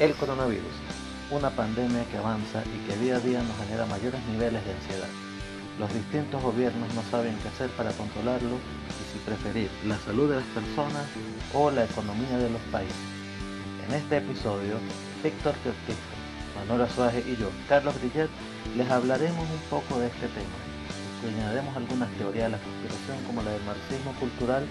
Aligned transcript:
El 0.00 0.12
coronavirus, 0.14 0.74
una 1.30 1.50
pandemia 1.50 2.04
que 2.10 2.18
avanza 2.18 2.64
y 2.66 2.78
que 2.84 2.98
día 2.98 3.14
a 3.14 3.20
día 3.20 3.40
nos 3.40 3.56
genera 3.58 3.86
mayores 3.86 4.20
niveles 4.26 4.64
de 4.64 4.72
ansiedad. 4.72 5.08
Los 5.78 5.94
distintos 5.94 6.42
gobiernos 6.42 6.92
no 6.94 7.02
saben 7.12 7.38
qué 7.38 7.46
hacer 7.46 7.70
para 7.78 7.92
controlarlo 7.92 8.58
y 8.58 9.02
si 9.12 9.18
preferir 9.24 9.70
la 9.86 9.96
salud 9.98 10.30
de 10.30 10.36
las 10.42 10.50
personas 10.50 11.06
o 11.52 11.70
la 11.70 11.84
economía 11.84 12.38
de 12.38 12.50
los 12.50 12.60
países. 12.72 13.06
En 13.86 13.94
este 13.94 14.16
episodio, 14.16 14.82
Víctor 15.22 15.54
Cortijo, 15.62 16.14
Manuela 16.58 16.90
Suárez 16.90 17.24
y 17.28 17.36
yo, 17.36 17.50
Carlos 17.68 17.94
Grillet, 18.00 18.30
les 18.76 18.90
hablaremos 18.90 19.46
un 19.46 19.62
poco 19.70 20.00
de 20.00 20.08
este 20.08 20.26
tema. 20.26 20.58
Escudriñaremos 21.14 21.76
algunas 21.76 22.10
teorías 22.18 22.50
de 22.50 22.58
la 22.58 22.58
conspiración 22.58 23.22
como 23.28 23.42
la 23.42 23.52
del 23.52 23.62
marxismo 23.62 24.10
cultural 24.18 24.66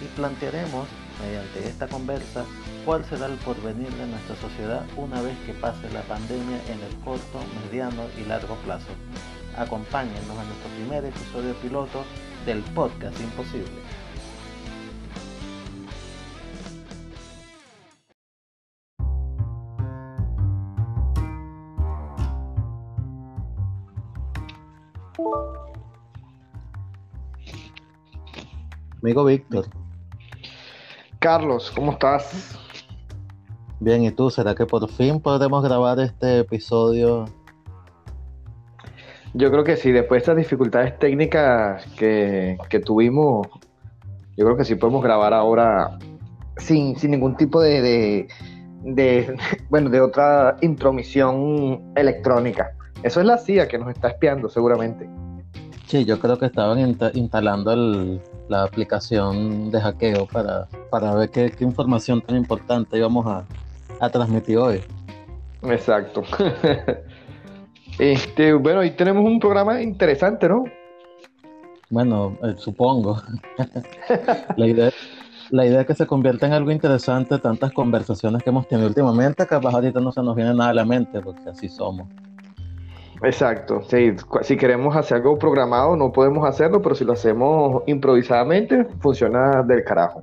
y 0.00 0.06
plantearemos, 0.14 0.86
mediante 1.20 1.68
esta 1.68 1.86
conversa, 1.88 2.44
cuál 2.84 3.04
será 3.04 3.26
el 3.26 3.36
porvenir 3.38 3.90
de 3.90 4.06
nuestra 4.06 4.36
sociedad 4.36 4.84
una 4.96 5.20
vez 5.22 5.36
que 5.46 5.52
pase 5.54 5.90
la 5.92 6.02
pandemia 6.02 6.60
en 6.68 6.80
el 6.80 7.04
corto, 7.04 7.40
mediano 7.64 8.02
y 8.18 8.26
largo 8.26 8.54
plazo. 8.64 8.92
Acompáñenos 9.56 10.38
a 10.38 10.44
nuestro 10.44 10.70
primer 10.76 11.04
episodio 11.04 11.54
piloto 11.54 12.04
del 12.46 12.60
podcast 12.74 13.18
Imposible. 13.20 13.70
Amigo 29.02 29.24
Víctor. 29.24 29.66
Carlos, 31.20 31.70
¿cómo 31.76 31.92
estás? 31.92 32.58
Bien, 33.78 34.02
¿y 34.02 34.10
tú? 34.10 34.30
¿Será 34.30 34.54
que 34.54 34.64
por 34.64 34.88
fin 34.88 35.20
podremos 35.20 35.62
grabar 35.62 36.00
este 36.00 36.38
episodio? 36.38 37.26
Yo 39.34 39.50
creo 39.50 39.62
que 39.62 39.76
sí, 39.76 39.92
después 39.92 40.20
de 40.20 40.22
estas 40.22 40.36
dificultades 40.36 40.98
técnicas 40.98 41.84
que, 41.98 42.56
tuvimos, 42.86 43.46
yo 44.38 44.46
creo 44.46 44.56
que 44.56 44.64
sí 44.64 44.76
podemos 44.76 45.04
grabar 45.04 45.34
ahora 45.34 45.98
sin, 46.56 46.96
sin 46.96 47.10
ningún 47.10 47.36
tipo 47.36 47.60
de, 47.60 48.26
de, 48.82 49.36
bueno, 49.68 49.90
de 49.90 50.00
otra 50.00 50.56
intromisión 50.62 51.92
electrónica. 51.96 52.72
Eso 53.02 53.20
es 53.20 53.26
la 53.26 53.36
CIA 53.36 53.68
que 53.68 53.76
nos 53.76 53.90
está 53.90 54.08
espiando 54.08 54.48
seguramente. 54.48 55.06
Sí, 55.90 56.04
yo 56.04 56.20
creo 56.20 56.38
que 56.38 56.46
estaban 56.46 56.78
instalando 57.14 58.20
la 58.48 58.62
aplicación 58.62 59.72
de 59.72 59.80
hackeo 59.80 60.24
para, 60.26 60.68
para 60.88 61.12
ver 61.16 61.30
qué, 61.30 61.50
qué 61.50 61.64
información 61.64 62.20
tan 62.20 62.36
importante 62.36 62.96
íbamos 62.96 63.26
a, 63.26 63.44
a 63.98 64.08
transmitir 64.08 64.56
hoy. 64.56 64.80
Exacto. 65.64 66.22
este, 67.98 68.52
bueno, 68.52 68.78
hoy 68.82 68.92
tenemos 68.92 69.24
un 69.24 69.40
programa 69.40 69.82
interesante, 69.82 70.48
¿no? 70.48 70.62
Bueno, 71.90 72.38
eh, 72.44 72.54
supongo. 72.56 73.20
la, 74.56 74.66
idea, 74.68 74.92
la 75.50 75.66
idea 75.66 75.80
es 75.80 75.88
que 75.88 75.96
se 75.96 76.06
convierta 76.06 76.46
en 76.46 76.52
algo 76.52 76.70
interesante 76.70 77.36
tantas 77.38 77.72
conversaciones 77.72 78.44
que 78.44 78.50
hemos 78.50 78.68
tenido 78.68 78.86
últimamente, 78.86 79.44
capaz 79.44 79.74
ahorita 79.74 79.98
no 79.98 80.12
se 80.12 80.22
nos 80.22 80.36
viene 80.36 80.54
nada 80.54 80.70
a 80.70 80.74
la 80.74 80.84
mente, 80.84 81.20
porque 81.20 81.48
así 81.48 81.68
somos. 81.68 82.06
Exacto, 83.22 83.82
sí, 83.82 84.14
si 84.42 84.56
queremos 84.56 84.96
hacer 84.96 85.18
algo 85.18 85.38
programado 85.38 85.94
no 85.94 86.10
podemos 86.10 86.48
hacerlo, 86.48 86.80
pero 86.80 86.94
si 86.94 87.04
lo 87.04 87.12
hacemos 87.12 87.82
improvisadamente 87.86 88.86
funciona 89.00 89.62
del 89.62 89.84
carajo. 89.84 90.22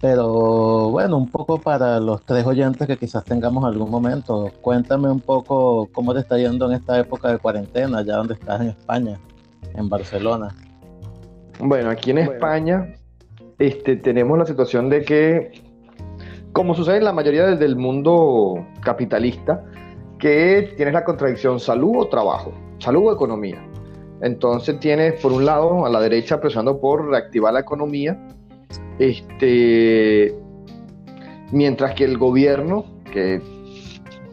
Pero 0.00 0.90
bueno, 0.90 1.16
un 1.16 1.28
poco 1.28 1.58
para 1.58 1.98
los 1.98 2.24
tres 2.24 2.46
oyentes 2.46 2.86
que 2.86 2.96
quizás 2.96 3.24
tengamos 3.24 3.64
algún 3.64 3.90
momento, 3.90 4.48
cuéntame 4.60 5.10
un 5.10 5.20
poco 5.20 5.88
cómo 5.92 6.14
te 6.14 6.20
está 6.20 6.38
yendo 6.38 6.66
en 6.66 6.74
esta 6.74 7.00
época 7.00 7.32
de 7.32 7.38
cuarentena, 7.38 8.02
ya 8.02 8.16
donde 8.16 8.34
estás 8.34 8.60
en 8.60 8.68
España, 8.68 9.18
en 9.74 9.88
Barcelona. 9.88 10.54
Bueno, 11.58 11.90
aquí 11.90 12.12
en 12.12 12.18
España 12.18 12.94
este, 13.58 13.96
tenemos 13.96 14.38
la 14.38 14.46
situación 14.46 14.88
de 14.88 15.02
que, 15.02 15.62
como 16.52 16.74
sucede 16.74 16.98
en 16.98 17.04
la 17.04 17.12
mayoría 17.12 17.46
del 17.56 17.74
mundo 17.74 18.64
capitalista, 18.80 19.64
que 20.18 20.74
tienes 20.76 20.94
la 20.94 21.04
contradicción 21.04 21.60
salud 21.60 21.96
o 21.98 22.08
trabajo, 22.08 22.52
salud 22.78 23.08
o 23.08 23.12
economía. 23.12 23.64
Entonces 24.20 24.80
tienes 24.80 25.20
por 25.20 25.32
un 25.32 25.44
lado 25.44 25.86
a 25.86 25.88
la 25.88 26.00
derecha 26.00 26.40
presionando 26.40 26.80
por 26.80 27.08
reactivar 27.08 27.52
la 27.52 27.60
economía 27.60 28.18
este, 28.98 30.34
mientras 31.52 31.94
que 31.94 32.04
el 32.04 32.18
gobierno, 32.18 32.84
que 33.12 33.40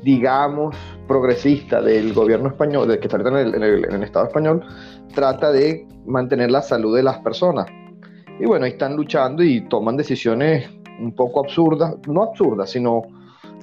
digamos 0.02 0.76
progresista 1.08 1.82
del 1.82 2.14
gobierno 2.14 2.50
español, 2.50 2.88
que 3.00 3.08
está 3.08 3.18
en 3.18 3.64
el, 3.64 4.04
Estado 4.04 4.28
español, 4.28 4.64
trata 5.14 5.52
de 5.52 5.88
mantener 6.06 6.52
la 6.52 6.62
salud 6.62 6.96
de 6.96 7.04
las 7.04 7.20
personas. 7.20 7.68
Y 8.40 8.46
bueno, 8.46 8.66
están 8.66 8.96
luchando 8.96 9.44
y 9.44 9.62
toman 9.62 9.96
decisiones 9.98 10.70
un 11.00 11.14
poco 11.14 11.42
absurdas, 11.42 11.96
no 12.08 12.24
absurdas, 12.24 12.72
sino 12.72 13.04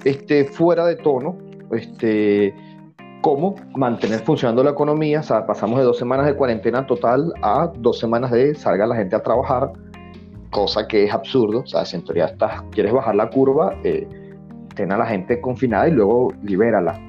este, 0.05 0.45
fuera 0.45 0.87
de 0.87 0.97
tono, 0.97 1.37
este, 1.73 2.55
cómo 3.23 3.55
mantener 3.75 4.21
funcionando 4.21 4.63
la 4.63 4.71
economía. 4.71 5.23
Pasamos 5.47 5.79
de 5.79 5.85
dos 5.85 5.99
semanas 5.99 6.27
de 6.27 6.35
cuarentena 6.35 6.87
total 6.87 7.33
a 7.43 7.71
dos 7.79 7.99
semanas 7.99 8.31
de 8.31 8.55
salga 8.55 8.87
la 8.87 8.97
gente 8.97 9.17
a 9.17 9.23
trabajar 9.23 9.73
cosa 10.53 10.87
que 10.87 11.05
es 11.05 11.13
absurdo, 11.13 11.61
o 11.61 11.67
sea, 11.67 11.85
si 11.85 11.97
en 11.97 12.05
teoría 12.05 12.27
estás, 12.27 12.63
quieres 12.71 12.93
bajar 12.93 13.17
la 13.17 13.29
curva, 13.29 13.75
eh, 13.83 14.07
ten 14.77 14.93
a 14.93 14.99
la 14.99 15.07
gente 15.07 15.41
confinada 15.41 15.89
y 15.89 15.93
luego 15.93 16.33
libérala. 16.45 17.01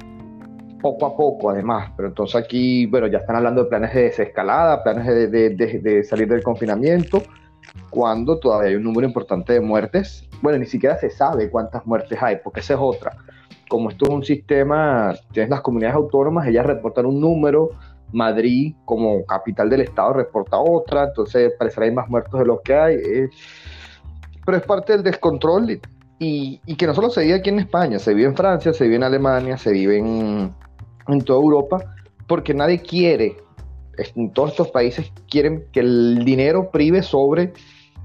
Poco 0.82 1.06
a 1.06 1.16
poco, 1.16 1.50
además, 1.50 1.92
pero 1.96 2.08
entonces 2.10 2.36
aquí, 2.36 2.86
bueno, 2.88 3.08
ya 3.08 3.20
están 3.20 3.36
hablando 3.36 3.64
de 3.64 3.70
planes 3.70 3.94
de 3.94 4.04
desescalada, 4.04 4.84
planes 4.84 5.06
de, 5.08 5.28
de, 5.28 5.50
de, 5.50 6.04
salir 6.04 6.28
del 6.28 6.42
confinamiento, 6.42 7.22
cuando 7.90 8.40
todavía 8.40 8.70
hay 8.70 8.76
un 8.76 8.84
número 8.84 9.08
importante 9.08 9.54
de 9.54 9.62
muertes. 9.62 10.28
Bueno, 10.42 10.60
ni 10.60 10.66
siquiera 10.66 10.98
se 10.98 11.10
sabe 11.10 11.50
cuántas 11.50 11.86
muertes 11.86 12.22
hay, 12.22 12.38
porque 12.44 12.60
esa 12.60 12.74
es 12.74 12.80
otra. 12.82 13.16
Como 13.70 13.90
esto 13.90 14.06
es 14.06 14.12
un 14.12 14.24
sistema, 14.24 15.14
tienes 15.32 15.50
las 15.50 15.62
comunidades 15.62 15.96
autónomas, 15.96 16.48
ellas 16.48 16.66
reportan 16.66 17.06
un 17.06 17.20
número, 17.20 17.70
Madrid 18.14 18.76
como 18.86 19.26
capital 19.26 19.70
del 19.70 19.82
estado 19.82 20.14
reporta 20.14 20.58
otra, 20.58 21.06
entonces 21.06 21.54
parecerá 21.58 21.88
hay 21.88 21.92
más 21.92 22.10
muertos 22.10 22.40
de 22.40 22.46
los 22.46 22.62
que 22.62 22.76
hay. 22.76 22.96
Eh. 22.96 23.30
pero 24.46 24.58
es 24.58 24.64
parte 24.64 24.94
del 24.94 25.04
descontrol 25.04 25.80
y, 26.20 26.60
que 26.78 26.88
no 26.88 26.94
solo 26.94 27.10
se 27.10 27.22
vive 27.22 27.34
aquí 27.34 27.50
en 27.50 27.60
España, 27.60 28.00
se 28.00 28.14
vive 28.14 28.28
en 28.28 28.36
Francia, 28.36 28.72
se 28.72 28.86
vive 28.86 28.96
en 28.96 29.04
Alemania, 29.04 29.58
se 29.58 29.72
vive 29.72 29.98
en, 29.98 30.54
toda 31.26 31.42
Europa, 31.42 31.96
porque 32.28 32.54
nadie 32.54 32.82
quiere, 32.82 33.36
en 33.98 34.32
todos 34.32 34.52
estos 34.52 34.70
países 34.70 35.12
quieren 35.30 35.66
que 35.74 35.82
el 35.82 36.24
dinero 36.24 36.72
prive 36.72 37.04
sobre 37.04 37.52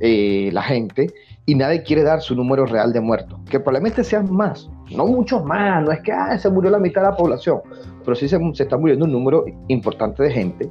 eh, 0.00 0.50
la 0.52 0.62
gente 0.62 1.12
y 1.48 1.54
nadie 1.54 1.82
quiere 1.82 2.02
dar 2.02 2.20
su 2.20 2.34
número 2.34 2.66
real 2.66 2.92
de 2.92 3.00
muertos, 3.00 3.40
que 3.48 3.58
probablemente 3.58 4.04
sean 4.04 4.30
más, 4.30 4.68
no 4.94 5.06
muchos 5.06 5.42
más, 5.46 5.82
no 5.82 5.90
es 5.90 6.00
que 6.02 6.12
ah, 6.12 6.36
se 6.36 6.50
murió 6.50 6.70
la 6.70 6.78
mitad 6.78 7.00
de 7.00 7.08
la 7.08 7.16
población, 7.16 7.62
pero 8.04 8.14
sí 8.14 8.28
se, 8.28 8.38
está 8.58 8.76
muriendo 8.76 9.06
un 9.06 9.12
número 9.12 9.46
importante 9.68 10.24
de 10.24 10.30
gente 10.30 10.70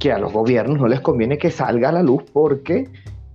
que 0.00 0.10
a 0.10 0.18
los 0.18 0.32
gobiernos 0.32 0.80
no 0.80 0.88
les 0.88 1.00
conviene 1.00 1.38
que 1.38 1.48
salga 1.48 1.90
a 1.90 1.92
la 1.92 2.02
luz 2.02 2.24
porque 2.32 2.88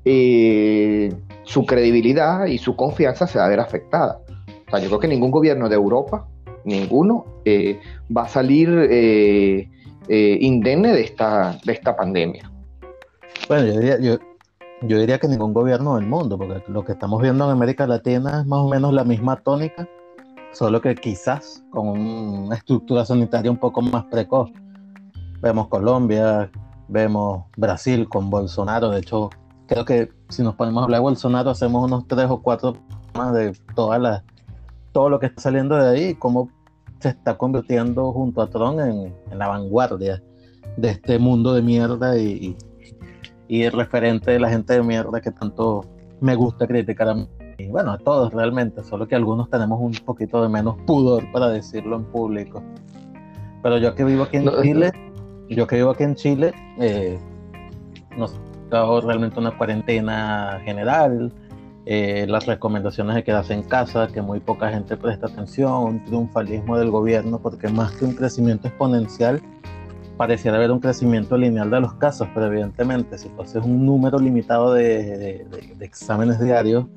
eh, 0.04 1.14
su 1.44 1.66
credibilidad 1.66 2.46
y 2.46 2.58
su 2.58 2.76
confianza 2.76 3.26
se 3.26 3.40
va 3.40 3.46
a 3.46 3.50
ver 3.50 3.62
afectada. 3.62 4.20
O 4.68 4.70
sea, 4.70 4.80
yo 4.80 4.88
creo 4.90 5.00
que 5.00 5.08
ningún 5.08 5.32
gobierno 5.32 5.70
de 5.70 5.76
Europa, 5.76 6.28
ninguno, 6.66 7.24
eh, 7.46 7.80
va 8.16 8.24
a 8.24 8.28
salir 8.28 8.68
eh, 8.92 9.66
indemne 10.10 10.92
de 10.92 11.04
esta, 11.04 11.58
de 11.64 11.72
esta 11.72 11.96
pandemia. 11.96 12.52
Bueno, 13.48 13.82
yo 13.82 13.98
yo, 14.00 14.29
yo 14.82 14.98
diría 14.98 15.20
que 15.20 15.28
ningún 15.28 15.54
gobierno 15.54 15.96
del 15.96 16.08
mundo, 16.08 16.38
porque 16.38 16.64
lo 16.68 16.86
que 16.86 16.94
estamos 16.94 17.22
viendo 17.22 17.46
en 17.46 17.52
América 17.52 17.86
Latina 17.86 18.42
es 18.42 18.46
más 18.46 18.60
o 18.60 18.70
menos 18.70 18.94
la 18.94 19.04
misma 19.04 19.36
tónica, 19.38 19.88
solo 20.54 20.82
que 20.82 20.96
quizás 20.96 21.64
con 21.72 21.90
una 21.90 22.56
estructura 22.56 23.06
sanitaria 23.06 23.52
un 23.52 23.58
poco 23.58 23.82
más 23.82 24.06
precoz. 24.06 24.50
Vemos 25.42 25.68
Colombia, 25.68 26.50
vemos 26.88 27.44
Brasil 27.58 28.08
con 28.08 28.30
Bolsonaro, 28.30 28.90
de 28.90 29.00
hecho 29.00 29.30
creo 29.68 29.86
que 29.86 30.10
si 30.30 30.44
nos 30.44 30.56
ponemos 30.56 30.82
a 30.82 30.84
hablar 30.86 31.00
de 31.00 31.04
Bolsonaro 31.04 31.50
hacemos 31.52 31.86
unos 31.86 32.08
tres 32.08 32.28
o 32.30 32.42
cuatro 32.42 32.76
más 33.16 33.34
de 33.34 33.54
toda 33.76 34.00
la, 34.00 34.24
todo 34.94 35.10
lo 35.10 35.20
que 35.20 35.28
está 35.28 35.42
saliendo 35.42 35.76
de 35.76 35.90
ahí 35.90 36.04
y 36.10 36.16
cómo 36.16 36.50
se 37.00 37.10
está 37.10 37.38
convirtiendo 37.38 38.12
junto 38.12 38.42
a 38.42 38.50
Trump 38.50 38.80
en, 38.80 39.14
la 39.38 39.48
vanguardia 39.48 40.22
de 40.78 40.90
este 40.90 41.20
mundo 41.20 41.54
de 41.54 41.62
mierda 41.62 42.18
y 42.18 42.30
y 42.32 42.58
el 43.50 43.72
referente 43.72 44.32
de 44.32 44.40
la 44.40 44.50
gente 44.50 44.74
de 44.74 44.84
mierda 44.84 45.20
que 45.20 45.32
tanto 45.32 45.86
me 46.22 46.36
gusta 46.36 46.68
criticar 46.68 47.10
a 47.10 47.16
mí. 47.16 47.28
Y 47.58 47.68
bueno, 47.68 47.92
a 47.92 47.98
todos 47.98 48.32
realmente, 48.32 48.84
solo 48.84 49.08
que 49.08 49.16
algunos 49.16 49.50
tenemos 49.50 49.80
un 49.82 49.92
poquito 50.06 50.42
de 50.42 50.50
menos 50.50 50.78
pudor 50.86 51.30
para 51.32 51.50
decirlo 51.50 51.98
en 51.98 52.06
público. 52.06 52.64
Pero 53.62 53.78
yo 53.80 53.96
que 53.96 54.04
vivo 54.06 54.24
aquí 54.24 54.38
en 54.38 54.50
Chile, 54.62 54.92
yo 55.50 55.68
que 55.68 55.76
vivo 55.76 55.90
aquí 55.90 56.04
en 56.04 56.16
Chile, 56.16 56.54
eh, 56.80 57.20
nos 58.18 58.40
ha 58.72 59.02
realmente 59.02 59.40
una 59.40 59.58
cuarentena 59.58 60.62
general. 60.64 61.34
eh, 61.92 62.28
las 62.28 62.46
recomendaciones 62.46 63.16
de 63.16 63.24
quedarse 63.24 63.54
en 63.54 63.64
casa, 63.64 64.08
que 64.08 64.22
muy 64.22 64.40
poca 64.40 64.70
gente 64.70 64.96
presta 64.96 65.26
atención, 65.26 65.74
un 65.74 66.04
triunfalismo 66.06 66.78
del 66.78 66.92
gobierno, 66.92 67.40
porque 67.40 67.68
más 67.68 67.94
que 67.94 68.06
un 68.06 68.14
crecimiento 68.14 68.68
exponencial, 68.68 69.42
pareciera 70.20 70.58
haber 70.58 70.70
un 70.70 70.82
crecimiento 70.82 71.38
lineal 71.38 71.72
de 71.72 71.80
los 71.80 71.94
casos, 71.94 72.28
pero 72.34 72.48
evidentemente 72.48 73.18
si 73.18 73.32
haces 73.40 73.64
un 73.64 73.86
número 73.86 74.20
limitado 74.20 74.74
de, 74.74 75.48
de 75.48 75.86
exámenes 75.86 76.42
diarios 76.42 76.88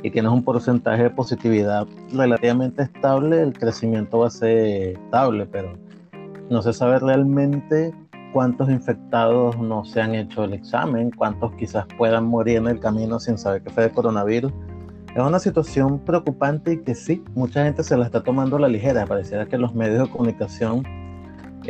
y 0.00 0.12
tienes 0.12 0.30
un 0.30 0.44
porcentaje 0.44 1.02
de 1.02 1.10
positividad 1.10 1.88
relativamente 2.12 2.84
estable, 2.84 3.42
el 3.42 3.52
crecimiento 3.52 4.20
va 4.20 4.28
a 4.28 4.30
ser 4.30 4.96
estable, 4.96 5.44
pero 5.46 5.72
no 6.50 6.62
se 6.62 6.72
sabe 6.72 7.00
realmente 7.00 7.92
cuántos 8.32 8.70
infectados 8.70 9.58
no 9.58 9.84
se 9.84 10.00
han 10.00 10.14
hecho 10.14 10.44
el 10.44 10.52
examen, 10.52 11.10
cuántos 11.10 11.52
quizás 11.56 11.84
puedan 11.98 12.26
morir 12.26 12.58
en 12.58 12.68
el 12.68 12.78
camino 12.78 13.18
sin 13.18 13.38
saber 13.38 13.62
que 13.62 13.70
fue 13.70 13.82
de 13.82 13.90
coronavirus. 13.90 14.52
Es 15.16 15.20
una 15.20 15.40
situación 15.40 15.98
preocupante 15.98 16.74
y 16.74 16.82
que 16.84 16.94
sí, 16.94 17.24
mucha 17.34 17.64
gente 17.64 17.82
se 17.82 17.96
la 17.96 18.04
está 18.04 18.22
tomando 18.22 18.56
a 18.56 18.60
la 18.60 18.68
ligera. 18.68 19.04
Pareciera 19.04 19.46
que 19.46 19.58
los 19.58 19.74
medios 19.74 20.06
de 20.06 20.12
comunicación 20.12 20.84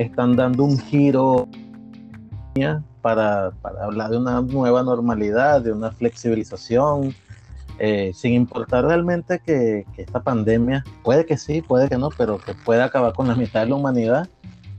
están 0.02 0.36
dando 0.36 0.64
un 0.64 0.78
giro 0.78 1.48
para, 3.02 3.52
hablar 3.80 4.10
de 4.10 4.18
una 4.18 4.40
nueva 4.40 4.82
normalidad, 4.82 5.62
de 5.62 5.72
una 5.72 5.92
flexibilización, 5.92 7.14
eh, 7.78 8.12
sin 8.14 8.34
importar 8.34 8.84
realmente 8.84 9.38
que, 9.38 9.86
que, 9.94 10.02
esta 10.02 10.20
pandemia, 10.20 10.84
puede 11.04 11.24
que 11.24 11.36
sí, 11.36 11.62
puede 11.62 11.88
que 11.88 11.96
no, 11.96 12.10
pero 12.10 12.38
que 12.38 12.54
pueda 12.54 12.84
acabar 12.84 13.12
con 13.12 13.28
la 13.28 13.34
mitad 13.34 13.60
de 13.60 13.68
la 13.68 13.76
humanidad. 13.76 14.28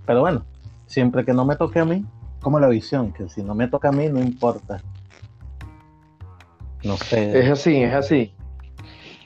Pero 0.06 0.22
bueno, 0.22 0.44
siempre 0.88 1.24
que 1.24 1.34
no 1.34 1.46
me 1.46 1.56
toque 1.56 1.80
a 1.80 1.86
mí, 1.86 2.06
como 2.42 2.60
la 2.60 2.68
visión, 2.68 3.14
que 3.14 3.30
si 3.30 3.44
no 3.44 3.56
me 3.56 3.68
toca 3.68 3.90
a 3.90 3.92
mí, 3.92 4.08
no 4.10 4.20
importa. 4.20 4.82
No 6.84 6.98
sé. 6.98 7.40
Es 7.40 7.52
así, 7.52 7.84
es 7.84 7.94
así. 7.94 8.34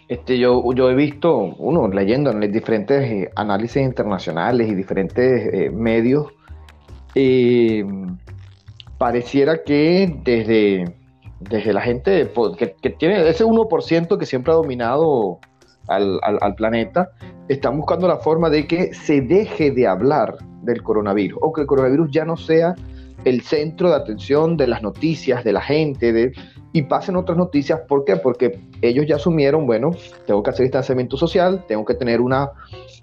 Este, 0.08 0.38
yo, 0.38 0.62
yo 0.74 0.90
he 0.90 0.96
visto, 0.96 1.38
uno, 1.58 1.88
leyendo 1.88 2.32
en 2.32 2.52
diferentes 2.52 3.04
eh, 3.10 3.30
análisis 3.36 3.82
internacionales 3.82 4.70
y 4.70 4.76
diferentes 4.76 5.54
eh, 5.54 5.70
medios, 5.70 6.28
eh, 7.16 7.86
pareciera 8.98 9.64
que 9.64 10.14
desde, 10.24 10.94
desde 11.40 11.74
la 11.74 11.82
gente 11.82 12.30
que, 12.58 12.90
tiene 12.92 13.28
ese 13.30 13.46
1% 13.46 14.18
que 14.18 14.26
siempre 14.26 14.52
ha 14.52 14.56
dominado 14.56 15.40
al, 15.88 16.20
al, 16.24 16.56
planeta, 16.56 17.12
están 17.48 17.78
buscando 17.78 18.08
la 18.08 18.18
forma 18.18 18.50
de 18.50 18.68
que 18.68 18.94
se 18.94 19.22
deje 19.22 19.72
de 19.72 19.88
hablar 19.88 20.38
del 20.64 20.82
coronavirus 20.82 21.40
o 21.42 21.54
que 21.54 21.62
el 21.62 21.68
coronavirus 21.68 22.12
ya 22.12 22.26
no 22.26 22.38
sea 22.38 22.76
el 23.26 23.42
centro 23.42 23.90
de 23.90 23.96
atención 23.96 24.58
de 24.58 24.68
las 24.68 24.82
noticias, 24.82 25.44
de 25.44 25.54
la 25.54 25.62
gente, 25.62 26.12
de, 26.12 26.34
y 26.74 26.82
pasen 26.84 27.16
otras 27.16 27.38
noticias. 27.38 27.82
¿Por 27.88 28.04
qué? 28.06 28.18
Porque 28.18 28.60
ellos 28.82 29.06
ya 29.08 29.16
asumieron, 29.16 29.66
bueno, 29.66 29.92
tengo 30.26 30.44
que 30.44 30.50
hacer 30.50 30.64
distanciamiento 30.64 31.18
social, 31.18 31.64
tengo 31.68 31.86
que 31.86 31.94
tener 31.94 32.20
una 32.20 32.52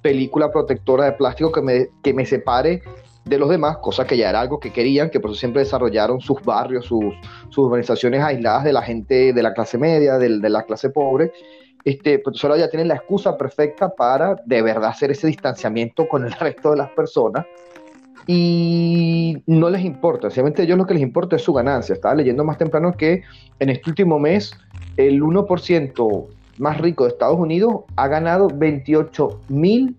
película 0.03 0.51
protectora 0.51 1.05
de 1.05 1.13
plástico 1.13 1.53
que 1.53 1.63
me, 1.63 1.87
que 2.03 2.13
me 2.13 2.27
separe 2.27 2.83
de 3.25 3.39
los 3.39 3.49
demás, 3.49 3.79
cosa 3.79 4.07
que 4.07 4.17
ya 4.17 4.31
era 4.31 4.41
algo 4.41 4.59
que 4.59 4.73
querían, 4.73 5.11
que 5.11 5.21
por 5.21 5.31
eso 5.31 5.39
siempre 5.39 5.63
desarrollaron 5.63 6.21
sus 6.21 6.43
barrios, 6.43 6.87
sus, 6.87 7.05
sus 7.51 7.67
organizaciones 7.67 8.23
aisladas 8.23 8.65
de 8.65 8.73
la 8.73 8.83
gente 8.83 9.33
de 9.33 9.43
la 9.43 9.53
clase 9.53 9.79
media, 9.79 10.19
de, 10.19 10.29
la 10.29 10.63
clase 10.65 10.91
pobre. 10.91 11.33
Este, 11.85 12.19
pues 12.19 12.37
ya 12.41 12.69
tienen 12.69 12.89
la 12.89 12.97
excusa 12.97 13.39
perfecta 13.39 13.89
para 13.89 14.37
de 14.45 14.61
verdad 14.61 14.91
hacer 14.91 15.13
ese 15.13 15.29
distanciamiento 15.29 16.07
con 16.09 16.27
el 16.27 16.33
resto 16.41 16.73
de 16.73 16.79
las 16.79 16.91
personas 16.91 17.47
y 18.27 19.43
no 19.47 19.71
les 19.71 19.85
importa, 19.85 20.31
simplemente 20.31 20.63
a 20.63 20.65
ellos 20.65 20.79
lo 20.79 20.87
que 20.87 20.95
les 20.95 21.03
importa 21.03 21.37
es 21.37 21.43
su 21.43 21.53
ganancia. 21.53 21.95
Estaba 21.95 22.15
leyendo 22.15 22.45
más 22.45 22.59
temprano 22.59 22.93
que 22.93 23.23
en 23.59 23.69
este 23.71 23.91
último 23.91 24.19
mes 24.19 24.53
el 24.97 25.23
1% 25.23 26.27
más 26.59 26.79
rico 26.79 27.05
de 27.05 27.11
Estados 27.11 27.39
Unidos 27.39 27.85
ha 27.97 28.09
ganado 28.09 28.49
28 28.49 29.41
mil 29.49 29.97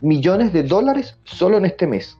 millones 0.00 0.52
de 0.52 0.62
dólares 0.62 1.18
solo 1.24 1.58
en 1.58 1.66
este 1.66 1.86
mes. 1.86 2.18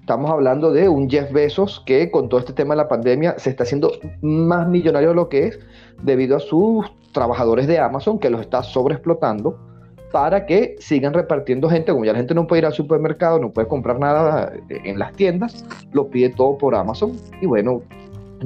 Estamos 0.00 0.30
hablando 0.30 0.72
de 0.72 0.88
un 0.88 1.10
Jeff 1.10 1.32
Bezos 1.32 1.82
que 1.84 2.10
con 2.10 2.28
todo 2.28 2.40
este 2.40 2.52
tema 2.52 2.74
de 2.74 2.78
la 2.78 2.88
pandemia 2.88 3.38
se 3.38 3.50
está 3.50 3.64
haciendo 3.64 3.92
más 4.22 4.66
millonario 4.68 5.10
de 5.10 5.14
lo 5.14 5.28
que 5.28 5.48
es 5.48 5.58
debido 6.02 6.36
a 6.36 6.40
sus 6.40 6.86
trabajadores 7.12 7.66
de 7.66 7.78
Amazon 7.78 8.18
que 8.18 8.30
los 8.30 8.40
está 8.40 8.62
sobreexplotando 8.62 9.67
para 10.12 10.46
que 10.46 10.76
sigan 10.78 11.12
repartiendo 11.12 11.68
gente, 11.68 11.92
como 11.92 12.04
ya 12.04 12.12
la 12.12 12.18
gente 12.18 12.34
no 12.34 12.46
puede 12.46 12.60
ir 12.60 12.66
al 12.66 12.72
supermercado, 12.72 13.38
no 13.38 13.50
puede 13.50 13.68
comprar 13.68 13.98
nada 13.98 14.52
en 14.68 14.98
las 14.98 15.12
tiendas, 15.12 15.64
lo 15.92 16.08
pide 16.08 16.30
todo 16.30 16.56
por 16.56 16.74
Amazon. 16.74 17.12
Y 17.40 17.46
bueno, 17.46 17.82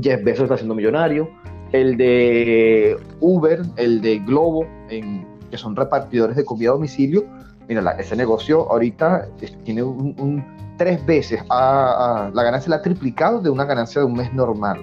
Jeff 0.00 0.22
Bezos 0.24 0.44
está 0.44 0.56
siendo 0.56 0.74
millonario, 0.74 1.28
el 1.72 1.96
de 1.96 2.96
Uber, 3.20 3.62
el 3.76 4.00
de 4.00 4.18
Globo, 4.20 4.66
que 4.88 5.58
son 5.58 5.76
repartidores 5.76 6.36
de 6.36 6.44
comida 6.44 6.70
a 6.70 6.72
domicilio, 6.72 7.24
mira, 7.68 7.92
ese 7.92 8.16
negocio 8.16 8.70
ahorita 8.70 9.28
tiene 9.64 9.82
un, 9.82 10.44
tres 10.78 11.04
veces, 11.06 11.42
la 11.48 12.30
ganancia 12.34 12.70
la 12.70 12.76
ha 12.76 12.82
triplicado 12.82 13.40
de 13.40 13.50
una 13.50 13.64
ganancia 13.64 14.00
de 14.00 14.06
un 14.06 14.14
mes 14.14 14.32
normal, 14.34 14.80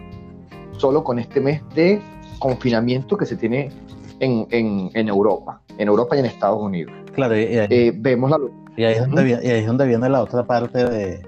solo 0.78 1.04
con 1.04 1.20
este 1.20 1.42
mes 1.42 1.62
de 1.76 2.02
confinamiento 2.40 3.18
que 3.18 3.26
se 3.26 3.36
tiene 3.36 3.70
en, 4.20 4.48
en, 4.52 4.90
en 4.94 5.08
Europa 5.08 5.62
en 5.80 5.88
Europa 5.88 6.16
y 6.16 6.20
en 6.20 6.26
Estados 6.26 6.62
Unidos. 6.62 6.94
Claro, 7.14 7.36
y 7.36 7.58
ahí, 7.58 7.68
eh, 7.70 7.94
vemos 7.96 8.30
la... 8.30 8.38
Y 8.78 8.84
ahí, 8.84 8.94
es 8.94 9.00
donde, 9.00 9.24
viene, 9.24 9.44
y 9.44 9.48
ahí 9.50 9.60
es 9.62 9.66
donde 9.66 9.88
viene 9.88 10.08
la 10.10 10.22
otra 10.22 10.46
parte 10.46 10.86
de, 10.86 11.22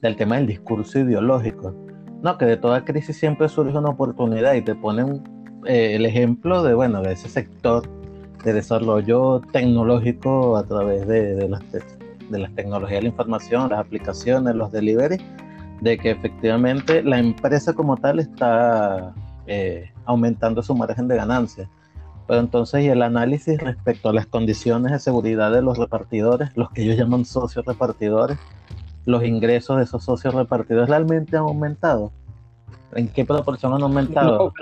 del 0.00 0.16
tema 0.16 0.36
del 0.36 0.46
discurso 0.46 0.98
ideológico. 0.98 1.74
No, 2.22 2.36
que 2.36 2.46
de 2.46 2.56
toda 2.56 2.84
crisis 2.84 3.16
siempre 3.16 3.48
surge 3.48 3.76
una 3.76 3.90
oportunidad 3.90 4.54
y 4.54 4.62
te 4.62 4.74
ponen 4.74 5.22
eh, 5.66 5.92
el 5.94 6.06
ejemplo 6.06 6.62
de, 6.62 6.74
bueno, 6.74 7.02
de 7.02 7.12
ese 7.12 7.28
sector 7.28 7.82
de 8.42 8.52
desarrollo 8.52 9.40
tecnológico 9.52 10.56
a 10.56 10.64
través 10.64 11.06
de, 11.06 11.34
de, 11.34 11.48
las, 11.48 11.62
de 11.72 12.38
las 12.38 12.54
tecnologías 12.54 12.98
de 12.98 13.02
la 13.02 13.08
información, 13.08 13.70
las 13.70 13.80
aplicaciones, 13.80 14.54
los 14.54 14.72
delivery, 14.72 15.18
de 15.82 15.98
que 15.98 16.10
efectivamente 16.10 17.02
la 17.02 17.18
empresa 17.18 17.74
como 17.74 17.96
tal 17.98 18.18
está 18.18 19.14
eh, 19.46 19.90
aumentando 20.06 20.62
su 20.62 20.74
margen 20.74 21.08
de 21.08 21.16
ganancia 21.16 21.68
pero 22.26 22.40
entonces, 22.40 22.84
y 22.84 22.88
el 22.88 23.02
análisis 23.02 23.58
respecto 23.60 24.08
a 24.08 24.12
las 24.12 24.26
condiciones 24.26 24.92
de 24.92 24.98
seguridad 24.98 25.52
de 25.52 25.62
los 25.62 25.76
repartidores, 25.78 26.50
los 26.56 26.70
que 26.70 26.82
ellos 26.82 26.96
llaman 26.96 27.24
socios 27.24 27.64
repartidores, 27.66 28.38
los 29.04 29.24
ingresos 29.24 29.76
de 29.76 29.84
esos 29.84 30.04
socios 30.04 30.34
repartidores 30.34 30.88
realmente 30.88 31.36
han 31.36 31.42
aumentado. 31.42 32.12
¿En 32.94 33.08
qué 33.08 33.24
proporción 33.24 33.74
han 33.74 33.82
aumentado? 33.82 34.52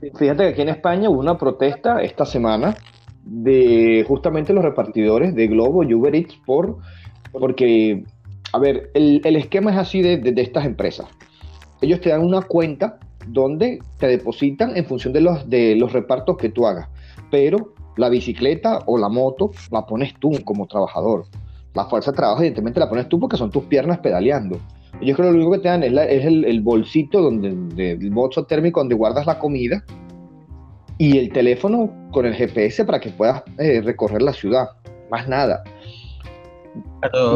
Fíjate 0.00 0.44
que 0.44 0.48
aquí 0.50 0.62
en 0.62 0.68
España 0.68 1.08
hubo 1.08 1.20
una 1.20 1.38
protesta 1.38 2.02
esta 2.02 2.24
semana 2.24 2.76
de 3.24 4.04
justamente 4.06 4.52
los 4.52 4.64
repartidores 4.64 5.34
de 5.34 5.46
Globo 5.48 5.82
y 5.82 5.94
Uber 5.94 6.14
Eats 6.14 6.36
por, 6.44 6.78
porque, 7.32 8.04
a 8.52 8.58
ver, 8.58 8.90
el, 8.94 9.36
esquema 9.36 9.70
es 9.72 9.78
así 9.78 10.02
de 10.02 10.34
estas 10.36 10.66
empresas. 10.66 11.06
Ellos 11.80 12.00
te 12.00 12.10
dan 12.10 12.22
una 12.24 12.42
cuenta 12.42 12.98
donde 13.32 13.78
te 13.98 14.06
depositan 14.06 14.76
en 14.76 14.84
función 14.84 15.12
de 15.12 15.20
los, 15.20 15.48
de 15.48 15.76
los 15.76 15.92
repartos 15.92 16.36
que 16.36 16.48
tú 16.48 16.66
hagas. 16.66 16.88
Pero 17.30 17.74
la 17.96 18.08
bicicleta 18.08 18.80
o 18.86 18.96
la 18.96 19.08
moto 19.08 19.50
la 19.70 19.86
pones 19.86 20.14
tú 20.18 20.32
como 20.44 20.66
trabajador. 20.66 21.24
La 21.74 21.86
fuerza 21.86 22.12
de 22.12 22.16
trabajo, 22.16 22.40
evidentemente, 22.40 22.80
la 22.80 22.88
pones 22.88 23.08
tú 23.08 23.18
porque 23.18 23.36
son 23.36 23.50
tus 23.50 23.64
piernas 23.64 23.98
pedaleando. 23.98 24.58
Yo 25.00 25.14
creo 25.14 25.28
que 25.28 25.32
lo 25.32 25.36
único 25.36 25.52
que 25.52 25.58
te 25.58 25.68
dan 25.68 25.82
es, 25.82 25.92
la, 25.92 26.04
es 26.04 26.24
el, 26.24 26.44
el, 26.44 26.60
bolsito, 26.60 27.20
donde, 27.20 27.54
de, 27.74 27.92
el 27.92 28.10
bolso 28.10 28.44
térmico 28.44 28.80
donde 28.80 28.94
guardas 28.94 29.26
la 29.26 29.38
comida 29.38 29.84
y 30.96 31.18
el 31.18 31.32
teléfono 31.32 31.90
con 32.10 32.26
el 32.26 32.34
GPS 32.34 32.84
para 32.84 33.00
que 33.00 33.10
puedas 33.10 33.42
eh, 33.58 33.80
recorrer 33.80 34.22
la 34.22 34.32
ciudad. 34.32 34.70
Más 35.10 35.28
nada. 35.28 35.62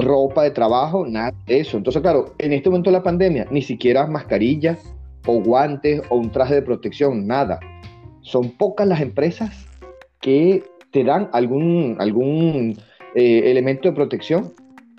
Ropa 0.03 0.43
de 0.43 0.51
trabajo, 0.51 1.07
nada 1.07 1.33
de 1.47 1.61
eso. 1.61 1.77
Entonces, 1.77 2.03
claro, 2.03 2.35
en 2.39 2.53
este 2.53 2.69
momento 2.69 2.91
de 2.91 2.97
la 2.97 3.03
pandemia, 3.03 3.47
ni 3.51 3.63
siquiera 3.63 4.07
mascarillas, 4.07 4.95
o 5.27 5.41
guantes 5.41 6.03
o 6.09 6.17
un 6.17 6.31
traje 6.31 6.55
de 6.55 6.63
protección, 6.63 7.27
nada. 7.27 7.61
Son 8.21 8.51
pocas 8.51 8.87
las 8.87 9.01
empresas 9.01 9.67
que 10.21 10.63
te 10.91 11.05
dan 11.05 11.29
algún, 11.33 11.97
algún 11.99 12.77
eh, 13.15 13.43
elemento 13.51 13.89
de 13.89 13.95
protección 13.95 14.53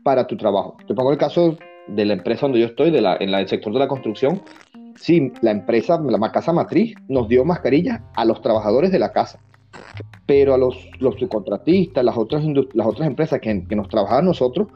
para 0.03 0.27
tu 0.27 0.35
trabajo. 0.35 0.77
Te 0.87 0.93
pongo 0.93 1.11
el 1.11 1.17
caso 1.17 1.57
de 1.87 2.05
la 2.05 2.13
empresa 2.13 2.41
donde 2.41 2.59
yo 2.59 2.67
estoy, 2.67 2.95
en 2.95 3.33
el 3.33 3.47
sector 3.47 3.73
de 3.73 3.79
la 3.79 3.87
construcción. 3.87 4.41
Sí, 4.95 5.31
la 5.41 5.51
empresa, 5.51 5.99
la 5.99 6.31
casa 6.31 6.53
matriz, 6.53 6.95
nos 7.07 7.27
dio 7.27 7.43
mascarillas 7.45 8.01
a 8.15 8.25
los 8.25 8.41
trabajadores 8.41 8.91
de 8.91 8.99
la 8.99 9.11
casa, 9.11 9.39
pero 10.25 10.53
a 10.53 10.57
los, 10.57 10.75
los 10.99 11.15
subcontratistas, 11.15 12.03
las 12.03 12.17
otras, 12.17 12.43
las 12.73 12.87
otras 12.87 13.07
empresas 13.07 13.39
que, 13.39 13.65
que 13.67 13.75
nos 13.75 13.89
trabajan 13.89 14.25
nosotros, 14.25 14.67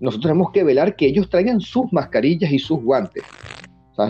nosotros 0.00 0.30
tenemos 0.30 0.52
que 0.52 0.64
velar 0.64 0.96
que 0.96 1.06
ellos 1.06 1.28
traigan 1.28 1.60
sus 1.60 1.92
mascarillas 1.92 2.52
y 2.52 2.58
sus 2.58 2.80
guantes 2.82 3.24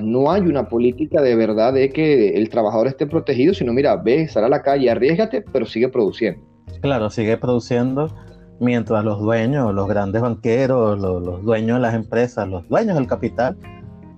no 0.03 0.31
hay 0.31 0.43
una 0.43 0.69
política 0.69 1.23
de 1.23 1.35
verdad 1.35 1.73
de 1.73 1.91
que 1.91 2.37
el 2.37 2.49
trabajador 2.51 2.89
esté 2.89 3.07
protegido, 3.07 3.55
sino 3.55 3.73
mira, 3.73 3.97
ve, 3.97 4.29
sal 4.29 4.45
a 4.45 4.49
la 4.49 4.63
calle, 4.63 4.91
arriesgate, 4.91 5.43
pero 5.53 5.65
sigue 5.67 5.89
produciendo. 5.89 6.41
Claro, 6.83 7.11
sigue 7.11 7.37
produciendo 7.39 8.15
mientras 8.61 9.05
los 9.05 9.21
dueños, 9.21 9.75
los 9.75 9.89
grandes 9.89 10.21
banqueros, 10.21 10.99
los, 10.99 11.23
los 11.23 11.43
dueños 11.43 11.79
de 11.79 11.81
las 11.81 11.95
empresas, 11.95 12.47
los 12.49 12.69
dueños 12.69 12.97
del 12.97 13.07
capital, 13.07 13.57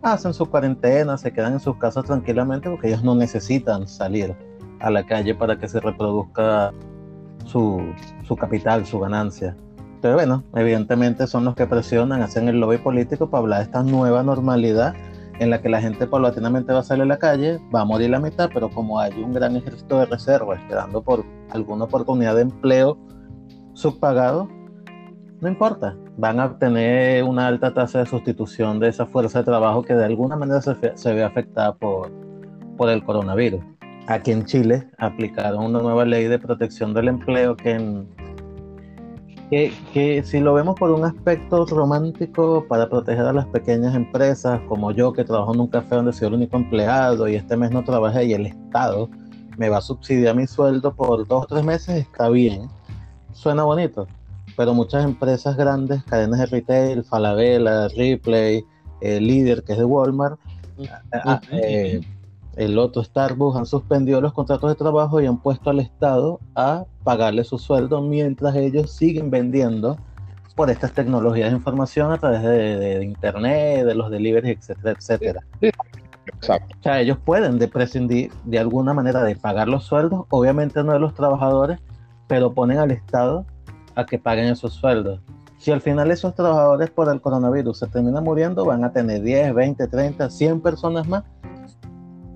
hacen 0.02 0.34
su 0.34 0.46
cuarentena, 0.46 1.16
se 1.16 1.32
quedan 1.32 1.54
en 1.54 1.60
sus 1.60 1.76
casas 1.76 2.04
tranquilamente 2.04 2.68
porque 2.68 2.88
ellos 2.88 3.04
no 3.04 3.14
necesitan 3.14 3.86
salir. 3.86 4.34
a 4.80 4.90
la 4.90 5.04
calle 5.04 5.34
para 5.34 5.58
que 5.58 5.68
se 5.68 5.78
reproduzca 5.78 6.72
su, 7.44 7.82
su 8.26 8.34
capital, 8.34 8.86
su 8.86 8.98
ganancia. 8.98 9.54
Pero 10.00 10.14
bueno, 10.14 10.42
evidentemente 10.54 11.26
son 11.26 11.44
los 11.44 11.54
que 11.54 11.66
presionan, 11.66 12.22
hacen 12.22 12.48
el 12.48 12.58
lobby 12.58 12.78
político 12.78 13.28
para 13.28 13.42
hablar 13.42 13.58
de 13.58 13.64
esta 13.66 13.82
nueva 13.82 14.22
normalidad 14.22 14.94
en 15.40 15.48
la 15.48 15.60
que 15.62 15.70
la 15.70 15.80
gente 15.80 16.06
paulatinamente 16.06 16.72
va 16.72 16.80
a 16.80 16.82
salir 16.84 17.02
a 17.02 17.06
la 17.06 17.18
calle, 17.18 17.58
va 17.74 17.80
a 17.80 17.84
morir 17.84 18.10
la 18.10 18.20
mitad, 18.20 18.50
pero 18.52 18.68
como 18.68 19.00
hay 19.00 19.12
un 19.22 19.32
gran 19.32 19.56
ejército 19.56 19.98
de 19.98 20.04
reserva 20.04 20.54
esperando 20.54 21.02
por 21.02 21.24
alguna 21.48 21.84
oportunidad 21.84 22.36
de 22.36 22.42
empleo 22.42 22.98
subpagado, 23.72 24.48
no 25.40 25.48
importa, 25.48 25.96
van 26.18 26.40
a 26.40 26.58
tener 26.58 27.24
una 27.24 27.46
alta 27.46 27.72
tasa 27.72 28.00
de 28.00 28.06
sustitución 28.06 28.78
de 28.80 28.88
esa 28.88 29.06
fuerza 29.06 29.38
de 29.38 29.46
trabajo 29.46 29.82
que 29.82 29.94
de 29.94 30.04
alguna 30.04 30.36
manera 30.36 30.60
se, 30.60 30.76
se 30.94 31.14
ve 31.14 31.24
afectada 31.24 31.74
por, 31.74 32.12
por 32.76 32.90
el 32.90 33.02
coronavirus. 33.02 33.62
Aquí 34.08 34.32
en 34.32 34.44
Chile 34.44 34.90
aplicaron 34.98 35.64
una 35.64 35.80
nueva 35.80 36.04
ley 36.04 36.24
de 36.24 36.38
protección 36.38 36.92
del 36.92 37.08
empleo 37.08 37.56
que 37.56 37.70
en, 37.70 38.06
que, 39.50 40.22
si 40.24 40.38
lo 40.38 40.54
vemos 40.54 40.76
por 40.78 40.90
un 40.90 41.04
aspecto 41.04 41.66
romántico 41.66 42.64
para 42.68 42.88
proteger 42.88 43.24
a 43.24 43.32
las 43.32 43.46
pequeñas 43.46 43.94
empresas, 43.96 44.60
como 44.68 44.92
yo 44.92 45.12
que 45.12 45.24
trabajo 45.24 45.52
en 45.54 45.60
un 45.60 45.66
café 45.66 45.96
donde 45.96 46.12
soy 46.12 46.28
el 46.28 46.34
único 46.34 46.56
empleado 46.56 47.28
y 47.28 47.34
este 47.34 47.56
mes 47.56 47.72
no 47.72 47.82
trabajé 47.82 48.26
y 48.26 48.34
el 48.34 48.46
Estado 48.46 49.10
me 49.58 49.68
va 49.68 49.78
a 49.78 49.80
subsidiar 49.82 50.36
mi 50.36 50.46
sueldo 50.46 50.94
por 50.94 51.26
dos 51.26 51.44
o 51.44 51.46
tres 51.46 51.64
meses, 51.64 51.96
está 51.96 52.28
bien, 52.28 52.68
suena 53.32 53.64
bonito, 53.64 54.06
pero 54.56 54.72
muchas 54.72 55.04
empresas 55.04 55.56
grandes, 55.56 56.02
cadenas 56.04 56.38
de 56.38 56.46
retail, 56.46 57.04
Falabella, 57.04 57.88
Ripley, 57.88 58.64
eh, 59.00 59.20
Líder, 59.20 59.64
que 59.64 59.72
es 59.72 59.78
de 59.78 59.84
Walmart, 59.84 60.38
eh, 61.50 62.00
el 62.60 62.78
otro 62.78 63.02
Starbucks 63.02 63.56
han 63.56 63.64
suspendido 63.64 64.20
los 64.20 64.34
contratos 64.34 64.68
de 64.68 64.74
trabajo 64.74 65.18
y 65.18 65.26
han 65.26 65.38
puesto 65.38 65.70
al 65.70 65.80
Estado 65.80 66.40
a 66.54 66.84
pagarle 67.04 67.42
su 67.42 67.58
sueldo 67.58 68.02
mientras 68.02 68.54
ellos 68.54 68.90
siguen 68.90 69.30
vendiendo 69.30 69.96
por 70.56 70.68
estas 70.68 70.92
tecnologías 70.92 71.50
de 71.50 71.56
información 71.56 72.12
a 72.12 72.18
través 72.18 72.42
de, 72.42 73.02
Internet, 73.02 73.86
de 73.86 73.94
los 73.94 74.10
deliveries, 74.10 74.58
etcétera, 74.58 74.90
etcétera. 74.90 75.40
Exacto. 76.26 76.76
O 76.78 76.82
sea, 76.82 77.00
ellos 77.00 77.16
pueden 77.24 77.58
de 77.58 77.66
prescindir 77.66 78.30
de 78.44 78.58
alguna 78.58 78.92
manera 78.92 79.24
de 79.24 79.36
pagar 79.36 79.66
los 79.66 79.84
sueldos, 79.84 80.26
obviamente 80.28 80.84
no 80.84 80.92
de 80.92 80.98
los 80.98 81.14
trabajadores, 81.14 81.80
pero 82.28 82.52
ponen 82.52 82.76
al 82.76 82.90
Estado 82.90 83.46
a 83.94 84.04
que 84.04 84.18
paguen 84.18 84.48
esos 84.48 84.74
sueldos. 84.74 85.18
Si 85.56 85.70
al 85.70 85.80
final 85.80 86.10
esos 86.10 86.34
trabajadores 86.34 86.90
por 86.90 87.08
el 87.08 87.22
coronavirus 87.22 87.78
se 87.78 87.86
terminan 87.86 88.22
muriendo, 88.22 88.66
van 88.66 88.84
a 88.84 88.92
tener 88.92 89.22
10, 89.22 89.54
20, 89.54 89.88
30, 89.88 90.28
100 90.28 90.60
personas 90.60 91.08
más 91.08 91.24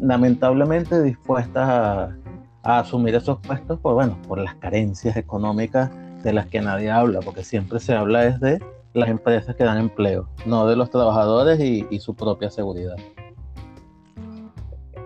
lamentablemente 0.05 1.03
dispuestas 1.03 1.69
a, 1.69 2.17
asumir 2.63 3.15
esos 3.15 3.39
puestos 3.41 3.79
por, 3.81 3.95
bueno, 3.95 4.17
por 4.27 4.39
las 4.39 4.55
carencias 4.55 5.17
económicas 5.17 5.91
de 6.23 6.33
las 6.33 6.47
que 6.47 6.63
nadie 6.63 6.91
habla, 6.91 7.21
porque 7.21 7.45
siempre 7.45 7.79
se 7.79 7.93
habla 7.93 8.25
desde 8.25 8.59
las 8.95 9.11
empresas 9.11 9.55
que 9.55 9.65
dan 9.65 9.79
empleo, 9.79 10.29
no 10.47 10.67
de 10.67 10.75
los 10.75 10.89
trabajadores 10.89 11.61
y, 11.61 11.99
su 12.01 12.15
propia 12.15 12.51
seguridad. 12.51 12.97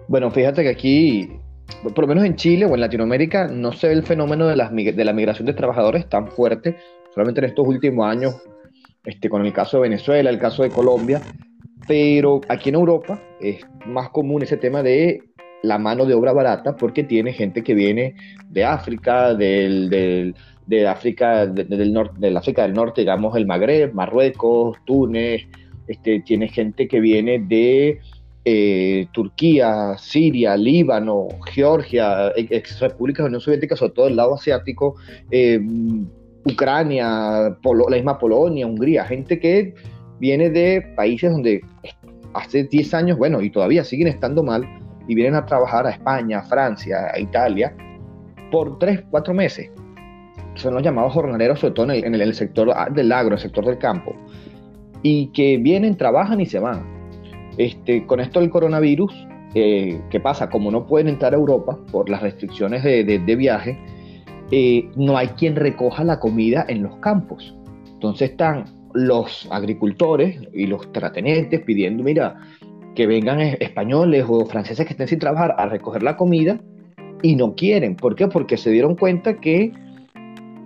Bueno, 0.07 0.31
fíjate 0.31 0.63
que 0.63 0.69
aquí, 0.69 1.33
por 1.83 1.99
lo 1.99 2.07
menos 2.07 2.25
en 2.25 2.37
Chile 2.37 2.65
o 2.65 2.75
en 2.75 2.81
Latinoamérica, 2.81 3.49
no 3.49 3.73
se 3.73 3.89
ve 3.89 3.95
el 3.95 4.05
fenómeno 4.05 4.47
de, 4.47 4.55
las, 4.55 4.73
de 4.73 5.05
la 5.05 5.13
migración 5.13 5.47
de 5.47 5.53
trabajadores 5.53 6.09
tan 6.09 6.29
fuerte, 6.29 6.77
solamente 7.13 7.41
en 7.41 7.47
estos 7.47 7.67
últimos 7.67 8.07
años, 8.07 8.37
este, 9.05 9.29
con 9.29 9.45
el 9.45 9.53
caso 9.53 9.79
de 9.79 9.89
Venezuela, 9.89 10.31
el 10.31 10.39
caso 10.39 10.63
de 10.63 10.71
Colombia, 10.71 11.21
pero 11.89 12.43
aquí 12.49 12.69
en 12.69 12.77
Europa 12.77 13.21
es 13.41 13.67
más 13.87 14.11
común 14.11 14.43
ese 14.43 14.59
tema 14.59 14.83
de 14.83 15.23
la 15.63 15.79
mano 15.79 16.05
de 16.05 16.15
obra 16.15 16.33
barata 16.33 16.77
porque 16.77 17.03
tiene 17.03 17.33
gente 17.33 17.65
que 17.65 17.75
viene 17.75 18.15
de 18.51 18.65
África, 18.65 19.35
del, 19.35 20.35
de 20.67 20.87
África, 20.87 21.47
del 21.47 21.93
norte, 21.93 22.15
del 22.21 22.37
África 22.37 22.63
del 22.63 22.75
Norte, 22.75 23.01
digamos 23.01 23.35
el 23.37 23.47
Magreb, 23.47 23.95
Marruecos, 23.95 24.77
Túnez, 24.85 25.47
este, 25.89 26.21
tiene 26.21 26.49
gente 26.49 26.87
que 26.87 27.01
viene 27.01 27.39
de 27.39 27.99
eh, 28.45 29.07
Turquía, 29.13 29.97
Siria, 29.99 30.57
Líbano, 30.57 31.29
Georgia, 31.53 32.33
ex 32.37 32.81
repúblicas 32.81 33.19
de 33.19 33.23
la 33.25 33.29
Unión 33.29 33.41
Soviética, 33.41 33.77
sobre 33.77 33.95
todo 33.95 34.09
el 34.09 34.17
lado 34.17 34.35
asiático, 34.35 34.97
eh, 35.31 35.59
Ucrania, 36.45 37.57
la 37.63 37.97
misma 37.97 38.19
Polonia, 38.19 38.67
Hungría, 38.67 39.05
gente 39.05 39.41
que 39.41 39.75
viene 40.19 40.51
de 40.51 40.83
países 40.97 41.31
donde 41.31 41.63
hace 42.35 42.65
10 42.65 42.95
años, 42.95 43.19
bueno, 43.19 43.41
y 43.41 43.51
todavía 43.51 43.85
siguen 43.85 44.09
estando 44.09 44.43
mal, 44.43 44.67
y 45.07 45.15
vienen 45.15 45.35
a 45.35 45.47
trabajar 45.47 45.87
a 45.87 45.91
España, 45.91 46.41
a 46.41 46.43
Francia, 46.43 47.11
a 47.13 47.19
Italia, 47.19 47.75
por 48.51 48.79
3, 48.79 49.05
4 49.11 49.35
meses. 49.35 49.71
Son 50.55 50.75
los 50.75 50.83
llamados 50.83 51.13
jornaleros, 51.13 51.61
sobre 51.61 51.75
todo 51.75 51.93
en 51.93 52.15
el, 52.15 52.35
sector 52.35 52.75
del 52.93 53.13
agro, 53.13 53.35
el 53.35 53.41
sector 53.41 53.65
del 53.65 53.79
campo, 53.79 54.15
y 55.03 55.29
que 55.29 55.57
vienen, 55.57 55.97
trabajan 55.97 56.41
y 56.41 56.47
se 56.47 56.59
van. 56.59 56.85
Este, 57.57 58.07
con 58.07 58.21
esto 58.21 58.41
del 58.41 58.51
coronavirus, 58.51 59.27
eh, 59.55 60.01
¿qué 60.11 60.21
pasa? 60.21 60.51
Como 60.51 60.71
no 60.71 60.87
pueden 60.87 61.09
entrar 61.09 61.33
a 61.33 61.37
Europa 61.37 61.79
por 61.91 62.09
las 62.09 62.23
restricciones 62.23 62.83
de, 62.83 63.37
viaje, 63.37 63.79
eh, 64.51 64.89
no 64.97 65.17
hay 65.17 65.29
quien 65.29 65.57
recoja 65.57 66.05
la 66.05 66.21
comida 66.21 66.67
en 66.69 66.83
los 66.83 66.97
campos. 66.97 67.55
Entonces 67.95 68.31
están 68.31 68.65
los 68.99 69.49
agricultores 69.51 70.41
y 70.53 70.67
los 70.67 70.93
terratenientes 70.93 71.61
pidiendo, 71.61 72.03
mira, 72.03 72.37
que 72.95 73.07
vengan 73.07 73.41
españoles 73.41 74.25
o 74.29 74.45
franceses 74.45 74.85
que 74.87 74.93
estén 74.93 75.09
sin 75.09 75.19
trabajar 75.21 75.55
a 75.57 75.67
recoger 75.67 76.03
la 76.03 76.17
comida 76.17 76.59
y 77.23 77.37
no 77.37 77.55
quieren. 77.55 77.95
¿Por 77.95 78.17
qué? 78.17 78.27
Porque 78.27 78.57
se 78.57 78.71
dieron 78.71 78.97
cuenta 78.97 79.35
que 79.35 79.73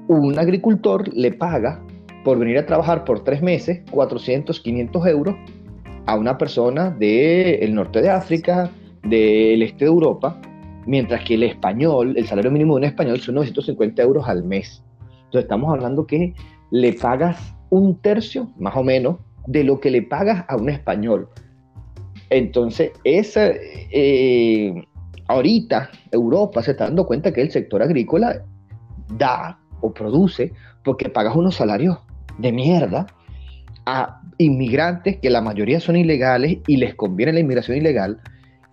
un 0.09 0.39
agricultor 0.39 1.13
le 1.15 1.33
paga 1.33 1.83
por 2.25 2.39
venir 2.39 2.57
a 2.59 2.67
trabajar 2.67 3.05
por 3.05 3.23
tres 3.23 3.43
meses 3.43 3.83
400, 3.91 4.61
500 4.61 5.07
euros 5.07 5.35
a 6.07 6.17
una 6.17 6.39
persona 6.39 6.91
del 6.91 7.75
norte 7.75 8.01
de 8.01 8.11
África, 8.11 8.71
del 9.03 9.63
este 9.63 9.85
de 9.85 9.91
Europa, 9.91 10.41
mientras 10.87 11.25
que 11.25 11.35
el 11.35 11.43
español, 11.43 12.15
el 12.17 12.27
salario 12.27 12.51
mínimo 12.51 12.75
de 12.75 12.79
un 12.79 12.85
español 12.85 13.21
son 13.21 13.37
950 13.37 14.03
euros 14.03 14.27
al 14.27 14.43
mes. 14.45 14.83
Entonces 15.25 15.43
estamos 15.43 15.73
hablando 15.73 16.07
que 16.07 16.35
le 16.71 16.93
pagas 16.95 17.55
un 17.73 17.97
tercio, 18.03 18.51
más 18.59 18.77
o 18.77 18.85
menos, 18.85 19.17
de 19.47 19.65
lo 19.65 19.81
que 19.81 19.91
le 19.91 20.03
pagas 20.03 20.45
a 20.47 20.57
un 20.57 20.69
español. 20.69 21.31
Entonces, 22.29 22.93
esa, 23.03 23.49
eh, 23.51 24.75
ahorita 25.27 25.91
Europa 26.11 26.63
se 26.63 26.73
está 26.73 26.85
dando 26.85 27.07
cuenta 27.07 27.33
que 27.33 27.41
el 27.41 27.51
sector 27.51 27.83
agrícola 27.83 28.45
da 29.17 29.59
o 29.81 29.91
produce 29.91 30.53
porque 30.85 31.09
pagas 31.09 31.35
unos 31.35 31.55
salarios 31.55 31.97
de 32.37 32.53
mierda 32.53 33.07
a 33.87 34.21
inmigrantes 34.37 35.17
que 35.17 35.31
la 35.31 35.41
mayoría 35.41 35.81
son 35.81 35.97
ilegales 35.97 36.59
y 36.67 36.77
les 36.77 36.95
conviene 36.95 37.33
la 37.33 37.41
inmigración 37.41 37.79
ilegal 37.79 38.21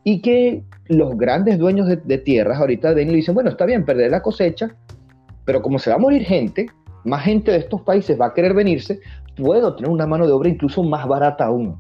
y 0.03 0.21
que 0.21 0.61
los 0.87 1.17
grandes 1.17 1.57
dueños 1.57 1.87
de, 1.87 1.95
de 1.95 2.17
tierras 2.17 2.59
ahorita 2.59 2.93
ven 2.93 3.11
y 3.11 3.15
dicen, 3.15 3.33
bueno, 3.33 3.49
está 3.49 3.65
bien 3.65 3.85
perder 3.85 4.11
la 4.11 4.21
cosecha, 4.21 4.75
pero 5.45 5.61
como 5.61 5.79
se 5.79 5.89
va 5.89 5.95
a 5.95 5.99
morir 5.99 6.25
gente, 6.25 6.67
más 7.03 7.23
gente 7.23 7.51
de 7.51 7.57
estos 7.57 7.81
países 7.81 8.19
va 8.19 8.27
a 8.27 8.33
querer 8.33 8.53
venirse, 8.53 8.99
puedo 9.35 9.75
tener 9.75 9.91
una 9.91 10.05
mano 10.05 10.27
de 10.27 10.33
obra 10.33 10.49
incluso 10.49 10.83
más 10.83 11.07
barata 11.07 11.45
aún. 11.45 11.79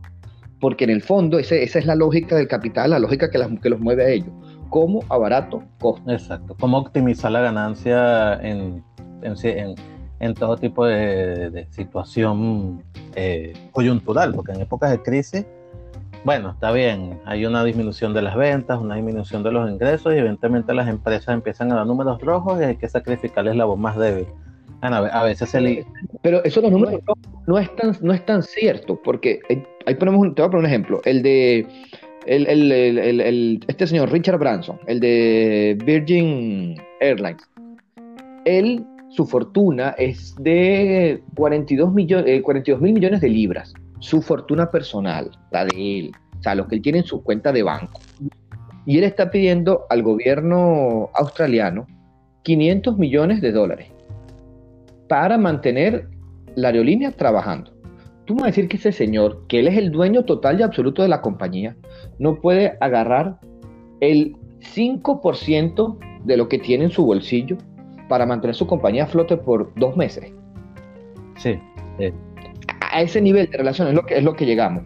Porque 0.59 0.83
en 0.83 0.89
el 0.89 1.01
fondo 1.01 1.39
esa 1.39 1.55
es 1.55 1.85
la 1.85 1.95
lógica 1.95 2.35
del 2.35 2.47
capital, 2.47 2.91
la 2.91 2.99
lógica 2.99 3.29
que, 3.29 3.37
los 3.37 3.79
mueve 3.79 4.03
a 4.05 4.09
ellos. 4.09 4.29
¿Cómo 4.69 5.03
a 5.09 5.17
barato 5.17 5.63
costo? 5.79 6.11
Exacto. 6.11 6.55
¿Cómo 6.59 6.77
optimizar 6.77 7.31
la 7.31 7.41
ganancia 7.41 8.33
en, 8.41 8.83
en, 9.21 10.33
todo 10.35 10.57
tipo 10.57 10.85
de, 10.85 11.65
situación 11.71 12.83
eh, 13.15 13.53
coyuntural? 13.71 14.33
Porque 14.33 14.51
en 14.51 14.61
épocas 14.61 14.91
de 14.91 15.01
crisis, 15.01 15.45
bueno, 16.25 16.51
está 16.51 16.73
bien, 16.73 17.21
hay 17.25 17.45
una 17.45 17.63
disminución 17.63 18.13
de 18.13 18.21
las 18.21 18.35
ventas, 18.35 18.79
una 18.79 18.95
disminución 18.95 19.41
de 19.43 19.53
los 19.53 19.71
ingresos 19.71 20.13
y 20.13 20.17
evidentemente 20.17 20.73
las 20.73 20.89
empresas 20.89 21.33
empiezan 21.33 21.71
a 21.71 21.75
dar 21.75 21.87
números 21.87 22.21
rojos 22.21 22.59
y 22.59 22.65
hay 22.65 22.75
que 22.75 22.89
sacrificarles 22.89 23.55
la 23.55 23.63
voz 23.63 23.79
más 23.79 23.97
débil 23.97 24.27
a 24.81 25.23
veces 25.23 25.49
se 25.49 25.85
Pero 26.21 26.43
eso 26.43 26.61
los 26.61 26.71
números 26.71 27.01
no, 27.47 27.57
es 27.57 27.75
tan, 27.75 27.95
no 28.01 28.13
es 28.13 28.25
tan 28.25 28.43
cierto, 28.43 28.99
porque 29.01 29.39
ahí 29.85 29.95
ponemos 29.95 30.21
un, 30.21 30.35
te 30.35 30.41
voy 30.41 30.47
a 30.47 30.51
poner 30.51 30.65
un 30.65 30.69
ejemplo, 30.69 31.01
el 31.05 31.21
de 31.21 31.67
el, 32.25 33.63
este 33.67 33.87
señor 33.87 34.11
Richard 34.11 34.37
Branson, 34.37 34.79
el 34.87 34.99
de 34.99 35.77
Virgin 35.85 36.75
Airlines, 36.99 37.41
él, 38.45 38.85
su 39.09 39.25
fortuna 39.25 39.95
es 39.97 40.35
de 40.39 41.21
42 41.35 41.93
millones, 41.93 42.41
42 42.41 42.81
mil 42.81 42.93
millones 42.93 43.21
de 43.21 43.29
libras, 43.29 43.73
su 43.99 44.21
fortuna 44.21 44.69
personal, 44.69 45.31
la 45.51 45.65
de 45.65 45.99
él, 45.99 46.11
o 46.39 46.43
sea, 46.43 46.55
lo 46.55 46.67
que 46.67 46.75
él 46.75 46.81
tiene 46.81 46.99
en 46.99 47.05
su 47.05 47.23
cuenta 47.23 47.51
de 47.51 47.63
banco. 47.63 47.99
Y 48.85 48.97
él 48.97 49.03
está 49.03 49.29
pidiendo 49.29 49.85
al 49.89 50.03
gobierno 50.03 51.09
australiano 51.13 51.85
500 52.43 52.97
millones 52.97 53.41
de 53.41 53.51
dólares 53.51 53.87
para 55.09 55.37
mantener 55.37 56.07
la 56.55 56.69
aerolínea 56.69 57.11
trabajando. 57.11 57.71
Tú 58.25 58.35
me 58.35 58.41
vas 58.41 58.49
a 58.49 58.51
decir 58.51 58.69
que 58.69 58.77
ese 58.77 58.91
señor, 58.93 59.45
que 59.47 59.59
él 59.59 59.67
es 59.67 59.75
el 59.75 59.91
dueño 59.91 60.23
total 60.23 60.59
y 60.59 60.63
absoluto 60.63 61.01
de 61.01 61.09
la 61.09 61.19
compañía, 61.19 61.75
no 62.19 62.39
puede 62.39 62.77
agarrar 62.79 63.39
el 63.99 64.37
5% 64.75 65.97
de 66.25 66.37
lo 66.37 66.47
que 66.47 66.59
tiene 66.59 66.85
en 66.85 66.91
su 66.91 67.05
bolsillo 67.05 67.57
para 68.07 68.25
mantener 68.25 68.55
su 68.55 68.67
compañía 68.67 69.05
a 69.05 69.07
flote 69.07 69.35
por 69.35 69.73
dos 69.75 69.97
meses. 69.97 70.31
Sí. 71.37 71.59
A 72.91 73.01
ese 73.01 73.19
nivel 73.19 73.49
de 73.49 73.57
relación 73.57 73.87
es 73.87 73.95
lo 73.95 74.05
que, 74.05 74.17
es 74.17 74.23
lo 74.23 74.35
que 74.35 74.45
llegamos. 74.45 74.83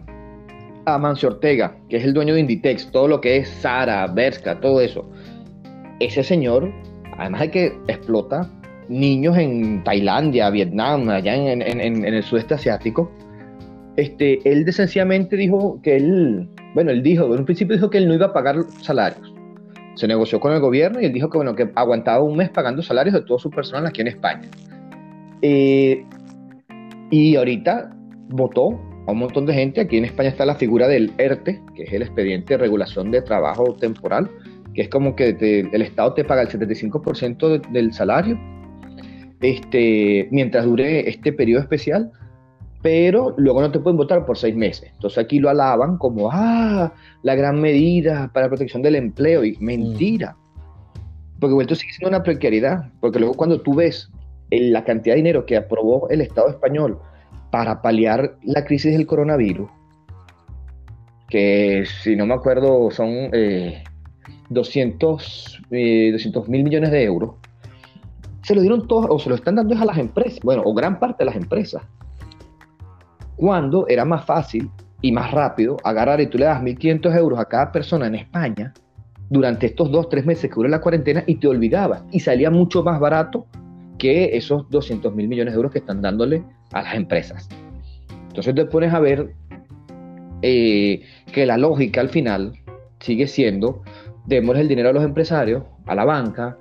A 0.86 0.98
Mancio 0.98 1.28
Ortega, 1.28 1.76
que 1.88 1.98
es 1.98 2.04
el 2.04 2.14
dueño 2.14 2.34
de 2.34 2.40
Inditex, 2.40 2.90
todo 2.90 3.08
lo 3.08 3.20
que 3.20 3.38
es 3.38 3.48
Sara, 3.48 4.06
Berska, 4.06 4.58
todo 4.60 4.80
eso. 4.80 5.10
Ese 6.00 6.22
señor, 6.22 6.72
además 7.18 7.42
de 7.42 7.50
que 7.50 7.66
explota 7.88 8.50
niños 8.88 9.36
en 9.36 9.82
Tailandia, 9.84 10.50
Vietnam, 10.50 11.08
allá 11.08 11.34
en, 11.34 11.62
el 11.62 12.22
sudeste 12.22 12.54
asiático, 12.54 13.10
este, 13.96 14.40
él 14.50 14.70
sencillamente 14.72 15.36
dijo 15.36 15.80
que 15.82 15.96
él, 15.96 16.48
bueno, 16.74 16.90
él 16.90 17.02
dijo, 17.02 17.26
en 17.26 17.40
un 17.40 17.44
principio 17.44 17.76
dijo 17.76 17.90
que 17.90 17.98
él 17.98 18.08
no 18.08 18.14
iba 18.14 18.26
a 18.26 18.32
pagar 18.32 18.56
salarios. 18.82 19.32
Se 19.94 20.08
negoció 20.08 20.40
con 20.40 20.52
el 20.52 20.60
gobierno 20.60 21.00
y 21.00 21.04
él 21.04 21.12
dijo 21.12 21.30
que, 21.30 21.38
bueno, 21.38 21.54
que 21.54 21.70
aguantaba 21.74 22.22
un 22.22 22.36
mes 22.36 22.50
pagando 22.50 22.82
salarios 22.82 23.14
de 23.14 23.22
todo 23.22 23.38
su 23.38 23.50
personal 23.50 23.86
aquí 23.86 24.00
en 24.00 24.08
España. 24.08 24.48
Eh, 25.42 26.04
y 27.10 27.36
ahorita 27.36 27.94
votó 28.28 28.80
a 29.06 29.12
un 29.12 29.18
montón 29.18 29.46
de 29.46 29.54
gente. 29.54 29.80
Aquí 29.80 29.96
en 29.96 30.04
España 30.04 30.30
está 30.30 30.44
la 30.44 30.56
figura 30.56 30.88
del 30.88 31.12
ERTE, 31.18 31.60
que 31.76 31.84
es 31.84 31.92
el 31.92 32.02
expediente 32.02 32.54
de 32.54 32.58
regulación 32.58 33.12
de 33.12 33.22
trabajo 33.22 33.74
temporal, 33.74 34.28
que 34.74 34.82
es 34.82 34.88
como 34.88 35.14
que 35.14 35.28
el 35.72 35.82
Estado 35.82 36.14
te 36.14 36.24
paga 36.24 36.42
el 36.42 36.48
75% 36.48 37.70
del 37.70 37.92
salario 37.92 38.36
este, 39.44 40.28
mientras 40.30 40.64
dure 40.64 41.08
este 41.08 41.32
periodo 41.32 41.62
especial 41.62 42.10
pero 42.84 43.32
luego 43.38 43.62
no 43.62 43.72
te 43.72 43.78
pueden 43.78 43.96
votar 43.96 44.26
por 44.26 44.36
seis 44.36 44.54
meses. 44.54 44.90
Entonces 44.92 45.16
aquí 45.16 45.38
lo 45.38 45.48
alaban 45.48 45.96
como, 45.96 46.28
ah, 46.30 46.92
la 47.22 47.34
gran 47.34 47.58
medida 47.58 48.30
para 48.30 48.44
la 48.44 48.50
protección 48.50 48.82
del 48.82 48.96
empleo, 48.96 49.42
y 49.42 49.56
mentira. 49.58 50.36
Porque 51.40 51.54
vuelto 51.54 51.74
sigue 51.74 51.94
siendo 51.94 52.14
una 52.14 52.22
precariedad, 52.22 52.90
porque 53.00 53.18
luego 53.20 53.32
cuando 53.36 53.62
tú 53.62 53.74
ves 53.74 54.10
la 54.50 54.84
cantidad 54.84 55.14
de 55.14 55.22
dinero 55.22 55.46
que 55.46 55.56
aprobó 55.56 56.10
el 56.10 56.20
Estado 56.20 56.50
español 56.50 56.98
para 57.50 57.80
paliar 57.80 58.36
la 58.42 58.66
crisis 58.66 58.92
del 58.92 59.06
coronavirus, 59.06 59.70
que 61.30 61.84
si 62.02 62.16
no 62.16 62.26
me 62.26 62.34
acuerdo 62.34 62.90
son 62.90 63.08
eh, 63.32 63.82
200 64.50 65.62
eh, 65.70 66.14
mil 66.48 66.64
millones 66.64 66.90
de 66.90 67.02
euros, 67.02 67.36
se 68.44 68.54
lo 68.54 68.60
dieron 68.60 68.86
todos, 68.86 69.06
o 69.08 69.18
se 69.18 69.28
lo 69.28 69.34
están 69.34 69.56
dando 69.56 69.76
a 69.76 69.84
las 69.84 69.98
empresas, 69.98 70.40
bueno, 70.42 70.62
o 70.64 70.74
gran 70.74 70.98
parte 70.98 71.24
de 71.24 71.26
las 71.26 71.36
empresas 71.36 71.82
cuando 73.36 73.86
era 73.88 74.04
más 74.04 74.24
fácil 74.24 74.70
y 75.00 75.12
más 75.12 75.30
rápido 75.30 75.76
agarrar 75.84 76.20
y 76.20 76.26
tú 76.26 76.38
le 76.38 76.46
das 76.46 76.62
1.500 76.62 77.16
euros 77.16 77.38
a 77.38 77.44
cada 77.46 77.72
persona 77.72 78.06
en 78.06 78.14
España 78.14 78.72
durante 79.28 79.66
estos 79.66 79.90
dos, 79.90 80.08
tres 80.08 80.24
meses 80.24 80.50
que 80.50 80.54
dura 80.54 80.68
la 80.68 80.80
cuarentena 80.80 81.24
y 81.26 81.36
te 81.36 81.48
olvidabas 81.48 82.04
y 82.10 82.20
salía 82.20 82.50
mucho 82.50 82.82
más 82.82 83.00
barato 83.00 83.46
que 83.98 84.36
esos 84.36 84.68
200 84.70 85.14
mil 85.14 85.28
millones 85.28 85.54
de 85.54 85.56
euros 85.56 85.72
que 85.72 85.78
están 85.78 86.00
dándole 86.00 86.44
a 86.72 86.82
las 86.82 86.94
empresas. 86.94 87.48
Entonces 88.28 88.54
te 88.54 88.64
pones 88.66 88.92
a 88.92 89.00
ver 89.00 89.34
eh, 90.42 91.02
que 91.32 91.46
la 91.46 91.56
lógica 91.56 92.00
al 92.00 92.08
final 92.08 92.52
sigue 93.00 93.26
siendo, 93.26 93.82
demos 94.26 94.56
el 94.56 94.68
dinero 94.68 94.90
a 94.90 94.92
los 94.92 95.04
empresarios, 95.04 95.64
a 95.86 95.94
la 95.94 96.04
banca, 96.04 96.58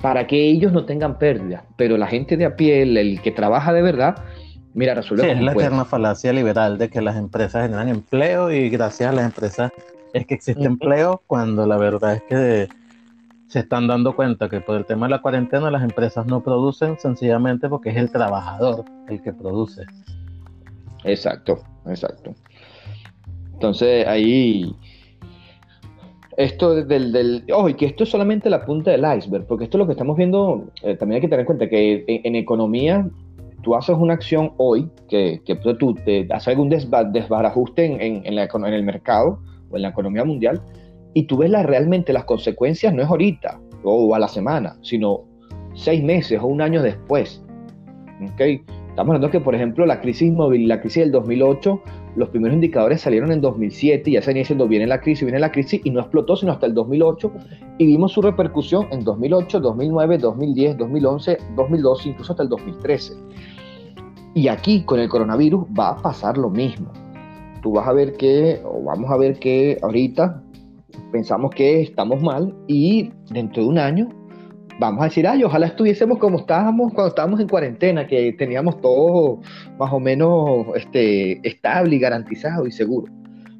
para 0.00 0.26
que 0.26 0.48
ellos 0.48 0.72
no 0.72 0.84
tengan 0.84 1.18
pérdida, 1.18 1.64
pero 1.76 1.96
la 1.96 2.06
gente 2.06 2.36
de 2.36 2.46
a 2.46 2.56
pie, 2.56 2.82
el 2.82 3.20
que 3.22 3.30
trabaja 3.30 3.72
de 3.72 3.82
verdad, 3.82 4.16
Mira, 4.74 4.94
resuelve. 4.94 5.24
Sí, 5.24 5.30
es 5.30 5.40
la 5.42 5.52
eterna 5.52 5.84
falacia 5.84 6.32
liberal 6.32 6.78
de 6.78 6.88
que 6.88 7.00
las 7.00 7.16
empresas 7.16 7.62
generan 7.62 7.88
empleo 7.88 8.50
y 8.50 8.70
gracias 8.70 9.10
a 9.10 9.12
las 9.12 9.24
empresas 9.24 9.72
es 10.12 10.26
que 10.26 10.34
existe 10.34 10.64
empleo 10.64 11.22
cuando 11.26 11.66
la 11.66 11.76
verdad 11.76 12.14
es 12.14 12.22
que 12.22 12.68
se 13.48 13.58
están 13.60 13.88
dando 13.88 14.14
cuenta 14.14 14.48
que 14.48 14.60
por 14.60 14.76
el 14.76 14.86
tema 14.86 15.06
de 15.06 15.10
la 15.10 15.22
cuarentena 15.22 15.70
las 15.70 15.82
empresas 15.82 16.26
no 16.26 16.40
producen 16.40 16.98
sencillamente 16.98 17.68
porque 17.68 17.90
es 17.90 17.96
el 17.96 18.10
trabajador 18.10 18.84
el 19.08 19.20
que 19.22 19.32
produce. 19.32 19.82
Exacto, 21.02 21.60
exacto. 21.86 22.34
Entonces 23.54 24.06
ahí 24.06 24.72
esto 26.36 26.74
del, 26.84 27.12
del 27.12 27.44
ojo, 27.52 27.68
y 27.68 27.74
que 27.74 27.86
esto 27.86 28.04
es 28.04 28.10
solamente 28.10 28.50
la 28.50 28.64
punta 28.64 28.90
del 28.90 29.04
iceberg, 29.16 29.46
porque 29.46 29.64
esto 29.64 29.76
es 29.76 29.80
lo 29.80 29.86
que 29.86 29.92
estamos 29.92 30.16
viendo, 30.16 30.64
eh, 30.82 30.96
también 30.96 31.16
hay 31.16 31.20
que 31.20 31.28
tener 31.28 31.40
en 31.40 31.46
cuenta 31.46 31.68
que 31.68 32.04
en 32.06 32.36
economía 32.36 33.08
tú 33.62 33.74
haces 33.74 33.96
una 33.96 34.14
acción 34.14 34.52
hoy, 34.56 34.88
que, 35.08 35.42
que 35.44 35.56
tú 35.56 35.94
te 35.94 36.26
haces 36.30 36.48
algún 36.48 36.68
desbarajuste 36.68 37.84
en, 37.84 38.24
en, 38.24 38.38
el 38.38 38.82
mercado 38.82 39.40
o 39.70 39.76
en 39.76 39.82
la 39.82 39.88
economía 39.88 40.24
mundial, 40.24 40.62
y 41.14 41.24
tú 41.24 41.38
ves 41.38 41.50
realmente 41.50 42.12
las 42.12 42.24
consecuencias, 42.24 42.94
no 42.94 43.02
es 43.02 43.08
ahorita 43.08 43.60
o 43.82 44.14
a 44.14 44.18
la 44.18 44.28
semana, 44.28 44.76
sino 44.82 45.24
seis 45.74 46.02
meses 46.02 46.40
o 46.40 46.46
un 46.46 46.60
año 46.60 46.82
después. 46.82 47.42
¿Okay? 48.34 48.62
Estamos 48.88 49.14
hablando 49.14 49.30
que, 49.30 49.40
por 49.40 49.54
ejemplo, 49.54 49.86
la 49.86 50.00
crisis 50.00 50.32
móvil, 50.32 50.68
la 50.68 50.80
crisis 50.80 51.04
del 51.04 51.12
2008, 51.12 51.80
los 52.16 52.28
primeros 52.30 52.54
indicadores 52.54 53.00
salieron 53.00 53.32
en 53.32 53.40
2007 53.40 54.10
y 54.10 54.12
ya 54.14 54.22
se 54.22 54.28
venía 54.28 54.42
diciendo, 54.42 54.66
viene 54.66 54.86
la 54.86 55.00
crisis, 55.00 55.24
viene 55.24 55.38
la 55.38 55.52
crisis, 55.52 55.80
y 55.84 55.90
no 55.90 56.00
explotó 56.00 56.36
sino 56.36 56.52
hasta 56.52 56.66
el 56.66 56.74
2008, 56.74 57.32
y 57.78 57.86
vimos 57.86 58.12
su 58.12 58.22
repercusión 58.22 58.86
en 58.90 59.04
2008, 59.04 59.60
2009, 59.60 60.18
2010, 60.18 60.76
2011, 60.78 61.38
2012, 61.56 62.08
incluso 62.08 62.32
hasta 62.32 62.42
el 62.42 62.48
2013. 62.48 63.14
Y 64.34 64.48
aquí 64.48 64.82
con 64.84 65.00
el 65.00 65.08
coronavirus 65.08 65.64
va 65.78 65.90
a 65.90 65.96
pasar 65.96 66.38
lo 66.38 66.50
mismo. 66.50 66.92
Tú 67.62 67.72
vas 67.72 67.86
a 67.86 67.92
ver 67.92 68.16
que, 68.16 68.60
o 68.64 68.82
vamos 68.84 69.10
a 69.10 69.16
ver 69.16 69.38
que 69.38 69.78
ahorita 69.82 70.42
pensamos 71.12 71.50
que 71.50 71.82
estamos 71.82 72.22
mal 72.22 72.54
y 72.68 73.10
dentro 73.30 73.62
de 73.62 73.68
un 73.68 73.78
año 73.78 74.08
vamos 74.80 75.02
a 75.02 75.04
decir, 75.04 75.26
ay, 75.28 75.44
ojalá 75.44 75.66
estuviésemos 75.66 76.18
como 76.18 76.38
estábamos 76.38 76.92
cuando 76.94 77.10
estábamos 77.10 77.38
en 77.38 77.48
cuarentena, 77.48 78.06
que 78.06 78.32
teníamos 78.32 78.80
todo 78.80 79.40
más 79.78 79.92
o 79.92 80.00
menos 80.00 80.66
este, 80.74 81.46
estable 81.46 81.96
y 81.96 81.98
garantizado 81.98 82.66
y 82.66 82.72
seguro. 82.72 83.12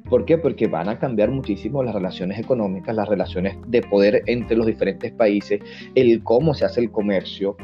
¿Por 0.09 0.25
qué? 0.25 0.39
Porque 0.39 0.67
van 0.67 0.89
a 0.89 0.97
cambiar 0.97 1.29
muchísimo 1.29 1.83
las 1.83 1.93
relaciones 1.93 2.39
económicas, 2.39 2.95
las 2.95 3.07
relaciones 3.07 3.55
de 3.67 3.81
poder 3.83 4.23
entre 4.25 4.57
los 4.57 4.65
diferentes 4.65 5.11
países, 5.13 5.61
el 5.93 6.23
cómo 6.23 6.55
se 6.55 6.65
hace 6.65 6.81
el 6.81 6.91
comercio, 6.91 7.55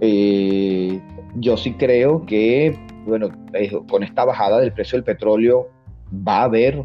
eh, 0.00 0.98
yo 1.36 1.56
sí 1.56 1.74
creo 1.74 2.24
que, 2.24 2.76
bueno, 3.06 3.28
con 3.88 4.02
esta 4.02 4.24
bajada 4.24 4.58
del 4.58 4.72
precio 4.72 4.96
del 4.96 5.04
petróleo 5.04 5.68
va 6.12 6.38
a 6.38 6.44
haber 6.44 6.82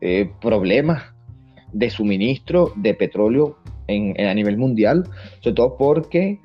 eh, 0.00 0.30
problemas 0.40 1.02
de 1.72 1.90
suministro 1.90 2.72
de 2.76 2.94
petróleo 2.94 3.58
en, 3.86 4.18
a 4.26 4.34
nivel 4.34 4.56
mundial, 4.56 5.04
sobre 5.40 5.54
todo 5.54 5.76
porque 5.76 6.40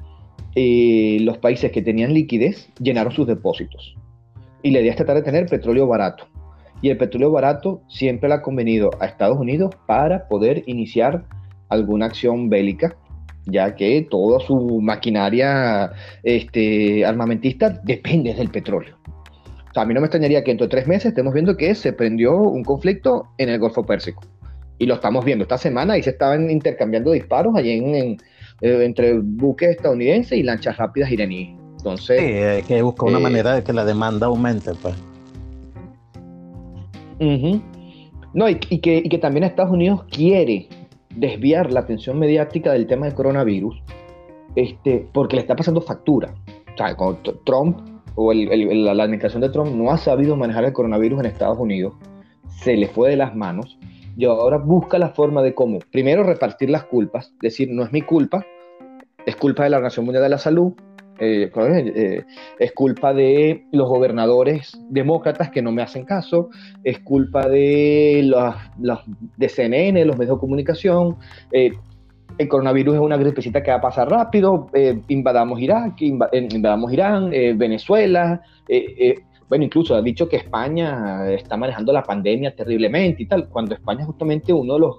eh, 0.55 1.17
los 1.21 1.37
países 1.37 1.71
que 1.71 1.81
tenían 1.81 2.13
liquidez 2.13 2.69
llenaron 2.79 3.11
sus 3.11 3.27
depósitos. 3.27 3.95
Y 4.61 4.71
la 4.71 4.79
idea 4.79 4.91
es 4.91 4.97
tratar 4.97 5.15
de 5.15 5.23
tener 5.23 5.45
petróleo 5.47 5.87
barato. 5.87 6.27
Y 6.81 6.89
el 6.89 6.97
petróleo 6.97 7.31
barato 7.31 7.81
siempre 7.87 8.29
le 8.29 8.35
ha 8.35 8.41
convenido 8.41 8.89
a 8.99 9.05
Estados 9.05 9.37
Unidos 9.37 9.75
para 9.85 10.27
poder 10.27 10.63
iniciar 10.65 11.25
alguna 11.69 12.05
acción 12.05 12.49
bélica 12.49 12.95
ya 13.51 13.75
que 13.75 14.07
toda 14.09 14.39
su 14.39 14.79
maquinaria 14.81 15.91
este, 16.23 17.05
armamentista 17.05 17.69
depende 17.69 18.33
del 18.33 18.49
petróleo. 18.49 18.95
a 19.75 19.85
mí 19.85 19.93
no 19.93 20.01
me 20.01 20.07
extrañaría 20.07 20.43
que 20.43 20.51
dentro 20.51 20.67
de 20.67 20.71
tres 20.71 20.87
meses 20.87 21.07
estemos 21.07 21.33
viendo 21.33 21.55
que 21.55 21.73
se 21.75 21.93
prendió 21.93 22.35
un 22.35 22.63
conflicto 22.63 23.29
en 23.37 23.49
el 23.49 23.59
Golfo 23.59 23.85
Pérsico. 23.85 24.21
Y 24.79 24.85
lo 24.85 24.95
estamos 24.95 25.23
viendo 25.23 25.43
esta 25.43 25.57
semana 25.57 25.97
y 25.97 26.03
se 26.03 26.11
estaban 26.11 26.49
intercambiando 26.49 27.11
disparos 27.11 27.53
allí 27.55 27.71
en, 27.73 28.17
eh, 28.61 28.83
entre 28.83 29.19
buques 29.19 29.69
estadounidenses 29.69 30.37
y 30.37 30.43
lanchas 30.43 30.77
rápidas 30.77 31.11
iraníes. 31.11 31.49
Entonces, 31.77 32.19
sí, 32.19 32.25
hay 32.25 32.63
que 32.63 32.81
buscar 32.81 33.09
una 33.09 33.19
eh, 33.19 33.23
manera 33.23 33.55
de 33.55 33.63
que 33.63 33.73
la 33.73 33.85
demanda 33.85 34.27
aumente, 34.27 34.71
pues. 34.81 34.95
No, 38.33 38.47
y, 38.47 38.55
que, 38.55 39.01
y 39.03 39.09
que 39.09 39.17
también 39.17 39.43
Estados 39.43 39.71
Unidos 39.71 40.05
quiere 40.09 40.69
desviar 41.15 41.71
la 41.71 41.81
atención 41.81 42.17
mediática 42.17 42.71
del 42.71 42.87
tema 42.87 43.05
del 43.05 43.15
coronavirus, 43.15 43.81
este, 44.55 45.07
porque 45.13 45.35
le 45.35 45.41
está 45.41 45.55
pasando 45.55 45.81
factura. 45.81 46.33
O 46.73 46.77
sea, 46.77 46.95
Trump 47.45 47.79
o 48.15 48.33
la 48.33 49.03
administración 49.03 49.41
de 49.41 49.49
Trump 49.49 49.71
no 49.71 49.91
ha 49.91 49.97
sabido 49.97 50.35
manejar 50.35 50.65
el 50.65 50.73
coronavirus 50.73 51.21
en 51.21 51.25
Estados 51.25 51.57
Unidos, 51.57 51.93
se 52.47 52.75
le 52.75 52.87
fue 52.87 53.11
de 53.11 53.15
las 53.15 53.35
manos 53.35 53.78
y 54.19 54.25
ahora 54.25 54.57
busca 54.57 54.99
la 54.99 55.09
forma 55.09 55.41
de 55.41 55.53
cómo, 55.53 55.79
primero, 55.91 56.23
repartir 56.23 56.69
las 56.69 56.83
culpas, 56.83 57.33
decir, 57.41 57.69
no 57.71 57.83
es 57.83 57.93
mi 57.93 58.01
culpa, 58.01 58.45
es 59.25 59.37
culpa 59.37 59.63
de 59.63 59.69
la 59.69 59.77
Organización 59.77 60.07
Mundial 60.07 60.23
de 60.23 60.29
la 60.29 60.37
Salud, 60.37 60.73
eh, 61.19 61.49
eh, 61.55 62.25
es 62.59 62.71
culpa 62.73 63.13
de 63.13 63.63
los 63.71 63.87
gobernadores 63.87 64.77
demócratas 64.89 65.51
que 65.51 65.61
no 65.61 65.71
me 65.71 65.81
hacen 65.81 66.03
caso, 66.03 66.49
es 66.83 66.99
culpa 66.99 67.47
de 67.47 68.29
los, 68.77 68.99
de 69.37 69.47
CNN, 69.47 70.03
los 70.03 70.17
medios 70.17 70.35
de 70.35 70.41
comunicación. 70.41 71.15
Eh, 71.53 71.71
el 72.37 72.47
coronavirus 72.49 72.95
es 72.95 73.01
una 73.01 73.15
gripecita 73.15 73.63
que 73.63 73.71
va 73.71 73.77
a 73.77 73.81
pasar 73.81 74.09
rápido, 74.09 74.67
invadamos 75.07 75.61
Irak, 75.61 76.01
invadamos 76.01 76.91
Irán, 76.91 77.29
Venezuela, 77.29 78.41
bueno, 79.49 79.65
incluso 79.65 79.95
ha 79.95 80.01
dicho 80.01 80.29
que 80.29 80.37
España 80.37 81.27
está 81.31 81.57
manejando 81.57 81.91
la 81.91 82.03
pandemia 82.03 82.55
terriblemente 82.55 83.23
y 83.23 83.25
tal, 83.25 83.49
cuando 83.49 83.73
España 83.73 84.01
es 84.01 84.05
justamente 84.05 84.53
uno 84.53 84.75
de 84.75 84.79
los 84.79 84.97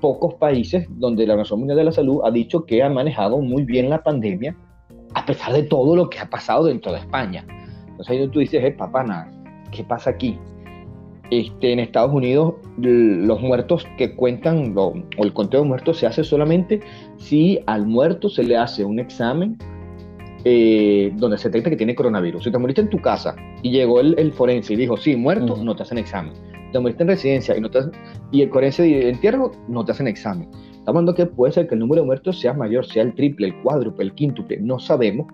pocos 0.00 0.34
países 0.34 0.86
donde 0.90 1.26
la 1.26 1.32
Organización 1.32 1.60
Mundial 1.60 1.78
de 1.78 1.84
la 1.84 1.92
Salud 1.92 2.20
ha 2.22 2.30
dicho 2.30 2.66
que 2.66 2.82
ha 2.82 2.90
manejado 2.90 3.38
muy 3.38 3.64
bien 3.64 3.88
la 3.88 4.02
pandemia, 4.02 4.54
a 5.14 5.24
pesar 5.24 5.54
de 5.54 5.62
todo 5.62 5.96
lo 5.96 6.10
que 6.10 6.18
ha 6.18 6.28
pasado 6.28 6.64
dentro 6.64 6.92
de 6.92 6.98
España. 6.98 7.44
Entonces 7.88 8.10
ahí 8.10 8.28
tú 8.28 8.40
dices, 8.40 8.62
eh, 8.62 8.70
papá, 8.70 9.30
¿qué 9.72 9.82
pasa 9.82 10.10
aquí? 10.10 10.38
Este, 11.30 11.72
en 11.72 11.78
Estados 11.78 12.12
Unidos 12.12 12.54
los 12.76 13.40
muertos 13.40 13.86
que 13.96 14.14
cuentan, 14.14 14.74
o 14.76 14.92
el 15.16 15.32
conteo 15.32 15.62
de 15.62 15.68
muertos 15.68 15.98
se 15.98 16.06
hace 16.06 16.24
solamente 16.24 16.80
si 17.16 17.60
al 17.66 17.86
muerto 17.86 18.28
se 18.28 18.42
le 18.42 18.56
hace 18.56 18.84
un 18.84 18.98
examen 18.98 19.56
eh, 20.44 21.12
donde 21.16 21.38
se 21.38 21.48
detecta 21.48 21.70
que 21.70 21.76
tiene 21.76 21.94
coronavirus. 21.94 22.44
Si 22.44 22.50
te 22.50 22.58
moriste 22.58 22.82
en 22.82 22.90
tu 22.90 22.98
casa 22.98 23.36
y 23.62 23.70
llegó 23.70 24.00
el, 24.00 24.32
forense 24.32 24.72
y 24.74 24.76
dijo, 24.76 24.96
sí, 24.96 25.16
muerto, 25.16 25.56
no 25.56 25.74
te 25.76 25.82
hacen 25.82 25.98
examen. 25.98 26.32
Te 26.72 26.78
moriste 26.78 27.02
en 27.02 27.08
residencia 27.08 27.56
y, 27.56 27.60
no 27.60 27.70
te 27.70 27.80
y 28.30 28.42
el 28.42 28.50
forense 28.50 28.82
de 28.82 29.10
entierro, 29.10 29.52
no 29.68 29.84
te 29.84 29.92
hacen 29.92 30.06
examen. 30.06 30.48
Estamos 30.70 30.88
hablando 30.88 31.14
que 31.14 31.26
puede 31.26 31.52
ser 31.52 31.68
que 31.68 31.74
el 31.74 31.80
número 31.80 32.02
de 32.02 32.06
muertos 32.06 32.40
sea 32.40 32.54
mayor, 32.54 32.86
sea 32.86 33.02
el 33.02 33.14
triple, 33.14 33.48
el 33.48 33.62
cuádruple, 33.62 34.04
el 34.04 34.14
quíntuple, 34.14 34.58
no 34.60 34.78
sabemos, 34.78 35.26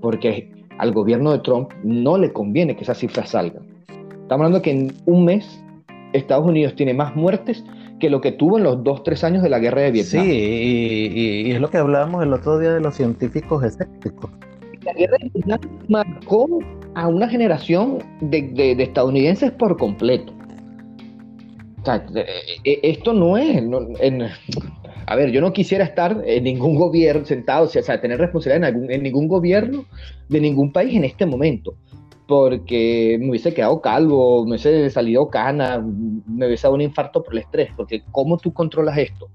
porque 0.00 0.52
al 0.78 0.92
gobierno 0.92 1.32
de 1.32 1.38
Trump 1.38 1.70
no 1.82 2.18
le 2.18 2.32
conviene 2.32 2.76
que 2.76 2.82
esas 2.82 2.98
cifras 2.98 3.30
salgan. 3.30 3.66
Estamos 3.88 4.46
hablando 4.46 4.62
que 4.62 4.70
en 4.72 4.92
un 5.06 5.24
mes 5.24 5.64
Estados 6.12 6.46
Unidos 6.46 6.74
tiene 6.76 6.94
más 6.94 7.14
muertes 7.16 7.64
que 8.00 8.10
lo 8.10 8.20
que 8.20 8.32
tuvo 8.32 8.58
en 8.58 8.64
los 8.64 8.82
dos, 8.82 9.02
tres 9.02 9.24
años 9.24 9.42
de 9.42 9.48
la 9.48 9.58
guerra 9.58 9.82
de 9.82 9.90
Vietnam. 9.92 10.24
Sí, 10.24 10.30
y, 10.30 11.50
es 11.52 11.60
lo 11.60 11.70
que 11.70 11.78
hablábamos 11.78 12.22
el 12.22 12.32
otro 12.32 12.58
día 12.58 12.72
de 12.72 12.80
los 12.80 12.94
científicos 12.94 13.64
escépticos. 13.64 14.30
La 14.84 14.92
guerra 14.92 15.16
de 15.20 15.30
Vietnam 15.32 15.60
marcó 15.88 16.58
a 16.94 17.08
una 17.08 17.28
generación 17.28 17.98
de, 18.20 18.76
estadounidenses 18.78 19.50
por 19.52 19.76
completo. 19.76 20.32
O 21.82 21.84
sea, 21.84 22.04
eh, 22.14 22.26
eh, 22.64 22.80
esto 22.82 23.12
no 23.12 23.36
es... 23.36 23.62
a 25.06 25.16
ver, 25.16 25.30
yo 25.30 25.40
no 25.40 25.52
quisiera 25.52 25.84
estar 25.84 26.22
en 26.24 26.44
ningún 26.44 26.76
gobierno 26.76 27.24
sentado, 27.24 27.64
o 27.64 27.68
sea, 27.68 28.00
tener 28.00 28.18
responsabilidad 28.18 28.70
en, 28.70 28.90
en 28.90 29.02
ningún 29.02 29.28
gobierno 29.28 29.84
de 30.28 30.40
ningún 30.40 30.72
país 30.72 30.96
en 30.96 31.04
este 31.04 31.26
momento 31.26 31.74
porque 32.26 33.18
me 33.20 33.30
hubiese 33.30 33.52
quedado 33.52 33.80
calvo, 33.80 34.44
me 34.44 34.52
hubiese 34.52 34.88
salido 34.90 35.28
cana, 35.28 35.84
me 36.26 36.46
hubiese 36.46 36.62
dado 36.62 36.74
un 36.74 36.80
infarto 36.80 37.22
por 37.22 37.34
el 37.34 37.40
estrés, 37.40 37.70
porque 37.76 38.02
¿cómo 38.12 38.38
tú 38.38 38.52
controlas 38.52 38.96
esto? 38.98 39.28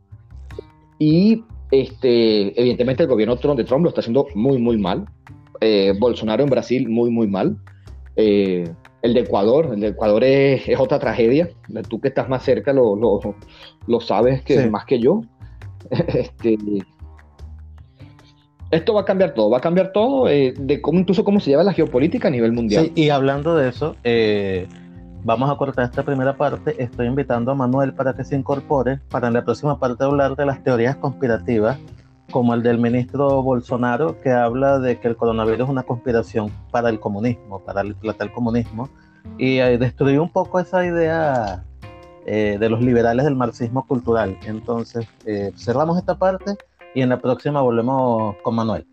Y 0.97 1.43
este, 1.71 2.59
evidentemente 2.59 3.03
el 3.03 3.09
gobierno 3.09 3.35
de 3.35 3.63
Trump 3.63 3.83
lo 3.83 3.89
está 3.89 4.01
haciendo 4.01 4.27
muy, 4.35 4.57
muy 4.57 4.77
mal. 4.77 5.05
Eh, 5.61 5.93
Bolsonaro 5.99 6.43
en 6.43 6.49
Brasil, 6.49 6.89
muy, 6.89 7.09
muy 7.09 7.27
mal. 7.27 7.57
Eh, 8.15 8.69
el 9.01 9.13
de 9.13 9.21
Ecuador, 9.21 9.69
el 9.73 9.79
de 9.79 9.87
Ecuador 9.87 10.23
es, 10.23 10.63
otra 10.77 10.99
tragedia. 10.99 11.49
Tú 11.87 12.01
que 12.01 12.09
estás 12.09 12.27
más 12.27 12.43
cerca 12.43 12.73
lo, 12.73 12.95
lo, 12.95 13.99
sabes 14.01 14.41
que 14.43 14.67
más 14.69 14.85
que 14.85 14.99
yo. 14.99 15.21
este, 15.89 16.57
esto 18.71 18.93
va 18.93 19.01
a 19.01 19.05
cambiar 19.05 19.33
todo, 19.33 19.49
va 19.49 19.57
a 19.57 19.61
cambiar 19.61 19.91
todo 19.91 20.29
eh, 20.29 20.53
de 20.57 20.81
cómo 20.81 20.99
incluso 20.99 21.23
cómo 21.23 21.39
se 21.39 21.49
lleva 21.49 21.63
la 21.63 21.73
geopolítica 21.73 22.27
a 22.27 22.31
nivel 22.31 22.51
mundial. 22.51 22.85
Sí, 22.85 22.91
y 22.95 23.09
hablando 23.09 23.55
de 23.55 23.69
eso, 23.69 23.95
eh, 24.03 24.67
vamos 25.23 25.49
a 25.49 25.55
cortar 25.55 25.85
esta 25.85 26.03
primera 26.03 26.37
parte. 26.37 26.75
Estoy 26.81 27.07
invitando 27.07 27.51
a 27.51 27.55
Manuel 27.55 27.93
para 27.93 28.15
que 28.15 28.23
se 28.23 28.35
incorpore 28.35 28.99
para 29.09 29.27
en 29.27 29.33
la 29.33 29.43
próxima 29.43 29.79
parte 29.79 30.03
hablar 30.03 30.35
de 30.35 30.45
las 30.45 30.63
teorías 30.63 30.95
conspirativas, 30.97 31.79
como 32.31 32.53
el 32.53 32.61
del 32.61 32.77
ministro 32.77 33.41
Bolsonaro, 33.41 34.21
que 34.21 34.29
habla 34.31 34.77
de 34.77 34.99
que 34.99 35.07
el 35.07 35.15
coronavirus 35.15 35.61
es 35.61 35.69
una 35.69 35.83
conspiración 35.83 36.51
para 36.69 36.89
el 36.89 36.99
comunismo, 36.99 37.63
para 37.63 37.81
el 37.81 37.95
el 38.03 38.31
comunismo, 38.31 38.87
y 39.39 39.57
eh, 39.57 39.79
destruir 39.79 40.19
un 40.19 40.29
poco 40.29 40.59
esa 40.59 40.85
idea 40.85 41.63
de 42.25 42.69
los 42.69 42.79
liberales 42.79 43.25
del 43.25 43.35
marxismo 43.35 43.87
cultural. 43.87 44.37
Entonces, 44.45 45.07
cerramos 45.55 45.97
esta 45.97 46.19
parte 46.19 46.57
y 46.93 47.01
en 47.01 47.09
la 47.09 47.19
próxima 47.19 47.61
volvemos 47.61 48.35
con 48.41 48.55
Manuel. 48.55 48.85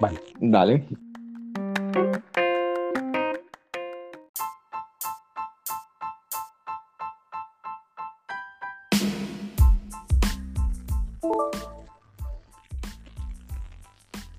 Vale. 0.00 0.20
Dale. 0.40 0.86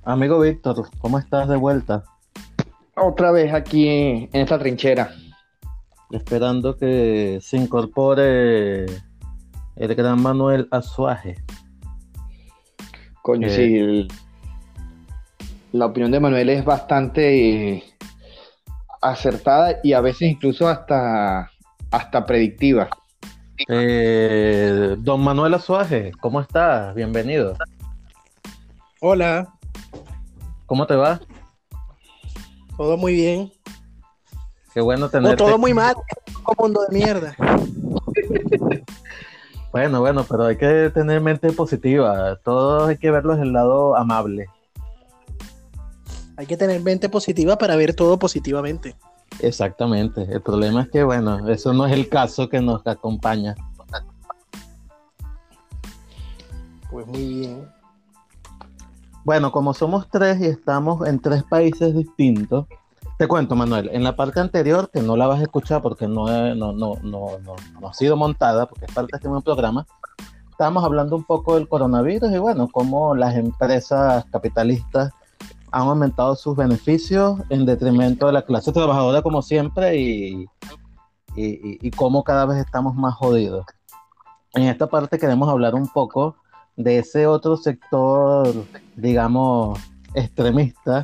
Amigo 0.03 0.39
Víctor, 0.39 0.89
¿cómo 0.97 1.19
estás 1.19 1.47
de 1.47 1.55
vuelta? 1.55 2.03
Otra 2.95 3.31
vez 3.31 3.53
aquí 3.53 3.87
en 3.87 4.29
esta 4.33 4.57
trinchera. 4.57 5.11
Esperando 6.09 6.75
que 6.77 7.37
se 7.41 7.57
incorpore 7.57 8.85
el 9.75 9.95
gran 9.95 10.21
Manuel 10.21 10.67
Azuaje. 10.71 11.35
Coño, 13.29 13.47
sí. 13.47 14.07
la 15.71 15.85
opinión 15.85 16.09
de 16.09 16.19
Manuel 16.19 16.49
es 16.49 16.65
bastante 16.65 17.73
eh, 17.75 17.83
acertada 19.03 19.77
y 19.83 19.93
a 19.93 20.01
veces 20.01 20.31
incluso 20.31 20.67
hasta, 20.67 21.51
hasta 21.91 22.25
predictiva. 22.25 22.89
Eh, 23.67 24.95
don 24.97 25.21
Manuel 25.21 25.53
Azuaje, 25.53 26.11
¿cómo 26.19 26.41
estás? 26.41 26.95
Bienvenido. 26.95 27.53
Hola. 28.99 29.53
¿Cómo 30.65 30.87
te 30.87 30.95
va? 30.95 31.19
Todo 32.77 32.97
muy 32.97 33.13
bien. 33.13 33.51
Qué 34.73 34.81
bueno 34.81 35.07
tenerte. 35.07 35.37
todo 35.37 35.59
muy 35.59 35.75
mal, 35.75 35.93
como 36.41 36.63
mundo 36.63 36.81
de 36.89 36.97
mierda. 36.97 37.35
Bueno, 39.71 39.99
bueno, 39.99 40.25
pero 40.27 40.45
hay 40.45 40.57
que 40.57 40.89
tener 40.93 41.21
mente 41.21 41.51
positiva. 41.51 42.37
Todo 42.43 42.87
hay 42.87 42.97
que 42.97 43.11
verlo 43.11 43.33
desde 43.33 43.45
el 43.45 43.53
lado 43.53 43.95
amable. 43.95 44.47
Hay 46.37 46.45
que 46.45 46.57
tener 46.57 46.81
mente 46.81 47.09
positiva 47.09 47.57
para 47.57 47.75
ver 47.75 47.93
todo 47.93 48.17
positivamente. 48.17 48.95
Exactamente. 49.41 50.23
El 50.23 50.41
problema 50.41 50.83
es 50.83 50.89
que, 50.89 51.03
bueno, 51.03 51.47
eso 51.49 51.73
no 51.73 51.85
es 51.85 51.93
el 51.93 52.09
caso 52.09 52.49
que 52.49 52.61
nos 52.61 52.85
acompaña. 52.87 53.55
Pues 56.89 57.05
muy 57.05 57.23
bien. 57.23 57.69
Bueno, 59.23 59.51
como 59.51 59.73
somos 59.75 60.09
tres 60.09 60.39
y 60.41 60.45
estamos 60.45 61.07
en 61.07 61.19
tres 61.19 61.43
países 61.43 61.93
distintos, 61.95 62.65
te 63.19 63.27
cuento, 63.27 63.53
Manuel, 63.53 63.89
en 63.91 64.05
la 64.05 64.15
parte 64.15 64.39
anterior, 64.39 64.89
que 64.93 65.01
no 65.01 65.17
la 65.17 65.27
vas 65.27 65.41
a 65.41 65.43
escuchar 65.43 65.81
porque 65.81 66.07
no, 66.07 66.55
no, 66.55 66.71
no, 66.71 66.95
no, 67.03 67.35
ha 67.85 67.93
sido 67.93 68.15
montada, 68.15 68.65
porque 68.65 68.85
es 68.85 68.93
parte 68.93 69.11
de 69.11 69.17
este 69.17 69.27
mismo 69.27 69.41
programa, 69.41 69.85
estábamos 70.49 70.85
hablando 70.85 71.17
un 71.17 71.25
poco 71.25 71.55
del 71.55 71.67
coronavirus 71.67 72.31
y 72.31 72.37
bueno, 72.37 72.69
cómo 72.71 73.13
las 73.15 73.35
empresas 73.35 74.23
capitalistas 74.31 75.11
han 75.69 75.81
aumentado 75.89 76.33
sus 76.37 76.55
beneficios 76.55 77.41
en 77.49 77.65
detrimento 77.65 78.27
de 78.27 78.31
la 78.31 78.43
clase 78.43 78.71
trabajadora 78.71 79.21
como 79.21 79.41
siempre 79.41 79.97
y, 79.97 80.45
y, 81.35 81.91
cómo 81.91 82.23
cada 82.23 82.45
vez 82.45 82.59
estamos 82.59 82.95
más 82.95 83.15
jodidos. 83.15 83.65
En 84.53 84.63
esta 84.63 84.87
parte 84.87 85.19
queremos 85.19 85.49
hablar 85.49 85.75
un 85.75 85.89
poco 85.89 86.37
de 86.77 86.99
ese 86.99 87.27
otro 87.27 87.57
sector, 87.57 88.53
digamos, 88.95 89.77
extremista 90.13 91.03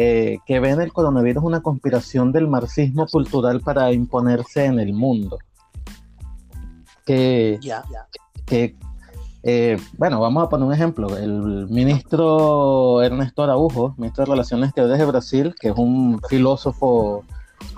eh, 0.00 0.38
que 0.46 0.60
ven 0.60 0.80
el 0.80 0.92
coronavirus 0.92 1.42
una 1.42 1.60
conspiración 1.60 2.30
del 2.30 2.46
marxismo 2.46 3.08
cultural 3.08 3.60
para 3.62 3.90
imponerse 3.90 4.64
en 4.64 4.78
el 4.78 4.92
mundo. 4.92 5.40
Que, 7.04 7.58
que 8.46 8.76
eh, 9.42 9.76
bueno, 9.96 10.20
vamos 10.20 10.44
a 10.44 10.48
poner 10.48 10.68
un 10.68 10.72
ejemplo. 10.72 11.16
El 11.16 11.66
ministro 11.66 13.02
Ernesto 13.02 13.42
Araujo, 13.42 13.96
ministro 13.98 14.24
de 14.24 14.30
Relaciones 14.30 14.68
Exteriores 14.68 15.00
de 15.00 15.04
Brasil, 15.04 15.54
que 15.58 15.70
es 15.70 15.74
un 15.76 16.20
filósofo 16.28 17.24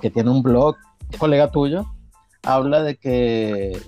que 0.02 0.11
tiene 0.11 0.28
un 0.28 0.42
blog, 0.42 0.76
colega 1.16 1.50
tuyo, 1.50 1.87
habla 2.42 2.83
de 2.83 2.96
que 2.96 3.80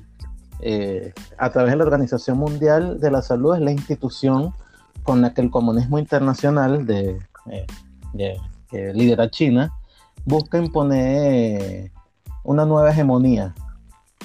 eh, 0.61 1.13
a 1.37 1.51
través 1.51 1.73
de 1.73 1.77
la 1.77 1.85
Organización 1.85 2.39
Mundial 2.39 2.99
de 2.99 3.11
la 3.11 3.21
Salud 3.21 3.57
es 3.57 3.61
la 3.61 3.73
institución 3.73 4.55
con 5.03 5.21
la 5.21 5.35
que 5.35 5.43
el 5.43 5.51
comunismo 5.51 5.99
internacional 5.99 6.87
de, 6.87 7.19
que 8.13 8.93
lidera 8.95 9.31
China, 9.31 9.73
busca 10.25 10.59
imponer 10.59 11.91
una 12.45 12.65
nueva 12.65 12.91
hegemonía. 12.91 13.55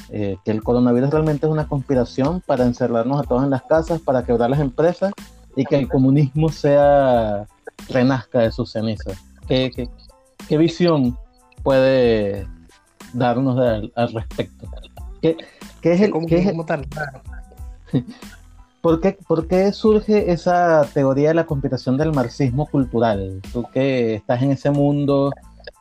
Eh, 0.10 0.38
que 0.46 0.52
el 0.52 0.64
coronavirus 0.64 1.10
realmente 1.10 1.48
es 1.48 1.52
una 1.52 1.68
conspiración 1.68 2.42
para 2.46 2.64
encerrarnos 2.64 3.20
a 3.20 3.24
todos 3.24 3.44
en 3.44 3.50
las 3.50 3.64
casas, 3.64 4.00
para 4.00 4.24
quebrar 4.24 4.50
las 4.50 4.60
empresas 4.60 5.12
y 5.56 5.66
que 5.66 5.76
el 5.76 5.90
comunismo 5.90 6.48
sea 6.50 7.46
renazca 7.90 8.40
de 8.40 8.52
sus 8.52 8.72
cenizas. 8.72 9.18
¿Qué, 9.48 9.90
qué, 10.48 10.58
visión 10.58 11.18
puede 11.64 12.48
darnos 13.14 13.60
al 13.96 14.14
respecto? 14.14 14.70
¿Qué, 15.22 15.36
qué 15.82 15.94
es 15.94 16.02
el, 16.02 16.14
qué 16.28 16.40
es 16.40 16.48
¿Por 18.82 19.02
qué, 19.02 19.72
surge 19.74 20.32
esa 20.32 20.88
teoría 20.94 21.30
de 21.30 21.34
la 21.34 21.46
conspiración 21.46 21.98
del 21.98 22.14
marxismo 22.14 22.68
cultural? 22.68 23.42
Tú 23.52 23.66
que 23.74 24.16
estás 24.16 24.42
en 24.42 24.52
ese 24.52 24.72
mundo, 24.72 25.32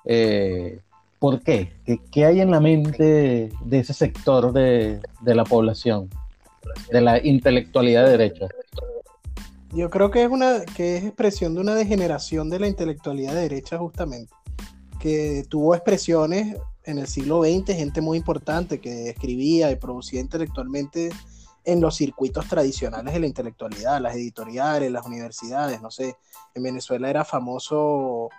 eh, 0.04 0.80
¿Por 1.18 1.42
qué? 1.42 1.72
¿Qué, 2.10 2.24
hay 2.24 2.40
en 2.40 2.50
la 2.50 2.60
mente 2.60 3.50
de 3.64 3.78
ese 3.78 3.94
sector 3.94 4.52
de, 4.52 5.00
la 5.24 5.44
población, 5.44 6.10
de 6.90 7.00
la 7.00 7.24
intelectualidad 7.24 8.04
de 8.04 8.10
derecha? 8.10 8.48
Yo 9.72 9.88
creo 9.90 10.10
que 10.10 10.22
es 10.22 10.30
una 10.30 10.64
que 10.76 10.96
es 10.96 11.04
expresión 11.04 11.54
de 11.54 11.60
una 11.62 11.74
degeneración 11.74 12.50
de 12.50 12.60
la 12.60 12.68
intelectualidad 12.68 13.34
de 13.34 13.40
derecha 13.40 13.78
justamente, 13.78 14.32
que 15.00 15.44
tuvo 15.48 15.74
expresiones 15.74 16.56
en 16.84 16.98
el 16.98 17.06
siglo 17.06 17.42
XX, 17.42 17.74
gente 17.74 18.00
muy 18.00 18.18
importante 18.18 18.78
que 18.78 19.08
escribía 19.08 19.70
y 19.70 19.76
producía 19.76 20.20
intelectualmente 20.20 21.08
en 21.66 21.80
los 21.80 21.96
circuitos 21.96 22.48
tradicionales 22.48 23.12
de 23.12 23.20
la 23.20 23.26
intelectualidad, 23.26 24.00
las 24.00 24.14
editoriales, 24.14 24.90
las 24.90 25.04
universidades, 25.04 25.82
no 25.82 25.90
sé, 25.90 26.16
en 26.54 26.62
Venezuela 26.62 27.10
era 27.10 27.24
famoso 27.24 28.30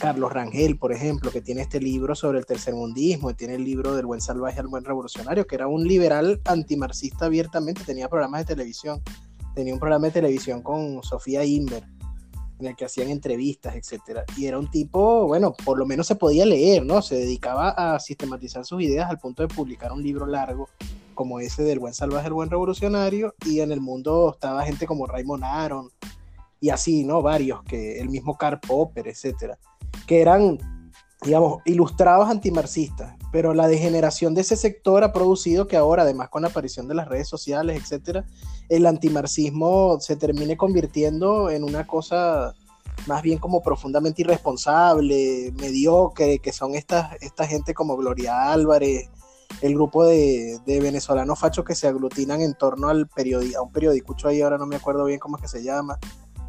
Carlos 0.00 0.32
Rangel, 0.32 0.76
por 0.76 0.92
ejemplo, 0.92 1.30
que 1.30 1.40
tiene 1.40 1.62
este 1.62 1.80
libro 1.80 2.16
sobre 2.16 2.38
el 2.38 2.44
tercermundismo, 2.44 3.30
y 3.30 3.34
tiene 3.34 3.54
el 3.54 3.64
libro 3.64 3.94
del 3.94 4.04
buen 4.04 4.20
salvaje 4.20 4.58
al 4.58 4.66
buen 4.66 4.84
revolucionario, 4.84 5.46
que 5.46 5.54
era 5.54 5.68
un 5.68 5.86
liberal 5.86 6.40
antimarxista 6.44 7.26
abiertamente, 7.26 7.84
tenía 7.84 8.08
programas 8.08 8.40
de 8.40 8.54
televisión, 8.54 9.00
tenía 9.54 9.72
un 9.72 9.80
programa 9.80 10.08
de 10.08 10.12
televisión 10.12 10.60
con 10.60 11.02
Sofía 11.04 11.44
Inver, 11.44 11.84
en 12.58 12.66
el 12.66 12.76
que 12.76 12.86
hacían 12.86 13.10
entrevistas, 13.10 13.76
etcétera. 13.76 14.24
Y 14.36 14.46
era 14.46 14.58
un 14.58 14.70
tipo, 14.70 15.26
bueno, 15.26 15.54
por 15.64 15.78
lo 15.78 15.86
menos 15.86 16.06
se 16.06 16.16
podía 16.16 16.44
leer, 16.44 16.84
¿no? 16.84 17.00
Se 17.00 17.14
dedicaba 17.14 17.70
a 17.70 18.00
sistematizar 18.00 18.64
sus 18.64 18.82
ideas 18.82 19.08
al 19.08 19.18
punto 19.18 19.42
de 19.42 19.54
publicar 19.54 19.92
un 19.92 20.02
libro 20.02 20.26
largo 20.26 20.68
como 21.16 21.40
ese 21.40 21.64
del 21.64 21.80
buen 21.80 21.94
salvaje, 21.94 22.28
el 22.28 22.34
buen 22.34 22.50
revolucionario, 22.50 23.34
y 23.44 23.58
en 23.58 23.72
el 23.72 23.80
mundo 23.80 24.30
estaba 24.32 24.64
gente 24.64 24.86
como 24.86 25.08
Raymond 25.08 25.42
Aron, 25.42 25.90
y 26.60 26.70
así, 26.70 27.04
¿no? 27.04 27.20
Varios, 27.22 27.64
que 27.64 27.98
el 28.00 28.08
mismo 28.08 28.38
Karl 28.38 28.60
Popper, 28.60 29.08
etcétera 29.08 29.58
que 30.06 30.20
eran, 30.20 30.58
digamos, 31.22 31.62
ilustrados 31.64 32.28
antimarxistas, 32.28 33.16
pero 33.32 33.54
la 33.54 33.68
degeneración 33.68 34.34
de 34.34 34.42
ese 34.42 34.56
sector 34.56 35.04
ha 35.04 35.12
producido 35.12 35.66
que 35.66 35.76
ahora, 35.76 36.02
además 36.02 36.28
con 36.28 36.42
la 36.42 36.48
aparición 36.48 36.88
de 36.88 36.94
las 36.94 37.08
redes 37.08 37.28
sociales, 37.28 37.80
etcétera, 37.80 38.24
el 38.68 38.86
antimarxismo 38.86 39.98
se 40.00 40.16
termine 40.16 40.56
convirtiendo 40.56 41.50
en 41.50 41.64
una 41.64 41.86
cosa 41.86 42.54
más 43.06 43.22
bien 43.22 43.38
como 43.38 43.62
profundamente 43.62 44.22
irresponsable, 44.22 45.52
mediocre, 45.56 46.38
que 46.38 46.52
son 46.52 46.74
estas 46.74 47.12
esta 47.20 47.46
gente 47.46 47.74
como 47.74 47.96
Gloria 47.96 48.52
Álvarez, 48.52 49.10
el 49.60 49.74
grupo 49.74 50.04
de, 50.04 50.60
venezolanos 50.66 51.38
fachos 51.38 51.64
que 51.64 51.74
se 51.74 51.88
aglutinan 51.88 52.40
en 52.40 52.54
torno 52.54 52.88
al 52.88 53.08
periódico, 53.08 53.58
a 53.58 53.62
un 53.62 53.72
periódico 53.72 54.16
ahí, 54.24 54.42
ahora 54.42 54.58
no 54.58 54.66
me 54.66 54.76
acuerdo 54.76 55.04
bien 55.04 55.18
cómo 55.18 55.36
es 55.36 55.42
que 55.42 55.48
se 55.48 55.62
llama, 55.62 55.98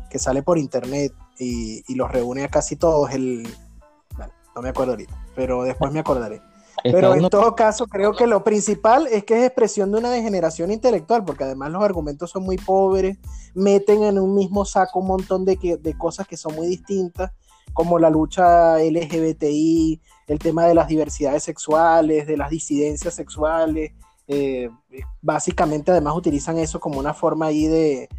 que 0.09 0.19
sale 0.19 0.43
por 0.43 0.57
internet 0.57 1.13
y, 1.39 1.95
los 1.95 2.11
reúne 2.11 2.43
a 2.43 2.49
casi 2.49 2.75
todos. 2.75 3.11
El, 3.11 3.47
no 4.55 4.61
me 4.61 4.69
acuerdo 4.69 4.93
ahorita, 4.93 5.25
pero 5.35 5.63
después 5.63 5.91
me 5.91 5.99
acordaré. 5.99 6.41
Pero 6.83 7.15
en 7.15 7.27
todo 7.29 7.55
caso, 7.55 7.87
creo 7.87 8.13
que 8.13 8.27
lo 8.27 8.43
principal 8.43 9.07
es 9.07 9.23
que 9.23 9.39
es 9.39 9.47
expresión 9.47 9.91
de 9.91 9.97
una 9.97 10.11
degeneración 10.11 10.71
intelectual, 10.71 11.25
porque 11.25 11.43
además 11.43 11.71
los 11.71 11.83
argumentos 11.83 12.29
son 12.29 12.43
muy 12.43 12.57
pobres, 12.57 13.17
meten 13.55 14.03
en 14.03 14.19
un 14.19 14.35
mismo 14.35 14.63
saco 14.63 14.99
un 14.99 15.07
montón 15.07 15.43
de, 15.43 15.79
de 15.81 15.97
cosas 15.97 16.27
que 16.27 16.37
son 16.37 16.55
muy 16.55 16.67
distintas, 16.67 17.31
como 17.73 17.99
la 17.99 18.09
lucha 18.09 18.77
LGBTI, 18.77 20.01
el 20.27 20.39
tema 20.39 20.65
de 20.65 20.75
las 20.75 20.87
diversidades 20.87 21.43
sexuales, 21.43 22.27
de 22.27 22.37
las 22.37 22.49
disidencias 22.49 23.15
sexuales. 23.15 23.91
Eh, 24.27 24.69
básicamente, 25.21 25.91
además, 25.91 26.15
utilizan 26.15 26.57
eso 26.57 26.79
como 26.79 26.99
una 26.99 27.13
forma 27.13 27.47
ahí 27.47 27.67
de, 27.67 28.09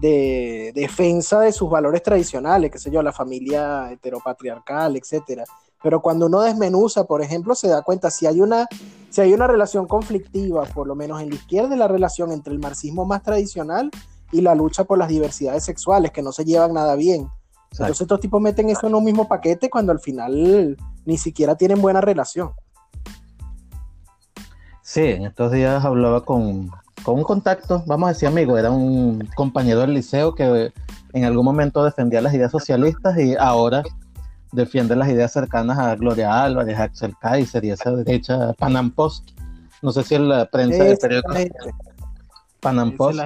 de 0.00 0.72
defensa 0.74 1.40
de 1.40 1.52
sus 1.52 1.70
valores 1.70 2.02
tradicionales, 2.02 2.70
qué 2.70 2.78
sé 2.78 2.90
yo, 2.90 3.02
la 3.02 3.12
familia 3.12 3.90
heteropatriarcal, 3.92 4.96
etcétera. 4.96 5.44
Pero 5.82 6.00
cuando 6.00 6.26
uno 6.26 6.40
desmenuza, 6.40 7.04
por 7.04 7.22
ejemplo, 7.22 7.54
se 7.54 7.68
da 7.68 7.82
cuenta 7.82 8.10
si 8.10 8.26
hay 8.26 8.40
una 8.40 8.66
si 9.10 9.20
hay 9.20 9.34
una 9.34 9.46
relación 9.46 9.86
conflictiva, 9.86 10.64
por 10.64 10.86
lo 10.86 10.94
menos 10.94 11.20
en 11.20 11.28
la 11.28 11.34
izquierda, 11.34 11.76
la 11.76 11.86
relación 11.86 12.32
entre 12.32 12.52
el 12.52 12.58
marxismo 12.58 13.04
más 13.04 13.22
tradicional 13.22 13.90
y 14.32 14.40
la 14.40 14.54
lucha 14.54 14.84
por 14.84 14.96
las 14.96 15.08
diversidades 15.08 15.64
sexuales, 15.64 16.12
que 16.12 16.22
no 16.22 16.32
se 16.32 16.46
llevan 16.46 16.72
nada 16.72 16.96
bien. 16.96 17.28
Entonces 17.72 18.02
estos 18.02 18.20
tipos 18.20 18.40
meten 18.40 18.68
eso 18.68 18.86
en 18.86 18.94
un 18.94 19.04
mismo 19.04 19.26
paquete 19.26 19.70
cuando 19.70 19.92
al 19.92 20.00
final 20.00 20.76
ni 21.04 21.18
siquiera 21.18 21.56
tienen 21.56 21.80
buena 21.80 22.00
relación. 22.00 22.50
Sí, 24.82 25.00
en 25.00 25.24
estos 25.24 25.52
días 25.52 25.84
hablaba 25.84 26.24
con, 26.24 26.70
con 27.02 27.16
un 27.16 27.24
contacto, 27.24 27.82
vamos 27.86 28.08
a 28.08 28.12
decir 28.12 28.28
amigo, 28.28 28.58
era 28.58 28.70
un 28.70 29.26
compañero 29.34 29.80
del 29.80 29.94
liceo 29.94 30.34
que 30.34 30.72
en 31.14 31.24
algún 31.24 31.44
momento 31.44 31.82
defendía 31.82 32.20
las 32.20 32.34
ideas 32.34 32.52
socialistas 32.52 33.18
y 33.18 33.36
ahora 33.36 33.82
defiende 34.52 34.94
las 34.94 35.08
ideas 35.08 35.32
cercanas 35.32 35.78
a 35.78 35.94
Gloria 35.96 36.44
Álvarez, 36.44 36.78
a 36.78 36.84
Axel 36.84 37.14
Kaiser 37.20 37.64
y 37.64 37.70
esa 37.70 37.90
derecha 37.92 38.52
Panam 38.58 38.90
Post. 38.90 39.30
No 39.80 39.92
sé 39.92 40.02
si 40.02 40.14
en 40.14 40.28
la 40.28 40.44
prensa 40.44 40.84
de 40.84 40.96
periódico 40.96 41.32
Panam 42.60 42.96
Post. 42.96 43.18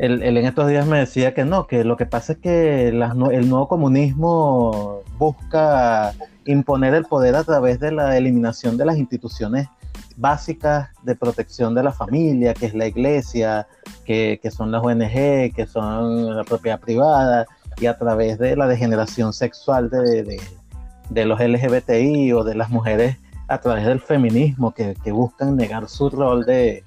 Él, 0.00 0.22
en 0.22 0.46
estos 0.46 0.66
días 0.66 0.86
me 0.86 0.98
decía 0.98 1.34
que 1.34 1.44
no, 1.44 1.66
que 1.66 1.84
lo 1.84 1.96
que 1.96 2.06
pasa 2.06 2.32
es 2.32 2.38
que 2.38 2.88
el 2.88 2.98
nuevo 3.48 3.68
comunismo 3.68 5.00
busca 5.18 6.14
imponer 6.46 6.94
el 6.94 7.04
poder 7.04 7.36
a 7.36 7.44
través 7.44 7.80
de 7.80 7.92
la 7.92 8.16
eliminación 8.16 8.78
de 8.78 8.86
las 8.86 8.96
instituciones 8.96 9.68
básicas 10.16 10.88
de 11.02 11.14
protección 11.14 11.74
de 11.74 11.82
la 11.82 11.92
familia, 11.92 12.54
que 12.54 12.66
es 12.66 12.74
la 12.74 12.86
iglesia, 12.86 13.66
que, 14.04 14.40
son 14.50 14.70
las 14.72 14.82
ONG, 14.82 15.52
que 15.54 15.66
son 15.66 16.36
la 16.36 16.44
propiedad 16.44 16.80
privada, 16.80 17.46
y 17.78 17.86
a 17.86 17.96
través 17.96 18.38
de 18.38 18.56
la 18.56 18.66
degeneración 18.66 19.32
sexual 19.32 19.90
de, 19.90 20.40
los 21.24 21.40
LGBTI 21.40 22.32
o 22.32 22.44
de 22.44 22.54
las 22.54 22.70
mujeres 22.70 23.16
a 23.48 23.58
través 23.58 23.86
del 23.86 24.00
feminismo 24.00 24.72
que, 24.72 24.94
buscan 25.12 25.56
negar 25.56 25.88
su 25.88 26.10
rol 26.10 26.44
de, 26.44 26.84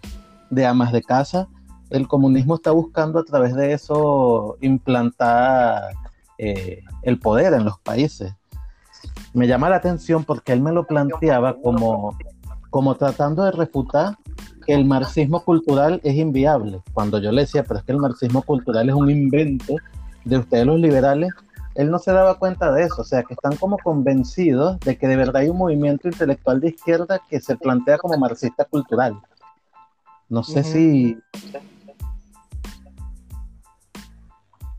amas 0.66 0.92
de 0.92 1.02
casa, 1.02 1.48
el 1.94 2.08
comunismo 2.08 2.56
está 2.56 2.72
buscando 2.72 3.20
a 3.20 3.24
través 3.24 3.56
de 3.56 3.74
eso 3.74 4.58
implantar 4.62 5.94
eh, 6.38 6.82
el 7.04 7.20
poder 7.20 7.54
en 7.54 7.66
los 7.66 7.80
países. 7.80 8.34
Me 9.34 9.48
llama 9.48 9.70
la 9.70 9.78
atención 9.78 10.24
porque 10.24 10.54
él 10.54 10.62
me 10.62 10.72
lo 10.72 10.86
planteaba 10.86 11.56
como 11.62 12.18
como 12.74 12.96
tratando 12.96 13.44
de 13.44 13.52
refutar 13.52 14.18
que 14.66 14.74
el 14.74 14.84
marxismo 14.84 15.44
cultural 15.44 16.02
es 16.04 16.16
inviable. 16.16 16.82
Cuando 16.92 17.20
yo 17.20 17.32
le 17.32 17.42
decía, 17.42 17.64
pero 17.64 17.80
es 17.80 17.86
que 17.86 17.92
el 17.92 18.00
marxismo 18.00 18.42
cultural 18.42 18.90
es 18.90 18.96
un 18.96 19.12
invento 19.12 19.76
de 20.26 20.40
ustedes 20.40 20.66
los 20.66 20.80
liberales, 20.80 21.30
él 21.76 21.92
no 21.92 22.00
se 22.00 22.12
daba 22.12 22.40
cuenta 22.40 22.72
de 22.72 22.86
eso, 22.86 23.04
o 23.04 23.06
sea, 23.06 23.22
que 23.22 23.36
están 23.36 23.58
como 23.58 23.78
convencidos 23.78 24.80
de 24.80 24.98
que 24.98 25.08
de 25.08 25.18
verdad 25.18 25.44
hay 25.44 25.50
un 25.50 25.58
movimiento 25.58 26.08
intelectual 26.08 26.60
de 26.62 26.70
izquierda 26.70 27.22
que 27.30 27.40
se 27.40 27.56
plantea 27.56 28.00
como 28.00 28.18
marxista 28.18 28.66
cultural. 28.66 29.20
No 30.28 30.44
sé 30.44 30.64
si... 30.64 31.16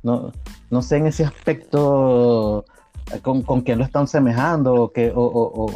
No, 0.05 0.31
no 0.71 0.83
sé 0.83 0.99
en 0.99 1.07
ese 1.07 1.25
aspecto 1.25 2.65
con, 3.23 3.43
con 3.43 3.63
quién 3.63 3.79
lo 3.79 3.85
están 3.85 4.07
semejando 4.07 4.75
o, 4.75 4.93
que, 4.93 5.13
o 5.15 5.67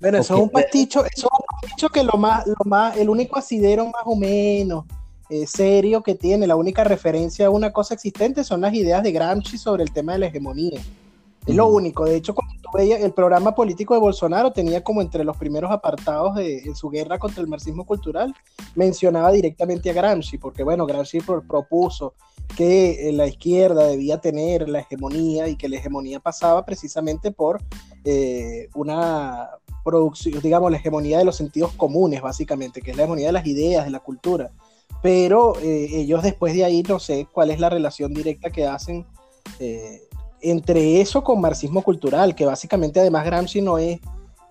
bueno, 0.00 0.18
eso 0.18 0.34
es 0.36 0.40
un 0.40 0.50
pasticho, 0.50 1.04
eso 1.04 1.26
es 1.26 1.40
un 1.40 1.60
pasticho 1.60 1.88
que 1.88 2.04
lo 2.04 2.12
más, 2.12 2.46
lo 2.46 2.64
más, 2.64 2.96
el 2.96 3.08
único 3.08 3.36
asidero 3.38 3.84
más 3.86 4.02
o 4.04 4.14
menos 4.14 4.84
eh, 5.28 5.46
serio 5.46 6.02
que 6.02 6.14
tiene, 6.14 6.46
la 6.46 6.56
única 6.56 6.84
referencia 6.84 7.46
a 7.46 7.50
una 7.50 7.72
cosa 7.72 7.94
existente 7.94 8.44
son 8.44 8.60
las 8.60 8.72
ideas 8.74 9.02
de 9.02 9.12
Gramsci 9.12 9.58
sobre 9.58 9.82
el 9.82 9.92
tema 9.92 10.12
de 10.12 10.20
la 10.20 10.26
hegemonía. 10.26 10.80
Es 11.48 11.56
lo 11.56 11.66
único. 11.68 12.04
De 12.04 12.14
hecho, 12.14 12.34
cuando 12.34 12.54
tú 12.60 12.68
veías 12.74 13.00
el 13.00 13.12
programa 13.12 13.54
político 13.54 13.94
de 13.94 14.00
Bolsonaro, 14.00 14.52
tenía 14.52 14.84
como 14.84 15.00
entre 15.00 15.24
los 15.24 15.34
primeros 15.38 15.70
apartados 15.70 16.34
de, 16.34 16.70
su 16.74 16.90
guerra 16.90 17.18
contra 17.18 17.40
el 17.40 17.48
marxismo 17.48 17.86
cultural, 17.86 18.34
mencionaba 18.74 19.32
directamente 19.32 19.88
a 19.88 19.94
Gramsci, 19.94 20.36
porque 20.36 20.62
bueno, 20.62 20.84
Gramsci 20.84 21.20
propuso 21.20 22.12
que 22.54 23.08
eh, 23.08 23.12
la 23.12 23.26
izquierda 23.26 23.86
debía 23.86 24.18
tener 24.18 24.68
la 24.68 24.80
hegemonía 24.80 25.48
y 25.48 25.56
que 25.56 25.70
la 25.70 25.76
hegemonía 25.76 26.20
pasaba 26.20 26.66
precisamente 26.66 27.30
por 27.30 27.62
eh, 28.04 28.68
una 28.74 29.48
producción, 29.82 30.42
digamos, 30.42 30.70
la 30.70 30.76
hegemonía 30.76 31.16
de 31.16 31.24
los 31.24 31.36
sentidos 31.36 31.72
comunes, 31.78 32.20
básicamente, 32.20 32.82
que 32.82 32.90
es 32.90 32.96
la 32.98 33.04
hegemonía 33.04 33.28
de 33.28 33.32
las 33.32 33.46
ideas, 33.46 33.86
de 33.86 33.90
la 33.90 34.00
cultura. 34.00 34.50
Pero 35.02 35.58
eh, 35.62 35.88
ellos 35.92 36.22
después 36.22 36.52
de 36.52 36.66
ahí 36.66 36.82
no 36.82 36.98
sé 36.98 37.26
cuál 37.32 37.50
es 37.50 37.58
la 37.58 37.70
relación 37.70 38.12
directa 38.12 38.50
que 38.50 38.66
hacen 38.66 39.06
entre 40.40 41.00
eso 41.00 41.22
con 41.24 41.40
marxismo 41.40 41.82
cultural, 41.82 42.34
que 42.34 42.46
básicamente 42.46 43.00
además 43.00 43.24
Gramsci 43.24 43.60
no 43.60 43.78
es, 43.78 44.00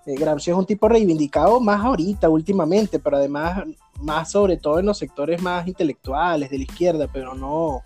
eh, 0.06 0.15
Gramsci 0.15 0.52
es 0.52 0.58
un 0.58 0.65
tipo 0.65 0.88
reivindicado 0.88 1.60
más 1.60 1.84
ahorita, 1.84 2.30
últimamente, 2.30 3.00
pero 3.00 3.17
además 3.17 3.63
más 4.02 4.32
sobre 4.32 4.58
todo 4.58 4.80
en 4.80 4.86
los 4.86 4.97
sectores 4.97 5.41
más 5.41 5.67
intelectuales 5.67 6.50
de 6.50 6.58
la 6.58 6.63
izquierda, 6.63 7.08
pero 7.12 7.34
no, 7.34 7.82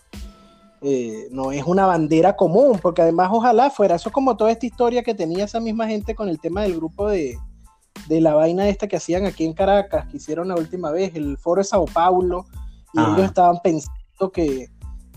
eh, 0.81 1.27
no 1.31 1.51
es 1.51 1.63
una 1.63 1.85
bandera 1.85 2.35
común, 2.35 2.79
porque 2.81 3.01
además 3.01 3.29
ojalá 3.31 3.69
fuera 3.69 3.95
eso 3.95 4.11
como 4.11 4.35
toda 4.35 4.51
esta 4.51 4.65
historia 4.65 5.03
que 5.03 5.13
tenía 5.13 5.45
esa 5.45 5.59
misma 5.59 5.87
gente 5.87 6.15
con 6.15 6.27
el 6.27 6.39
tema 6.39 6.63
del 6.63 6.75
grupo 6.75 7.07
de, 7.07 7.37
de 8.07 8.21
la 8.21 8.33
vaina 8.33 8.67
esta 8.67 8.87
que 8.87 8.97
hacían 8.97 9.25
aquí 9.25 9.45
en 9.45 9.53
Caracas, 9.53 10.07
que 10.07 10.17
hicieron 10.17 10.47
la 10.47 10.55
última 10.55 10.91
vez, 10.91 11.15
el 11.15 11.37
foro 11.37 11.61
de 11.61 11.65
Sao 11.65 11.85
Paulo, 11.85 12.45
y 12.93 12.99
ellos 12.99 13.21
estaban 13.21 13.59
pensando 13.63 14.31
que 14.33 14.69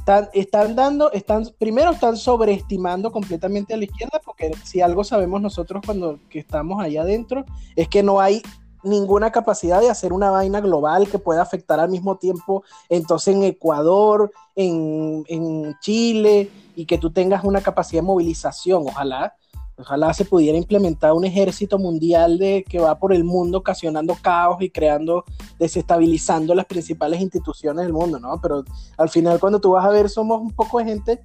están, 0.05 0.29
están 0.35 0.77
dando, 0.77 1.11
están, 1.13 1.49
primero 1.59 1.93
están 1.93 2.19
sobreestimando 2.19 3.11
completamente 3.11 3.73
a 3.73 3.79
la 3.79 3.85
izquierda, 3.85 4.21
porque 4.23 4.53
si 4.63 4.83
algo 4.83 5.03
sabemos 5.03 5.41
nosotros 5.41 5.83
cuando 5.83 6.19
que 6.29 6.41
estamos 6.41 6.83
allá 6.83 7.01
adentro, 7.01 7.47
es 7.75 7.89
que 7.89 8.03
no 8.03 8.21
hay 8.21 8.43
ninguna 8.83 9.33
capacidad 9.33 9.81
de 9.81 9.89
hacer 9.89 10.13
una 10.13 10.31
vaina 10.31 10.61
global 10.61 11.09
que 11.09 11.19
pueda 11.19 11.41
afectar 11.41 11.81
al 11.81 11.89
mismo 11.89 12.19
tiempo, 12.19 12.65
entonces 12.91 13.35
en 13.35 13.45
Ecuador, 13.45 14.31
en, 14.55 15.25
en 15.27 15.75
Chile, 15.81 16.51
y 16.77 16.85
que 16.85 16.99
tú 16.99 17.11
tengas 17.11 17.43
una 17.43 17.63
capacidad 17.63 18.03
de 18.03 18.07
movilización, 18.07 18.85
ojalá, 18.87 19.35
Ojalá 19.77 20.15
se 20.15 20.25
pudiera 20.25 20.57
implementar 20.57 21.13
un 21.13 21.25
ejército 21.25 21.79
mundial 21.79 22.39
de 22.39 22.65
que 22.69 22.79
va 22.79 22.99
por 22.99 23.13
el 23.13 23.25
mundo 23.25 23.59
ocasionando 23.59 24.17
caos 24.21 24.63
y 24.63 24.71
creando, 24.71 25.25
desestabilizando 25.59 26.55
las 26.55 26.67
principales 26.67 27.21
instituciones 27.21 27.85
del 27.85 27.93
mundo, 27.93 28.21
¿no? 28.21 28.41
Pero 28.41 28.65
al 28.97 29.09
final 29.09 29.41
cuando 29.41 29.61
tú 29.61 29.73
vas 29.73 29.85
a 29.85 29.89
ver 29.91 30.09
somos 30.09 30.41
un 30.41 30.53
poco 30.53 30.79
de 30.79 30.85
gente 30.85 31.23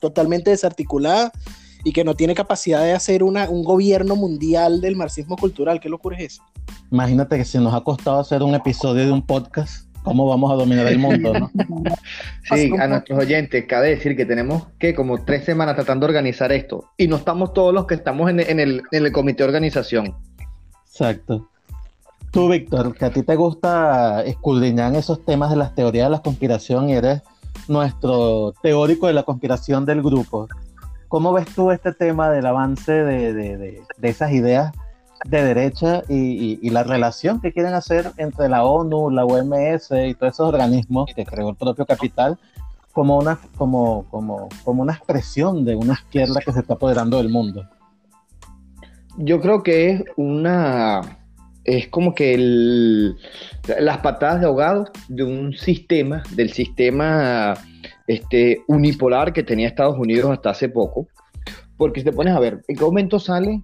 totalmente 0.00 0.50
desarticulada 0.50 1.32
y 1.84 1.92
que 1.92 2.04
no 2.04 2.14
tiene 2.14 2.34
capacidad 2.34 2.82
de 2.82 2.92
hacer 2.92 3.22
una, 3.22 3.48
un 3.50 3.64
gobierno 3.64 4.14
mundial 4.14 4.80
del 4.80 4.94
marxismo 4.94 5.36
cultural. 5.36 5.80
¿Qué 5.80 5.88
locura 5.88 6.16
es 6.18 6.34
eso? 6.34 6.42
Imagínate 6.92 7.36
que 7.36 7.44
si 7.44 7.58
nos 7.58 7.74
ha 7.74 7.80
costado 7.80 8.20
hacer 8.20 8.42
un 8.42 8.54
episodio 8.54 9.06
de 9.06 9.12
un 9.12 9.26
podcast 9.26 9.87
cómo 10.02 10.26
vamos 10.26 10.50
a 10.52 10.54
dominar 10.54 10.86
el 10.86 10.98
mundo, 10.98 11.32
¿no? 11.32 11.50
sí, 12.54 12.72
a 12.78 12.86
nuestros 12.86 13.18
oyentes, 13.18 13.64
cabe 13.66 13.90
decir 13.90 14.16
que 14.16 14.24
tenemos 14.24 14.66
que 14.78 14.94
como 14.94 15.24
tres 15.24 15.44
semanas 15.44 15.76
tratando 15.76 16.06
de 16.06 16.10
organizar 16.10 16.52
esto 16.52 16.84
y 16.96 17.08
no 17.08 17.16
estamos 17.16 17.52
todos 17.52 17.74
los 17.74 17.86
que 17.86 17.94
estamos 17.94 18.30
en, 18.30 18.40
el, 18.40 18.50
en 18.58 18.82
el 18.90 19.12
comité 19.12 19.42
de 19.42 19.48
organización. 19.48 20.14
Exacto. 20.86 21.48
Tú, 22.30 22.48
Víctor, 22.48 22.94
que 22.94 23.04
a 23.04 23.10
ti 23.10 23.22
te 23.22 23.36
gusta 23.36 24.22
escudriñar 24.24 24.94
esos 24.94 25.24
temas 25.24 25.50
de 25.50 25.56
las 25.56 25.74
teorías 25.74 26.06
de 26.06 26.10
la 26.10 26.22
conspiración 26.22 26.90
y 26.90 26.94
eres 26.94 27.22
nuestro 27.68 28.52
teórico 28.62 29.06
de 29.06 29.14
la 29.14 29.22
conspiración 29.22 29.84
del 29.86 30.02
grupo. 30.02 30.48
¿Cómo 31.08 31.32
ves 31.32 31.46
tú 31.54 31.70
este 31.70 31.92
tema 31.92 32.30
del 32.30 32.44
avance 32.46 32.92
de, 32.92 33.32
de, 33.32 33.56
de, 33.56 33.82
de 33.96 34.08
esas 34.08 34.32
ideas 34.32 34.72
de 35.24 35.42
derecha 35.42 36.02
y, 36.08 36.70
la 36.70 36.84
relación 36.84 37.40
que 37.40 37.52
quieren 37.52 37.74
hacer 37.74 38.12
entre 38.16 38.48
la 38.48 38.64
ONU, 38.64 39.10
la 39.10 39.24
OMS 39.24 39.90
y 39.90 40.14
todos 40.14 40.34
esos 40.34 40.48
organismos 40.48 41.10
que 41.14 41.24
creó 41.24 41.50
el 41.50 41.56
propio 41.56 41.86
capital 41.86 42.38
como 42.92 43.18
una, 43.18 43.38
como, 43.56 44.04
como, 44.10 44.48
como 44.64 44.82
una 44.82 44.94
expresión 44.94 45.64
de 45.64 45.76
una 45.76 45.94
izquierda 45.94 46.40
que 46.44 46.52
se 46.52 46.60
está 46.60 46.74
apoderando 46.74 47.18
del 47.18 47.28
mundo. 47.28 47.68
Yo 49.16 49.40
creo 49.40 49.62
que 49.62 49.90
es 49.90 50.04
una 50.16 51.00
es 51.68 51.88
como 51.88 52.14
que 52.14 53.14
las 53.78 53.98
patadas 53.98 54.40
de 54.40 54.46
ahogado 54.46 54.86
de 55.08 55.22
un 55.22 55.52
sistema, 55.52 56.22
del 56.34 56.50
sistema 56.50 57.54
este, 58.06 58.62
unipolar 58.68 59.34
que 59.34 59.42
tenía 59.42 59.68
Estados 59.68 59.98
Unidos 59.98 60.30
hasta 60.30 60.50
hace 60.50 60.68
poco. 60.70 61.08
Porque 61.76 62.00
si 62.00 62.04
te 62.04 62.12
pones 62.12 62.34
a 62.34 62.40
ver, 62.40 62.62
¿en 62.66 62.76
qué 62.76 62.84
momento 62.84 63.20
sale 63.20 63.62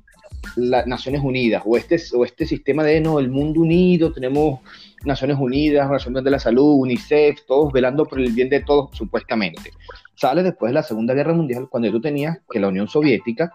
las 0.57 0.87
Naciones 0.87 1.23
Unidas 1.23 1.63
o 1.65 1.77
este, 1.77 1.99
o 2.15 2.25
este 2.25 2.47
sistema 2.47 2.83
de 2.85 3.01
no, 3.01 3.19
el 3.19 3.31
mundo 3.31 3.61
unido, 3.61 4.13
tenemos 4.13 4.61
Naciones 5.05 5.37
Unidas, 5.39 5.91
Naciones 5.91 6.25
de 6.25 6.31
la 6.31 6.39
Salud, 6.39 6.81
UNICEF, 6.81 7.41
todos 7.47 7.73
velando 7.73 8.05
por 8.05 8.21
el 8.21 8.33
bien 8.33 8.49
de 8.49 8.61
todos, 8.61 8.97
supuestamente. 8.97 9.71
Sale 10.15 10.43
después 10.43 10.71
de 10.71 10.75
la 10.75 10.83
Segunda 10.83 11.15
Guerra 11.15 11.35
Mundial, 11.35 11.69
cuando 11.69 11.91
tú 11.91 12.01
tenías 12.01 12.39
que 12.51 12.61
la 12.61 12.69
Unión 12.69 12.89
Soviética 12.89 13.53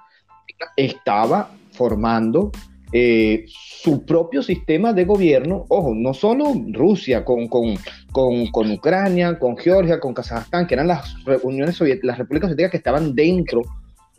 estaba 0.75 1.51
formando 1.71 2.51
eh, 2.91 3.45
su 3.47 4.03
propio 4.03 4.41
sistema 4.41 4.93
de 4.93 5.05
gobierno, 5.05 5.65
ojo, 5.69 5.93
no 5.93 6.13
solo 6.13 6.53
Rusia, 6.71 7.23
con, 7.23 7.47
con, 7.47 7.75
con, 8.11 8.47
con, 8.47 8.71
Ucrania, 8.71 9.37
con 9.37 9.55
Georgia, 9.57 9.99
con 9.99 10.13
Kazajstán, 10.13 10.65
que 10.65 10.73
eran 10.73 10.87
las 10.87 11.15
uniones 11.43 11.75
soviéticas, 11.75 12.07
las 12.07 12.17
repúblicas 12.17 12.49
soviéticas 12.49 12.71
que 12.71 12.77
estaban 12.77 13.13
dentro 13.13 13.61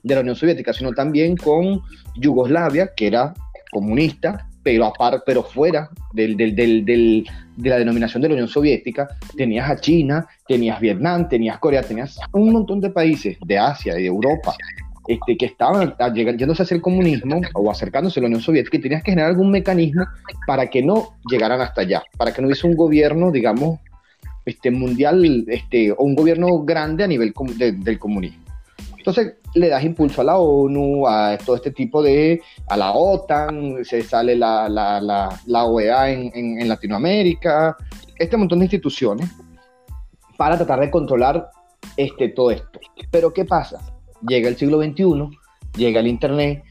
de 0.03 0.15
la 0.15 0.21
Unión 0.21 0.37
Soviética, 0.37 0.73
sino 0.73 0.93
también 0.93 1.37
con 1.37 1.81
Yugoslavia, 2.17 2.93
que 2.95 3.07
era 3.07 3.35
comunista, 3.71 4.47
pero, 4.63 4.85
aparte, 4.87 5.23
pero 5.25 5.43
fuera 5.43 5.89
del, 6.13 6.37
del, 6.37 6.55
del, 6.55 6.85
de 6.85 7.71
la 7.71 7.79
denominación 7.79 8.23
de 8.23 8.29
la 8.29 8.35
Unión 8.35 8.49
Soviética, 8.49 9.09
tenías 9.37 9.71
a 9.71 9.77
China, 9.77 10.27
tenías 10.47 10.81
Vietnam, 10.81 11.29
tenías 11.29 11.59
Corea, 11.59 11.83
tenías 11.83 12.19
un 12.33 12.53
montón 12.53 12.81
de 12.81 12.91
países 12.91 13.39
de 13.47 13.59
Asia 13.59 13.99
y 13.99 14.03
de 14.03 14.09
Europa 14.09 14.55
este, 15.09 15.37
que 15.37 15.47
estaban 15.47 15.95
yéndose 16.15 16.63
hacia 16.63 16.75
el 16.75 16.83
comunismo 16.83 17.41
o 17.55 17.71
acercándose 17.71 18.21
a 18.21 18.23
la 18.23 18.27
Unión 18.27 18.43
Soviética 18.43 18.77
y 18.77 18.81
tenías 18.81 19.03
que 19.03 19.13
generar 19.13 19.31
algún 19.31 19.51
mecanismo 19.51 20.05
para 20.47 20.69
que 20.69 20.83
no 20.83 21.17
llegaran 21.31 21.61
hasta 21.61 21.81
allá, 21.81 22.03
para 22.17 22.33
que 22.33 22.43
no 22.43 22.49
hubiese 22.49 22.67
un 22.67 22.77
gobierno, 22.77 23.31
digamos, 23.31 23.81
este, 24.45 24.71
mundial 24.71 25.47
este, 25.49 25.93
o 25.93 26.03
un 26.05 26.15
gobierno 26.15 26.63
grande 26.65 27.05
a 27.05 27.07
nivel 27.07 27.33
del 27.79 27.99
comunismo. 27.99 28.50
Entonces 29.01 29.37
le 29.55 29.71
das 29.71 29.83
impulso 29.83 30.21
a 30.21 30.25
la 30.25 30.37
ONU, 30.37 31.09
a 31.09 31.39
todo 31.39 31.57
este 31.57 31.71
tipo 31.71 32.03
de, 32.03 32.43
a 32.69 32.77
la 32.77 32.93
OTAN, 32.93 33.83
se 33.83 34.03
sale 34.03 34.37
la, 34.37 34.69
la, 34.69 35.01
la, 35.47 35.65
OEA 35.65 36.11
en, 36.11 36.31
en, 36.35 36.69
Latinoamérica, 36.69 37.79
este 38.19 38.37
montón 38.37 38.59
de 38.59 38.67
instituciones 38.67 39.31
para 40.37 40.59
tratar 40.59 40.81
de 40.81 40.91
controlar 40.91 41.49
este, 41.97 42.29
todo 42.29 42.51
esto. 42.51 42.79
Pero 43.11 43.33
¿qué 43.33 43.47
pasa? 43.47 43.81
Llega 44.29 44.51
el 44.51 44.59
siglo 44.59 44.83
XXI, 44.83 45.31
llega 45.79 46.01
el 46.01 46.07
Internet, 46.07 46.63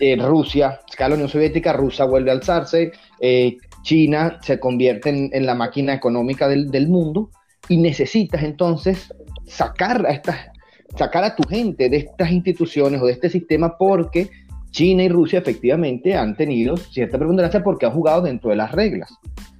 eh, 0.00 0.16
Rusia, 0.16 0.80
la 0.98 1.14
Unión 1.14 1.28
Soviética, 1.28 1.74
Rusia 1.74 2.06
vuelve 2.06 2.30
a 2.30 2.34
alzarse, 2.34 2.92
eh, 3.20 3.58
China 3.82 4.38
se 4.40 4.58
convierte 4.58 5.10
en, 5.10 5.28
en, 5.30 5.44
la 5.44 5.54
máquina 5.54 5.92
económica 5.92 6.48
del, 6.48 6.70
del 6.70 6.88
mundo 6.88 7.28
y 7.68 7.76
necesitas 7.76 8.42
entonces 8.42 9.12
sacar 9.44 10.06
a 10.06 10.12
estas 10.12 10.55
sacar 10.96 11.24
a 11.24 11.36
tu 11.36 11.42
gente 11.48 11.88
de 11.88 11.98
estas 11.98 12.30
instituciones 12.30 13.00
o 13.00 13.06
de 13.06 13.12
este 13.12 13.28
sistema 13.28 13.76
porque 13.76 14.30
China 14.70 15.04
y 15.04 15.08
Rusia 15.08 15.38
efectivamente 15.38 16.14
han 16.14 16.36
tenido 16.36 16.76
cierta 16.76 17.18
preponderancia 17.18 17.62
porque 17.62 17.86
han 17.86 17.92
jugado 17.92 18.22
dentro 18.22 18.50
de 18.50 18.56
las 18.56 18.72
reglas. 18.72 19.10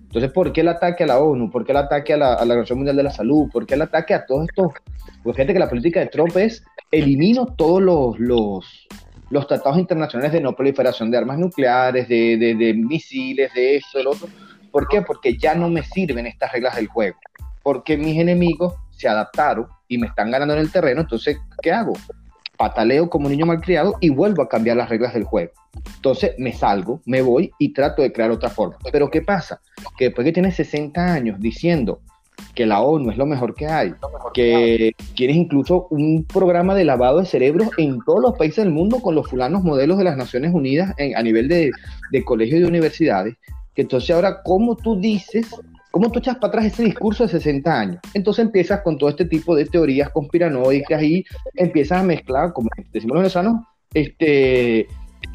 Entonces, 0.02 0.32
¿por 0.32 0.52
qué 0.52 0.62
el 0.62 0.68
ataque 0.68 1.04
a 1.04 1.06
la 1.06 1.18
ONU? 1.18 1.50
¿Por 1.50 1.64
qué 1.64 1.72
el 1.72 1.78
ataque 1.78 2.14
a 2.14 2.16
la, 2.16 2.36
Organización 2.36 2.78
Mundial 2.78 2.96
de 2.96 3.02
la 3.02 3.10
Salud? 3.10 3.50
¿Por 3.52 3.66
qué 3.66 3.74
el 3.74 3.82
ataque 3.82 4.14
a 4.14 4.24
todos 4.24 4.46
estos? 4.48 4.72
Pues 5.22 5.36
fíjate 5.36 5.52
que 5.52 5.58
la 5.58 5.68
política 5.68 6.00
de 6.00 6.06
Trump 6.06 6.36
es 6.36 6.64
elimino 6.90 7.46
todos 7.46 7.82
los, 7.82 8.18
los, 8.18 8.88
los 9.30 9.46
tratados 9.46 9.78
internacionales 9.78 10.32
de 10.32 10.40
no 10.40 10.54
proliferación 10.54 11.10
de 11.10 11.18
armas 11.18 11.38
nucleares, 11.38 12.08
de, 12.08 12.36
de, 12.38 12.54
de 12.54 12.74
misiles, 12.74 13.52
de 13.52 13.76
esto, 13.76 13.98
del 13.98 14.06
otro. 14.06 14.28
¿Por 14.70 14.88
qué? 14.88 15.02
Porque 15.02 15.36
ya 15.36 15.54
no 15.54 15.68
me 15.68 15.82
sirven 15.82 16.26
estas 16.26 16.52
reglas 16.52 16.76
del 16.76 16.88
juego. 16.88 17.18
Porque 17.62 17.96
mis 17.96 18.18
enemigos 18.18 18.74
se 18.96 19.08
adaptaron 19.08 19.66
y 19.88 19.98
me 19.98 20.06
están 20.06 20.30
ganando 20.30 20.54
en 20.54 20.60
el 20.60 20.72
terreno, 20.72 21.02
entonces, 21.02 21.38
¿qué 21.62 21.72
hago? 21.72 21.92
Pataleo 22.56 23.10
como 23.10 23.28
niño 23.28 23.46
malcriado 23.46 23.96
y 24.00 24.08
vuelvo 24.08 24.42
a 24.42 24.48
cambiar 24.48 24.76
las 24.76 24.88
reglas 24.88 25.12
del 25.12 25.24
juego. 25.24 25.52
Entonces 25.96 26.34
me 26.38 26.52
salgo, 26.52 27.02
me 27.04 27.20
voy 27.20 27.52
y 27.58 27.72
trato 27.72 28.02
de 28.02 28.12
crear 28.12 28.30
otra 28.30 28.48
forma. 28.48 28.76
Pero 28.90 29.10
¿qué 29.10 29.20
pasa? 29.20 29.60
Que 29.98 30.06
después 30.06 30.24
que 30.24 30.32
tienes 30.32 30.56
60 30.56 31.12
años 31.12 31.38
diciendo 31.38 32.00
que 32.54 32.66
la 32.66 32.80
ONU 32.80 33.10
es 33.10 33.18
lo 33.18 33.26
mejor 33.26 33.54
que 33.54 33.66
hay, 33.66 33.94
que 34.32 34.94
quieres 35.14 35.36
incluso 35.36 35.86
un 35.90 36.24
programa 36.24 36.74
de 36.74 36.84
lavado 36.84 37.20
de 37.20 37.26
cerebros 37.26 37.68
en 37.76 37.98
todos 38.04 38.20
los 38.20 38.36
países 38.36 38.64
del 38.64 38.72
mundo 38.72 39.00
con 39.00 39.14
los 39.14 39.28
fulanos 39.28 39.62
modelos 39.62 39.98
de 39.98 40.04
las 40.04 40.16
Naciones 40.16 40.52
Unidas 40.54 40.94
a 41.16 41.22
nivel 41.22 41.48
de, 41.48 41.70
de 42.12 42.24
colegios 42.24 42.58
y 42.58 42.62
de 42.62 42.68
universidades, 42.68 43.36
que 43.74 43.82
entonces 43.82 44.10
ahora, 44.10 44.42
¿cómo 44.42 44.76
tú 44.76 44.98
dices 44.98 45.46
¿Cómo 45.96 46.12
tú 46.12 46.18
echas 46.18 46.36
para 46.36 46.48
atrás 46.48 46.66
ese 46.66 46.82
discurso 46.82 47.22
de 47.22 47.30
60 47.30 47.80
años? 47.80 48.02
Entonces 48.12 48.44
empiezas 48.44 48.82
con 48.82 48.98
todo 48.98 49.08
este 49.08 49.24
tipo 49.24 49.56
de 49.56 49.64
teorías 49.64 50.10
conspiranoicas 50.10 51.02
y 51.02 51.24
empiezas 51.54 52.00
a 52.00 52.02
mezclar, 52.02 52.52
como 52.52 52.68
decimos 52.92 53.14
los 53.14 53.22
venezolanos, 53.22 53.64
este, 53.94 54.86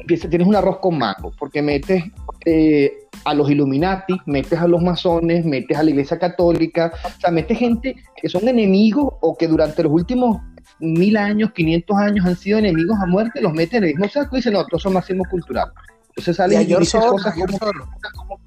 tienes 0.06 0.46
un 0.46 0.54
arroz 0.54 0.78
con 0.78 0.98
mango, 0.98 1.32
porque 1.36 1.62
metes 1.62 2.04
eh, 2.44 2.92
a 3.24 3.34
los 3.34 3.50
Illuminati, 3.50 4.16
metes 4.26 4.56
a 4.56 4.68
los 4.68 4.80
masones, 4.80 5.44
metes 5.44 5.76
a 5.76 5.82
la 5.82 5.90
Iglesia 5.90 6.16
Católica, 6.16 6.92
o 7.04 7.20
sea, 7.20 7.32
metes 7.32 7.58
gente 7.58 7.96
que 8.14 8.28
son 8.28 8.46
enemigos 8.46 9.14
o 9.20 9.36
que 9.36 9.48
durante 9.48 9.82
los 9.82 9.90
últimos 9.90 10.42
mil 10.78 11.16
años, 11.16 11.50
500 11.54 11.96
años 11.96 12.24
han 12.24 12.36
sido 12.36 12.60
enemigos 12.60 12.96
a 13.02 13.06
muerte, 13.06 13.40
los 13.40 13.52
metes 13.52 13.78
en 13.78 13.82
el 13.82 13.90
mismo 13.94 14.08
saco 14.08 14.36
y 14.36 14.38
dicen, 14.38 14.52
no, 14.52 14.64
todos 14.66 14.84
son 14.84 14.92
máximo 14.92 15.24
cultural. 15.28 15.72
Entonces 16.10 16.36
salen 16.36 16.62
y, 16.62 16.66
dicen 16.66 17.00
cosas 17.00 17.34
como, 17.34 18.38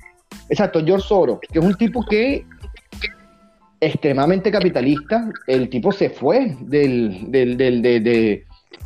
Exacto, 0.49 0.83
George 0.85 1.07
Soros, 1.07 1.39
que 1.39 1.59
es 1.59 1.65
un 1.65 1.75
tipo 1.75 2.03
que 2.05 2.45
extremadamente 3.79 4.51
capitalista, 4.51 5.29
el 5.47 5.69
tipo 5.69 5.91
se 5.91 6.09
fue 6.09 6.55
del, 6.61 7.31
del, 7.31 7.57
del 7.57 7.81
de, 7.81 7.99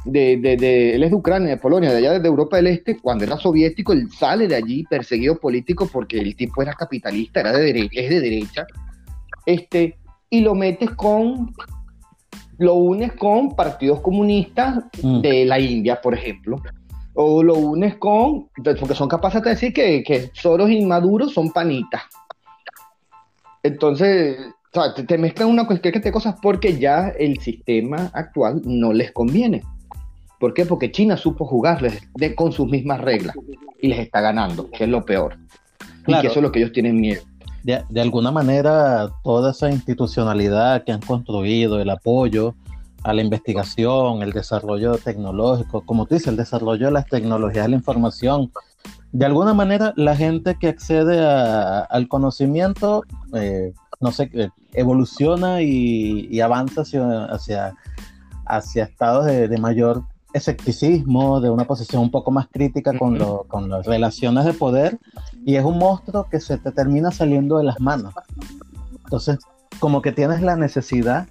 de, 0.05 0.37
de, 0.57 0.95
él 0.95 1.03
es 1.03 1.09
de 1.09 1.15
Ucrania, 1.15 1.49
de 1.49 1.57
Polonia, 1.57 1.91
de 1.91 1.97
allá 1.97 2.19
de 2.19 2.27
Europa 2.27 2.57
del 2.57 2.67
Este, 2.67 2.97
cuando 2.97 3.23
era 3.23 3.37
soviético, 3.37 3.93
él 3.93 4.09
sale 4.11 4.47
de 4.47 4.55
allí 4.55 4.83
perseguido 4.89 5.37
político 5.37 5.87
porque 5.91 6.19
el 6.19 6.35
tipo 6.35 6.61
era 6.61 6.73
capitalista, 6.73 7.41
era 7.41 7.53
de 7.53 7.63
derecha, 7.63 7.99
es 7.99 8.09
de 8.09 8.19
derecha, 8.19 8.67
este, 9.45 9.97
y 10.29 10.41
lo 10.41 10.55
metes 10.55 10.91
con, 10.91 11.53
lo 12.57 12.75
unes 12.75 13.13
con 13.13 13.55
partidos 13.55 14.01
comunistas 14.01 14.83
mm. 15.01 15.21
de 15.21 15.45
la 15.45 15.59
India, 15.59 16.01
por 16.01 16.13
ejemplo, 16.13 16.61
o 17.13 17.43
lo 17.43 17.55
unes 17.55 17.95
con, 17.95 18.49
porque 18.79 18.95
son 18.95 19.09
capaces 19.09 19.41
de 19.41 19.49
decir 19.51 19.73
que, 19.73 20.03
que 20.03 20.31
Soros 20.33 20.69
y 20.69 20.85
Maduro 20.85 21.27
son 21.29 21.51
panitas. 21.51 22.03
Entonces, 23.63 24.37
O 24.73 24.81
sea, 24.81 24.93
te, 24.93 25.17
mezclan 25.17 25.49
una 25.49 25.67
cuestión 25.67 26.01
de 26.01 26.11
cosas 26.11 26.35
porque 26.41 26.77
ya 26.77 27.09
el 27.09 27.39
sistema 27.39 28.09
actual 28.13 28.61
no 28.63 28.93
les 28.93 29.11
conviene. 29.11 29.63
¿Por 30.39 30.53
qué? 30.53 30.65
Porque 30.65 30.91
China 30.91 31.17
supo 31.17 31.45
jugarles 31.45 32.07
de, 32.15 32.33
con 32.33 32.53
sus 32.53 32.69
mismas 32.69 33.01
reglas 33.01 33.35
y 33.81 33.89
les 33.89 33.99
está 33.99 34.21
ganando, 34.21 34.69
que 34.71 34.85
es 34.85 34.89
lo 34.89 35.03
peor. 35.03 35.37
Y 36.07 36.13
que 36.21 36.27
eso 36.27 36.39
es 36.39 36.43
lo 36.43 36.51
que 36.51 36.59
ellos 36.59 36.71
tienen 36.71 36.99
miedo. 36.99 37.21
De, 37.63 37.83
de, 37.89 38.01
alguna 38.01 38.31
manera, 38.31 39.09
toda 39.21 39.51
esa 39.51 39.69
institucionalidad 39.69 40.85
que 40.85 40.93
han 40.93 41.01
construido, 41.01 41.81
el 41.81 41.89
apoyo 41.89 42.55
a 43.03 43.13
la 43.13 43.21
investigación, 43.21 44.21
el 44.21 44.31
desarrollo 44.31 44.97
tecnológico, 44.97 45.81
como 45.85 46.05
tú 46.05 46.15
dices, 46.15 46.27
el 46.27 46.37
desarrollo 46.37 46.87
de 46.87 46.91
las 46.91 47.05
tecnologías 47.05 47.65
de 47.65 47.69
la 47.69 47.75
información, 47.75 48.51
de 49.11 49.25
alguna 49.25 49.53
manera 49.53 49.93
la 49.95 50.15
gente 50.15 50.55
que 50.59 50.67
accede 50.67 51.19
al 51.25 52.07
conocimiento, 52.07 53.03
eh, 53.33 53.73
no 53.99 54.11
sé, 54.11 54.29
eh, 54.33 54.49
evoluciona 54.73 55.61
y, 55.61 56.39
avanza 56.41 56.81
hacia, 56.81 57.75
hacia, 58.45 58.83
estados 58.83 59.25
de, 59.25 59.57
mayor 59.57 60.03
escepticismo, 60.33 61.41
de 61.41 61.49
una 61.49 61.65
posición 61.65 62.03
un 62.03 62.11
poco 62.11 62.29
más 62.31 62.47
crítica 62.51 62.97
con, 62.97 63.17
con 63.47 63.69
las 63.69 63.85
relaciones 63.85 64.45
de 64.45 64.53
poder, 64.53 64.99
y 65.45 65.55
es 65.55 65.65
un 65.65 65.79
monstruo 65.79 66.27
que 66.29 66.39
se 66.39 66.57
te 66.57 66.71
termina 66.71 67.11
saliendo 67.11 67.57
de 67.57 67.63
las 67.63 67.79
manos. 67.79 68.13
Entonces, 69.05 69.39
como 69.79 70.01
que 70.01 70.11
tienes 70.11 70.41
la 70.41 70.55
necesidad 70.55 71.27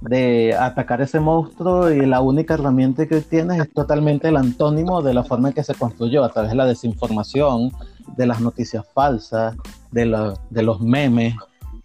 de 0.00 0.54
atacar 0.54 1.00
ese 1.00 1.20
monstruo 1.20 1.90
y 1.90 2.06
la 2.06 2.20
única 2.20 2.54
herramienta 2.54 3.06
que 3.06 3.20
tienes 3.20 3.60
es 3.60 3.72
totalmente 3.72 4.28
el 4.28 4.36
antónimo 4.36 5.02
de 5.02 5.14
la 5.14 5.24
forma 5.24 5.48
en 5.48 5.54
que 5.54 5.64
se 5.64 5.74
construyó, 5.74 6.24
a 6.24 6.28
través 6.28 6.50
de 6.50 6.56
la 6.56 6.66
desinformación, 6.66 7.72
de 8.16 8.26
las 8.26 8.40
noticias 8.40 8.84
falsas, 8.94 9.56
de, 9.90 10.34
de 10.50 10.62
los 10.62 10.80
memes, 10.80 11.34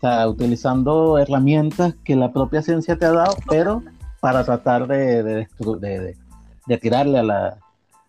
o 0.02 0.30
utilizando 0.30 1.18
herramientas 1.18 1.96
que 2.04 2.16
la 2.16 2.32
propia 2.32 2.62
ciencia 2.62 2.98
te 2.98 3.06
ha 3.06 3.12
dado, 3.12 3.36
pero 3.50 3.82
para 4.20 4.44
tratar 4.44 4.88
de, 4.88 5.24
de, 5.24 6.16
de 6.68 6.78
tirarle 6.78 7.20
a, 7.20 7.24
la, 7.24 7.58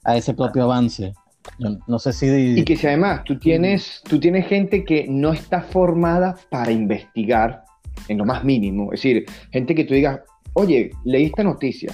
a 0.04 0.16
ese 0.16 0.34
propio 0.34 0.64
avance. 0.64 1.14
No, 1.58 1.98
sé 1.98 2.12
si... 2.12 2.58
Y 2.58 2.64
que 2.64 2.76
si 2.76 2.86
además 2.86 3.22
tú 3.24 3.38
tienes, 3.38 4.02
tú 4.08 4.18
tienes 4.18 4.46
gente 4.46 4.84
que 4.84 5.06
no 5.08 5.32
está 5.32 5.60
formada 5.60 6.36
para 6.50 6.72
investigar 6.72 7.63
en 8.08 8.18
lo 8.18 8.24
más 8.24 8.44
mínimo. 8.44 8.92
Es 8.92 9.02
decir, 9.02 9.26
gente 9.50 9.74
que 9.74 9.84
tú 9.84 9.94
digas, 9.94 10.20
oye, 10.54 10.90
leí 11.04 11.26
esta 11.26 11.42
noticia. 11.42 11.92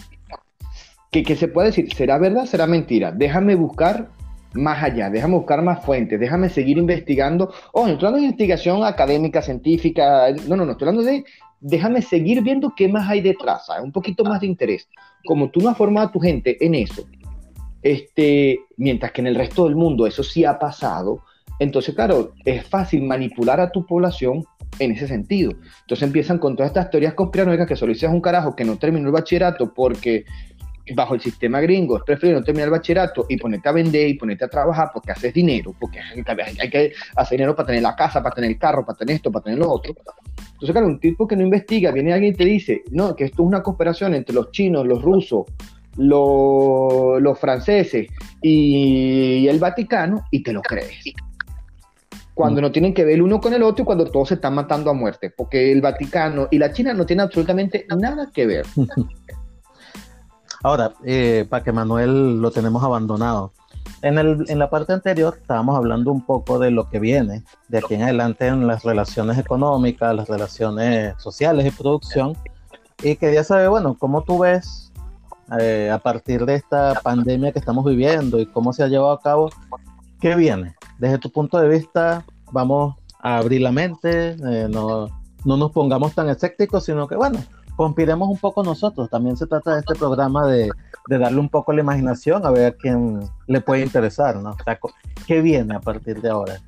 Que, 1.10 1.24
que 1.24 1.34
se 1.34 1.48
puede 1.48 1.68
decir, 1.68 1.92
¿será 1.92 2.18
verdad? 2.18 2.46
¿Será 2.46 2.66
mentira? 2.66 3.10
Déjame 3.10 3.56
buscar 3.56 4.10
más 4.54 4.82
allá, 4.82 5.10
déjame 5.10 5.34
buscar 5.34 5.62
más 5.62 5.84
fuentes, 5.84 6.18
déjame 6.18 6.48
seguir 6.48 6.78
investigando. 6.78 7.52
Oh, 7.72 7.86
no 7.86 7.92
estoy 7.92 8.06
hablando 8.06 8.18
de 8.18 8.24
investigación 8.24 8.84
académica, 8.84 9.42
científica, 9.42 10.28
no, 10.48 10.56
no, 10.56 10.64
no, 10.64 10.72
estoy 10.72 10.88
hablando 10.88 11.10
de 11.10 11.24
déjame 11.60 12.02
seguir 12.02 12.42
viendo 12.42 12.72
qué 12.74 12.88
más 12.88 13.08
hay 13.08 13.20
detrás, 13.20 13.68
un 13.82 13.92
poquito 13.92 14.24
más 14.24 14.40
de 14.40 14.46
interés. 14.46 14.88
Como 15.26 15.50
tú 15.50 15.60
no 15.60 15.68
has 15.68 15.76
formado 15.76 16.08
a 16.08 16.12
tu 16.12 16.18
gente 16.18 16.64
en 16.64 16.74
eso, 16.74 17.04
este, 17.82 18.60
mientras 18.76 19.12
que 19.12 19.20
en 19.20 19.28
el 19.28 19.34
resto 19.34 19.64
del 19.64 19.76
mundo 19.76 20.06
eso 20.06 20.22
sí 20.22 20.44
ha 20.44 20.58
pasado, 20.58 21.22
entonces, 21.58 21.94
claro, 21.94 22.32
es 22.44 22.66
fácil 22.66 23.02
manipular 23.02 23.60
a 23.60 23.70
tu 23.70 23.84
población 23.84 24.44
en 24.78 24.92
ese 24.92 25.06
sentido. 25.06 25.52
Entonces 25.82 26.02
empiezan 26.02 26.38
con 26.38 26.56
todas 26.56 26.70
estas 26.70 26.90
teorías 26.90 27.14
conspiranoicas 27.14 27.66
que 27.66 27.76
solo 27.76 27.92
dices 27.92 28.08
un 28.10 28.20
carajo 28.20 28.54
que 28.54 28.64
no 28.64 28.78
terminó 28.78 29.06
el 29.06 29.12
bachillerato 29.12 29.72
porque 29.74 30.24
bajo 30.94 31.14
el 31.14 31.20
sistema 31.20 31.60
gringo 31.60 31.96
es 31.96 32.02
preferible 32.02 32.40
no 32.40 32.44
terminar 32.44 32.68
el 32.68 32.72
bachillerato 32.72 33.26
y 33.28 33.36
ponerte 33.36 33.68
a 33.68 33.72
vender 33.72 34.08
y 34.08 34.14
ponerte 34.14 34.44
a 34.44 34.48
trabajar 34.48 34.90
porque 34.92 35.12
haces 35.12 35.32
dinero, 35.32 35.74
porque 35.78 36.00
hay 36.00 36.70
que 36.70 36.92
hacer 37.16 37.38
dinero 37.38 37.54
para 37.54 37.66
tener 37.66 37.82
la 37.82 37.94
casa, 37.94 38.22
para 38.22 38.34
tener 38.34 38.50
el 38.50 38.58
carro, 38.58 38.84
para 38.84 38.98
tener 38.98 39.16
esto, 39.16 39.30
para 39.30 39.44
tener 39.44 39.58
lo 39.58 39.70
otro. 39.70 39.94
Entonces, 40.52 40.72
claro, 40.72 40.86
un 40.86 41.00
tipo 41.00 41.26
que 41.26 41.36
no 41.36 41.42
investiga, 41.42 41.90
viene 41.90 42.12
alguien 42.12 42.34
y 42.34 42.36
te 42.36 42.44
dice, 42.44 42.82
no, 42.90 43.14
que 43.14 43.24
esto 43.24 43.42
es 43.42 43.46
una 43.46 43.62
cooperación 43.62 44.14
entre 44.14 44.34
los 44.34 44.50
chinos, 44.50 44.86
los 44.86 45.00
rusos, 45.02 45.46
los, 45.96 47.20
los 47.20 47.38
franceses 47.38 48.08
y 48.42 49.46
el 49.46 49.58
Vaticano, 49.58 50.24
y 50.30 50.42
te 50.42 50.52
lo 50.52 50.62
crees 50.62 51.14
cuando 52.40 52.62
no 52.62 52.72
tienen 52.72 52.94
que 52.94 53.04
ver 53.04 53.16
el 53.16 53.22
uno 53.22 53.38
con 53.38 53.52
el 53.52 53.62
otro 53.62 53.82
y 53.82 53.84
cuando 53.84 54.06
todos 54.06 54.28
se 54.28 54.34
están 54.34 54.54
matando 54.54 54.90
a 54.90 54.94
muerte, 54.94 55.30
porque 55.30 55.70
el 55.70 55.82
Vaticano 55.82 56.48
y 56.50 56.58
la 56.58 56.72
China 56.72 56.94
no 56.94 57.04
tienen 57.04 57.24
absolutamente 57.24 57.86
nada 57.94 58.30
que 58.32 58.46
ver. 58.46 58.66
Ahora, 60.62 60.92
eh, 61.04 61.46
para 61.48 61.62
que 61.62 61.72
Manuel 61.72 62.40
lo 62.40 62.50
tenemos 62.50 62.82
abandonado. 62.82 63.52
En, 64.00 64.16
el, 64.18 64.46
en 64.48 64.58
la 64.58 64.70
parte 64.70 64.94
anterior 64.94 65.36
estábamos 65.38 65.76
hablando 65.76 66.10
un 66.10 66.24
poco 66.24 66.58
de 66.58 66.70
lo 66.70 66.88
que 66.88 66.98
viene 66.98 67.42
de 67.68 67.78
aquí 67.78 67.94
en 67.94 68.02
adelante 68.02 68.46
en 68.46 68.66
las 68.66 68.84
relaciones 68.84 69.36
económicas, 69.36 70.16
las 70.16 70.28
relaciones 70.28 71.14
sociales 71.18 71.66
y 71.66 71.70
producción. 71.70 72.34
Y 73.02 73.16
quería 73.16 73.44
saber, 73.44 73.68
bueno, 73.68 73.96
¿cómo 73.98 74.22
tú 74.22 74.38
ves 74.38 74.92
eh, 75.60 75.90
a 75.92 75.98
partir 75.98 76.46
de 76.46 76.54
esta 76.54 76.94
pandemia 77.02 77.52
que 77.52 77.58
estamos 77.58 77.84
viviendo 77.84 78.38
y 78.38 78.46
cómo 78.46 78.72
se 78.72 78.82
ha 78.82 78.88
llevado 78.88 79.12
a 79.12 79.20
cabo 79.20 79.50
¿qué 80.20 80.36
viene? 80.36 80.74
Desde 80.98 81.18
tu 81.18 81.30
punto 81.30 81.58
de 81.58 81.68
vista, 81.68 82.24
vamos 82.52 82.96
a 83.20 83.38
abrir 83.38 83.60
la 83.60 83.72
mente, 83.72 84.30
eh, 84.30 84.68
no, 84.70 85.08
no, 85.44 85.56
nos 85.56 85.72
pongamos 85.72 86.14
tan 86.14 86.28
escépticos, 86.28 86.84
sino 86.84 87.06
que, 87.06 87.16
bueno, 87.16 87.42
conspiremos 87.76 88.28
un 88.28 88.38
poco 88.38 88.62
nosotros. 88.62 89.08
También 89.10 89.36
se 89.36 89.46
trata 89.46 89.74
de 89.74 89.80
este 89.80 89.94
programa 89.94 90.46
de, 90.46 90.70
de 91.08 91.18
darle 91.18 91.40
un 91.40 91.48
poco 91.48 91.72
la 91.72 91.80
imaginación 91.80 92.44
a 92.46 92.50
ver 92.50 92.76
quién 92.76 93.20
le 93.46 93.60
puede 93.60 93.82
interesar, 93.82 94.36
¿no? 94.36 94.56
¿qué 95.26 95.40
viene 95.40 95.74
a 95.74 95.80
partir 95.80 96.20
de 96.20 96.30
ahora? 96.30 96.60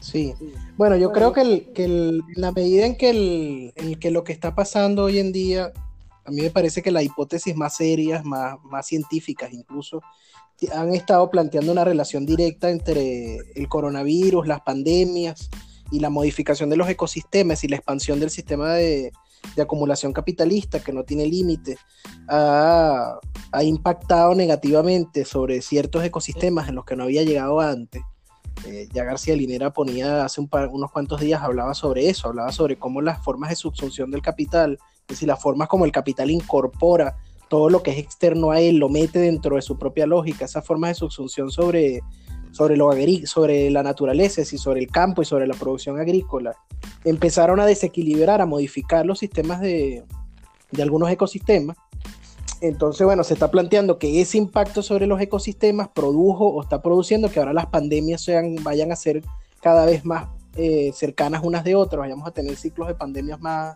Sí, 0.00 0.34
bueno, 0.76 0.96
yo 0.96 1.12
creo 1.12 1.32
que, 1.32 1.42
el, 1.42 1.72
que 1.74 2.20
la 2.34 2.52
medida 2.52 2.86
en 2.86 2.96
que, 2.96 3.10
el, 3.10 3.72
en 3.76 3.98
que 4.00 4.10
lo 4.10 4.24
que 4.24 4.32
está 4.32 4.54
pasando 4.54 5.04
hoy 5.04 5.18
en 5.18 5.30
día, 5.30 5.72
a 6.24 6.30
mí 6.30 6.40
me 6.40 6.50
parece 6.50 6.82
que 6.82 6.90
las 6.90 7.04
hipótesis 7.04 7.54
más 7.54 7.76
serias, 7.76 8.24
más, 8.24 8.56
más 8.64 8.86
científicas 8.86 9.52
incluso, 9.52 10.02
han 10.74 10.94
estado 10.94 11.30
planteando 11.30 11.72
una 11.72 11.84
relación 11.84 12.26
directa 12.26 12.70
entre 12.70 13.38
el 13.54 13.68
coronavirus, 13.68 14.46
las 14.46 14.60
pandemias 14.60 15.48
y 15.90 16.00
la 16.00 16.10
modificación 16.10 16.70
de 16.70 16.76
los 16.76 16.88
ecosistemas 16.88 17.64
y 17.64 17.68
la 17.68 17.76
expansión 17.76 18.20
del 18.20 18.30
sistema 18.30 18.74
de, 18.74 19.12
acumulación 19.60 20.12
capitalista 20.12 20.80
que 20.80 20.92
no 20.92 21.04
tiene 21.04 21.26
límite, 21.26 21.76
ha, 22.28 23.18
impactado 23.62 24.34
negativamente 24.34 25.24
sobre 25.24 25.60
ciertos 25.60 26.04
ecosistemas 26.04 26.68
en 26.68 26.76
los 26.76 26.84
que 26.84 26.96
no 26.96 27.04
había 27.04 27.22
llegado 27.24 27.60
antes. 27.60 28.02
Eh, 28.66 28.88
ya 28.92 29.04
García 29.04 29.34
Linera 29.34 29.72
ponía 29.72 30.24
hace 30.24 30.40
unos 30.40 30.92
cuantos 30.92 31.20
días, 31.20 31.42
hablaba 31.42 31.74
sobre 31.74 32.08
eso, 32.08 32.28
hablaba 32.28 32.52
sobre 32.52 32.78
cómo 32.78 33.00
las 33.00 33.22
formas 33.24 33.50
de 33.50 33.56
subsunción 33.56 34.10
del 34.10 34.22
capital, 34.22 34.78
es 35.02 35.08
decir, 35.08 35.28
las 35.28 35.40
formas 35.40 35.68
como 35.68 35.84
el 35.84 35.92
capital 35.92 36.30
incorpora 36.30 37.16
todo 37.50 37.68
lo 37.68 37.82
que 37.82 37.90
es 37.90 37.98
externo 37.98 38.52
a 38.52 38.60
él 38.60 38.76
lo 38.76 38.88
mete 38.88 39.18
dentro 39.18 39.56
de 39.56 39.62
su 39.62 39.76
propia 39.76 40.06
lógica, 40.06 40.44
esa 40.44 40.62
forma 40.62 40.86
de 40.86 40.94
subsunción 40.94 41.50
sobre, 41.50 42.00
sobre, 42.52 42.76
lo 42.76 42.92
sobre 43.24 43.68
la 43.70 43.82
naturaleza, 43.82 44.42
y 44.42 44.44
sobre 44.44 44.78
el 44.78 44.86
campo 44.86 45.20
y 45.20 45.24
sobre 45.24 45.48
la 45.48 45.54
producción 45.54 45.98
agrícola, 45.98 46.54
empezaron 47.04 47.58
a 47.58 47.66
desequilibrar, 47.66 48.40
a 48.40 48.46
modificar 48.46 49.04
los 49.04 49.18
sistemas 49.18 49.60
de, 49.60 50.04
de 50.70 50.82
algunos 50.82 51.10
ecosistemas. 51.10 51.76
Entonces, 52.60 53.04
bueno, 53.04 53.24
se 53.24 53.34
está 53.34 53.50
planteando 53.50 53.98
que 53.98 54.20
ese 54.20 54.38
impacto 54.38 54.80
sobre 54.80 55.08
los 55.08 55.20
ecosistemas 55.20 55.88
produjo 55.88 56.46
o 56.46 56.62
está 56.62 56.80
produciendo 56.82 57.30
que 57.30 57.40
ahora 57.40 57.52
las 57.52 57.66
pandemias 57.66 58.22
sean, 58.22 58.62
vayan 58.62 58.92
a 58.92 58.96
ser 58.96 59.24
cada 59.60 59.86
vez 59.86 60.04
más 60.04 60.28
eh, 60.54 60.92
cercanas 60.94 61.42
unas 61.42 61.64
de 61.64 61.74
otras, 61.74 61.98
vayamos 61.98 62.28
a 62.28 62.30
tener 62.30 62.54
ciclos 62.54 62.86
de 62.86 62.94
pandemias 62.94 63.40
más, 63.40 63.74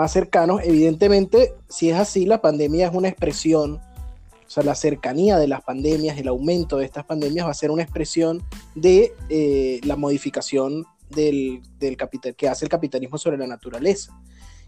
más 0.00 0.12
cercanos. 0.12 0.62
Evidentemente, 0.64 1.54
si 1.68 1.90
es 1.90 1.96
así, 1.98 2.24
la 2.24 2.40
pandemia 2.40 2.86
es 2.86 2.94
una 2.94 3.08
expresión, 3.08 3.74
o 3.74 4.50
sea, 4.50 4.62
la 4.62 4.74
cercanía 4.74 5.36
de 5.36 5.46
las 5.46 5.62
pandemias, 5.62 6.16
el 6.16 6.28
aumento 6.28 6.78
de 6.78 6.86
estas 6.86 7.04
pandemias 7.04 7.46
va 7.46 7.50
a 7.50 7.54
ser 7.54 7.70
una 7.70 7.82
expresión 7.82 8.42
de 8.74 9.12
eh, 9.28 9.78
la 9.84 9.96
modificación 9.96 10.86
del, 11.10 11.60
capital, 11.98 12.34
que 12.34 12.48
hace 12.48 12.64
el 12.64 12.70
capitalismo 12.70 13.18
sobre 13.18 13.36
la 13.36 13.46
naturaleza. 13.46 14.18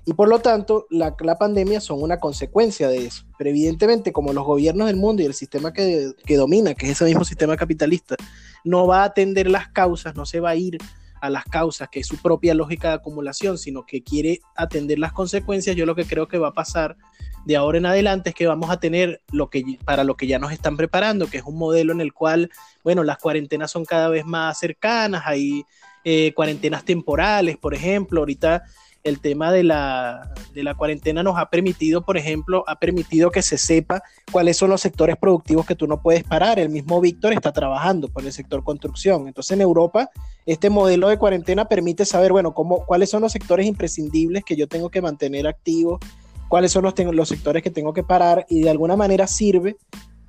Y 0.04 0.12
por 0.12 0.28
lo 0.28 0.40
tanto, 0.40 0.86
la, 0.90 1.16
la, 1.20 1.38
pandemia 1.38 1.80
son 1.80 2.02
una 2.02 2.18
consecuencia 2.18 2.88
de 2.88 3.06
eso. 3.06 3.24
Pero 3.38 3.50
evidentemente, 3.50 4.12
como 4.12 4.34
los 4.34 4.44
gobiernos 4.44 4.88
del 4.88 4.96
mundo 4.96 5.22
y 5.22 5.26
el 5.26 5.34
sistema 5.34 5.72
que, 5.72 6.12
que 6.26 6.36
domina, 6.36 6.74
que 6.74 6.86
es 6.86 6.92
ese 6.92 7.04
mismo 7.06 7.24
sistema 7.24 7.56
capitalista, 7.56 8.16
no 8.64 8.86
va 8.86 9.02
a 9.02 9.04
atender 9.04 9.48
las 9.48 9.68
causas, 9.68 10.14
no 10.14 10.26
se 10.26 10.40
va 10.40 10.50
a 10.50 10.56
ir 10.56 10.76
a 11.22 11.30
las 11.30 11.44
causas, 11.44 11.88
que 11.88 12.00
es 12.00 12.06
su 12.08 12.20
propia 12.20 12.52
lógica 12.52 12.88
de 12.88 12.94
acumulación, 12.94 13.56
sino 13.56 13.86
que 13.86 14.02
quiere 14.02 14.40
atender 14.56 14.98
las 14.98 15.12
consecuencias, 15.12 15.76
yo 15.76 15.86
lo 15.86 15.94
que 15.94 16.04
creo 16.04 16.26
que 16.26 16.36
va 16.36 16.48
a 16.48 16.52
pasar 16.52 16.96
de 17.44 17.56
ahora 17.56 17.78
en 17.78 17.86
adelante 17.86 18.30
es 18.30 18.34
que 18.34 18.48
vamos 18.48 18.70
a 18.70 18.80
tener 18.80 19.22
lo 19.30 19.48
que 19.48 19.78
para 19.84 20.02
lo 20.02 20.16
que 20.16 20.26
ya 20.26 20.40
nos 20.40 20.50
están 20.50 20.76
preparando, 20.76 21.28
que 21.28 21.38
es 21.38 21.44
un 21.44 21.56
modelo 21.56 21.92
en 21.92 22.00
el 22.00 22.12
cual, 22.12 22.50
bueno, 22.82 23.04
las 23.04 23.18
cuarentenas 23.18 23.70
son 23.70 23.84
cada 23.84 24.08
vez 24.08 24.24
más 24.24 24.58
cercanas, 24.58 25.22
hay 25.24 25.64
eh, 26.02 26.32
cuarentenas 26.34 26.84
temporales, 26.84 27.56
por 27.56 27.72
ejemplo, 27.72 28.20
ahorita 28.20 28.64
el 29.04 29.20
tema 29.20 29.50
de 29.50 29.64
la, 29.64 30.32
de 30.54 30.62
la 30.62 30.74
cuarentena 30.74 31.22
nos 31.22 31.38
ha 31.38 31.50
permitido, 31.50 32.02
por 32.02 32.16
ejemplo, 32.16 32.64
ha 32.66 32.78
permitido 32.78 33.30
que 33.30 33.42
se 33.42 33.58
sepa 33.58 34.02
cuáles 34.30 34.56
son 34.56 34.70
los 34.70 34.80
sectores 34.80 35.16
productivos 35.16 35.66
que 35.66 35.74
tú 35.74 35.86
no 35.86 36.00
puedes 36.00 36.24
parar. 36.24 36.58
El 36.58 36.68
mismo 36.68 37.00
Víctor 37.00 37.32
está 37.32 37.52
trabajando 37.52 38.08
por 38.08 38.24
el 38.24 38.32
sector 38.32 38.62
construcción. 38.62 39.26
Entonces, 39.26 39.52
en 39.52 39.60
Europa, 39.60 40.10
este 40.46 40.70
modelo 40.70 41.08
de 41.08 41.18
cuarentena 41.18 41.64
permite 41.64 42.04
saber, 42.04 42.32
bueno, 42.32 42.54
cómo, 42.54 42.84
cuáles 42.86 43.10
son 43.10 43.22
los 43.22 43.32
sectores 43.32 43.66
imprescindibles 43.66 44.44
que 44.44 44.56
yo 44.56 44.68
tengo 44.68 44.88
que 44.88 45.02
mantener 45.02 45.46
activos, 45.46 46.00
cuáles 46.48 46.70
son 46.70 46.84
los, 46.84 46.94
los 46.98 47.28
sectores 47.28 47.62
que 47.62 47.70
tengo 47.70 47.92
que 47.92 48.02
parar 48.02 48.46
y 48.48 48.60
de 48.60 48.70
alguna 48.70 48.96
manera 48.96 49.26
sirve 49.26 49.76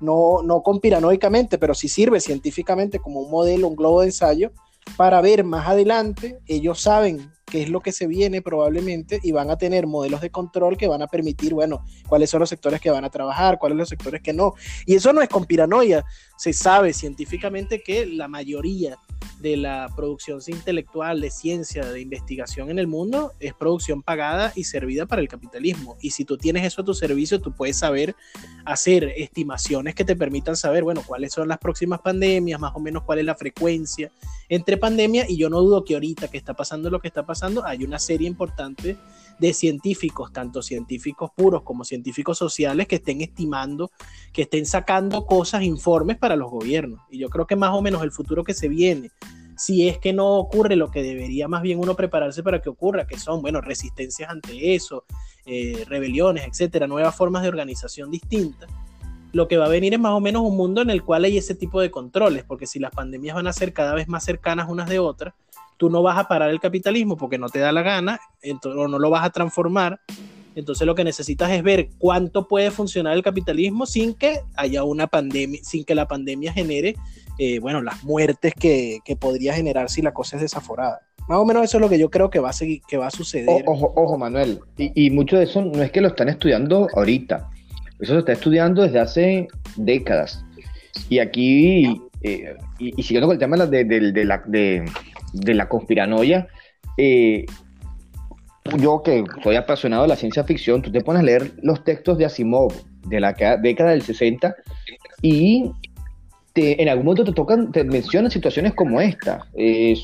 no, 0.00 0.42
no 0.42 0.62
conspiranoicamente, 0.62 1.58
pero 1.58 1.74
sí 1.74 1.88
sirve 1.88 2.20
científicamente 2.20 2.98
como 2.98 3.20
un 3.20 3.30
modelo, 3.30 3.68
un 3.68 3.76
globo 3.76 4.00
de 4.00 4.06
ensayo, 4.06 4.50
para 4.96 5.20
ver 5.20 5.44
más 5.44 5.68
adelante, 5.68 6.40
ellos 6.46 6.80
saben 6.80 7.33
qué 7.54 7.62
es 7.62 7.68
lo 7.68 7.78
que 7.78 7.92
se 7.92 8.08
viene 8.08 8.42
probablemente 8.42 9.20
y 9.22 9.30
van 9.30 9.48
a 9.48 9.56
tener 9.56 9.86
modelos 9.86 10.20
de 10.20 10.28
control 10.28 10.76
que 10.76 10.88
van 10.88 11.02
a 11.02 11.06
permitir, 11.06 11.54
bueno, 11.54 11.84
cuáles 12.08 12.28
son 12.28 12.40
los 12.40 12.48
sectores 12.48 12.80
que 12.80 12.90
van 12.90 13.04
a 13.04 13.10
trabajar, 13.10 13.60
cuáles 13.60 13.74
son 13.74 13.78
los 13.78 13.88
sectores 13.90 14.22
que 14.22 14.32
no. 14.32 14.54
Y 14.86 14.96
eso 14.96 15.12
no 15.12 15.22
es 15.22 15.28
conspiranoia, 15.28 16.04
se 16.36 16.52
sabe 16.52 16.92
científicamente 16.92 17.80
que 17.80 18.06
la 18.06 18.26
mayoría 18.26 18.98
de 19.40 19.56
la 19.56 19.88
producción 19.94 20.40
intelectual, 20.46 21.20
de 21.20 21.30
ciencia, 21.30 21.84
de 21.84 22.00
investigación 22.00 22.70
en 22.70 22.78
el 22.78 22.86
mundo, 22.86 23.32
es 23.40 23.54
producción 23.54 24.02
pagada 24.02 24.52
y 24.54 24.64
servida 24.64 25.06
para 25.06 25.22
el 25.22 25.28
capitalismo. 25.28 25.96
Y 26.00 26.10
si 26.10 26.24
tú 26.24 26.36
tienes 26.36 26.64
eso 26.64 26.82
a 26.82 26.84
tu 26.84 26.94
servicio, 26.94 27.40
tú 27.40 27.52
puedes 27.52 27.78
saber 27.78 28.14
hacer 28.64 29.04
estimaciones 29.16 29.94
que 29.94 30.04
te 30.04 30.16
permitan 30.16 30.56
saber, 30.56 30.84
bueno, 30.84 31.02
cuáles 31.06 31.32
son 31.32 31.48
las 31.48 31.58
próximas 31.58 32.00
pandemias, 32.00 32.58
más 32.60 32.72
o 32.74 32.80
menos 32.80 33.02
cuál 33.02 33.18
es 33.18 33.24
la 33.24 33.34
frecuencia 33.34 34.10
entre 34.48 34.76
pandemias. 34.76 35.28
Y 35.28 35.36
yo 35.36 35.50
no 35.50 35.60
dudo 35.60 35.84
que 35.84 35.94
ahorita 35.94 36.28
que 36.28 36.38
está 36.38 36.54
pasando 36.54 36.90
lo 36.90 37.00
que 37.00 37.08
está 37.08 37.26
pasando, 37.26 37.64
hay 37.64 37.84
una 37.84 37.98
serie 37.98 38.28
importante 38.28 38.96
de 39.38 39.52
científicos, 39.52 40.32
tanto 40.32 40.62
científicos 40.62 41.30
puros 41.36 41.62
como 41.62 41.84
científicos 41.84 42.38
sociales, 42.38 42.86
que 42.86 42.96
estén 42.96 43.20
estimando, 43.20 43.90
que 44.32 44.42
estén 44.42 44.66
sacando 44.66 45.26
cosas, 45.26 45.62
informes 45.62 46.18
para 46.18 46.36
los 46.36 46.50
gobiernos. 46.50 47.00
Y 47.10 47.18
yo 47.18 47.28
creo 47.28 47.46
que 47.46 47.56
más 47.56 47.70
o 47.70 47.82
menos 47.82 48.02
el 48.02 48.12
futuro 48.12 48.44
que 48.44 48.54
se 48.54 48.68
viene, 48.68 49.10
si 49.56 49.88
es 49.88 49.98
que 49.98 50.12
no 50.12 50.34
ocurre 50.36 50.76
lo 50.76 50.90
que 50.90 51.02
debería 51.02 51.48
más 51.48 51.62
bien 51.62 51.78
uno 51.78 51.94
prepararse 51.94 52.42
para 52.42 52.60
que 52.60 52.68
ocurra, 52.68 53.06
que 53.06 53.18
son, 53.18 53.42
bueno, 53.42 53.60
resistencias 53.60 54.30
ante 54.30 54.74
eso, 54.74 55.04
eh, 55.46 55.84
rebeliones, 55.88 56.46
etcétera, 56.46 56.86
nuevas 56.86 57.14
formas 57.14 57.42
de 57.42 57.48
organización 57.48 58.10
distintas 58.10 58.70
lo 59.34 59.48
que 59.48 59.56
va 59.56 59.66
a 59.66 59.68
venir 59.68 59.92
es 59.92 60.00
más 60.00 60.12
o 60.12 60.20
menos 60.20 60.42
un 60.42 60.56
mundo 60.56 60.80
en 60.80 60.90
el 60.90 61.02
cual 61.02 61.24
hay 61.24 61.36
ese 61.36 61.54
tipo 61.54 61.80
de 61.80 61.90
controles, 61.90 62.44
porque 62.44 62.66
si 62.66 62.78
las 62.78 62.92
pandemias 62.92 63.34
van 63.34 63.48
a 63.48 63.52
ser 63.52 63.72
cada 63.72 63.92
vez 63.92 64.08
más 64.08 64.24
cercanas 64.24 64.68
unas 64.68 64.88
de 64.88 65.00
otras, 65.00 65.34
tú 65.76 65.90
no 65.90 66.02
vas 66.02 66.18
a 66.18 66.28
parar 66.28 66.50
el 66.50 66.60
capitalismo 66.60 67.16
porque 67.16 67.38
no 67.38 67.48
te 67.48 67.58
da 67.58 67.72
la 67.72 67.82
gana 67.82 68.20
o 68.64 68.88
no 68.88 68.98
lo 68.98 69.10
vas 69.10 69.24
a 69.24 69.30
transformar. 69.30 70.00
Entonces 70.54 70.86
lo 70.86 70.94
que 70.94 71.04
necesitas 71.04 71.50
es 71.50 71.62
ver 71.62 71.90
cuánto 71.98 72.46
puede 72.46 72.70
funcionar 72.70 73.14
el 73.14 73.22
capitalismo 73.22 73.86
sin 73.86 74.14
que 74.14 74.40
haya 74.56 74.84
una 74.84 75.06
pandemia, 75.06 75.60
sin 75.64 75.84
que 75.84 75.94
la 75.94 76.06
pandemia 76.06 76.52
genere, 76.52 76.94
eh, 77.38 77.58
bueno, 77.58 77.82
las 77.82 78.04
muertes 78.04 78.54
que, 78.54 79.00
podría 79.18 79.54
generar 79.54 79.90
si 79.90 80.02
la 80.02 80.14
cosa 80.14 80.36
es 80.36 80.42
desaforada. 80.42 81.00
Más 81.28 81.38
o 81.38 81.44
menos 81.44 81.64
eso 81.64 81.78
es 81.78 81.80
lo 81.80 81.88
que 81.88 81.98
yo 81.98 82.10
creo 82.10 82.30
que 82.30 82.38
va 82.38 82.50
a, 82.50 82.52
seguir, 82.52 82.82
que 82.86 82.96
va 82.96 83.06
a 83.06 83.10
suceder. 83.10 83.64
ojo, 83.66 83.92
ojo, 83.96 84.18
Manuel. 84.18 84.60
Y, 84.76 85.06
y 85.06 85.10
mucho 85.10 85.38
de 85.38 85.44
eso 85.44 85.62
no 85.62 85.82
es 85.82 85.90
que 85.90 86.00
lo 86.00 86.08
están 86.08 86.28
estudiando 86.28 86.88
ahorita. 86.94 87.48
Eso 87.98 88.12
se 88.12 88.18
está 88.18 88.32
estudiando 88.32 88.82
desde 88.82 89.00
hace 89.00 89.48
décadas. 89.76 90.44
Y 91.08 91.18
aquí, 91.18 92.00
eh, 92.24 92.56
y, 92.78 93.02
siguiendo 93.02 93.26
con 93.26 93.34
el 93.34 93.38
tema 93.38 93.56
de, 93.66 93.84
de 93.84 94.24
la, 94.24 94.42
de 94.46 95.54
la 95.54 95.68
conspiranoia, 95.68 96.48
eh, 96.96 97.44
yo 98.78 99.02
que 99.02 99.24
soy 99.42 99.56
apasionado 99.56 100.02
de 100.02 100.08
la 100.08 100.16
ciencia 100.16 100.42
ficción, 100.44 100.80
tú 100.80 100.90
te 100.90 101.02
pones 101.02 101.20
a 101.20 101.24
leer 101.24 101.52
los 101.62 101.84
textos 101.84 102.16
de 102.16 102.24
Asimov 102.24 102.72
de 103.06 103.20
la 103.20 103.34
década 103.60 103.90
del 103.90 104.00
60 104.00 104.54
y 105.20 105.70
en 106.54 106.88
algún 106.88 107.04
momento 107.04 107.24
te 107.24 107.32
tocan, 107.32 107.72
te 107.72 107.84
mencionan 107.84 108.30
situaciones 108.30 108.74
como 108.74 109.00
esta. 109.00 109.46
Eh, 109.54 109.94